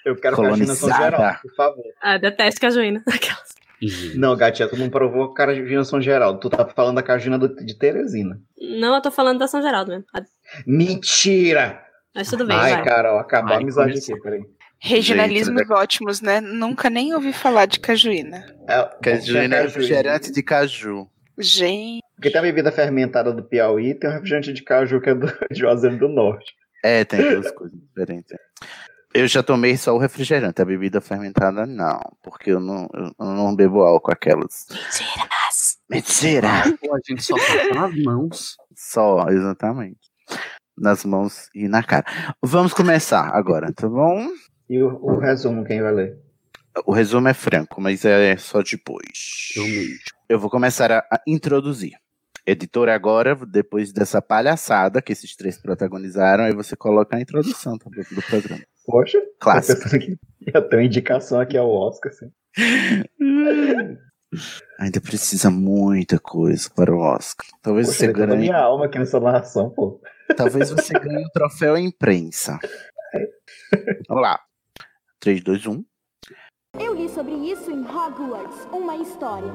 [0.06, 1.18] Eu quero cajinação Colonizada.
[1.18, 1.84] geral, por favor.
[2.02, 3.04] Ah, detesto cajuína.
[3.08, 3.52] Aquelas.
[4.16, 6.40] Não, gatinha, tu não provou cajinação geral.
[6.40, 8.40] Tu tá falando da cajina do- de Teresina.
[8.80, 10.06] Não, eu tô falando da São Geraldo mesmo.
[10.14, 10.22] Ah,
[10.68, 11.82] Mentira!
[12.14, 12.84] Mas tudo bem, Ai, vai.
[12.84, 14.16] Carol, acabou a amizade começou.
[14.16, 14.42] aqui, peraí.
[14.80, 16.42] Regionalismos ótimos, né?
[16.42, 18.44] Nunca nem ouvi falar de cajuína.
[18.68, 19.62] É, Cajuína é cajuína.
[19.62, 21.08] refrigerante de caju.
[21.40, 22.02] Gente.
[22.16, 25.16] Porque tem a bebida fermentada do Piauí e tem o refrigerante de caju que é
[25.16, 26.52] do de Juazeiro do Norte.
[26.84, 28.36] É, tem duas coisas diferentes.
[29.14, 33.54] Eu já tomei só o refrigerante, a bebida fermentada não, porque eu não, eu não
[33.54, 34.68] bebo álcool aquelas.
[34.70, 35.78] Mentiras!
[35.90, 36.78] Mentira!
[36.80, 38.58] Pô, a gente só passa nas mãos.
[38.76, 40.00] Só, exatamente.
[40.78, 42.06] Nas mãos e na cara.
[42.42, 44.30] Vamos começar agora, tá bom?
[44.70, 46.18] E o, o resumo, quem vai ler?
[46.86, 49.52] O resumo é franco, mas é só depois.
[49.58, 49.66] Eu.
[50.30, 51.92] Eu vou começar a, a introduzir.
[52.46, 58.04] Editor, agora, depois dessa palhaçada que esses três protagonizaram, aí você coloca a introdução também
[58.12, 58.64] do programa.
[58.86, 59.90] Poxa, Clássico.
[59.90, 62.12] ter uma indicação aqui ao Oscar.
[62.12, 62.32] Assim.
[64.80, 67.46] Ainda precisa muita coisa para o Oscar.
[67.62, 68.40] Talvez Poxa, você tá ganhe.
[68.40, 70.02] minha alma aqui nessa narração, pô.
[70.36, 72.58] Talvez você ganhe o troféu imprensa.
[74.08, 74.36] Vamos lá.
[74.36, 74.38] um.
[75.20, 75.86] 3, 2, 1.
[76.80, 79.52] Eu li sobre isso em Hogwarts, uma história.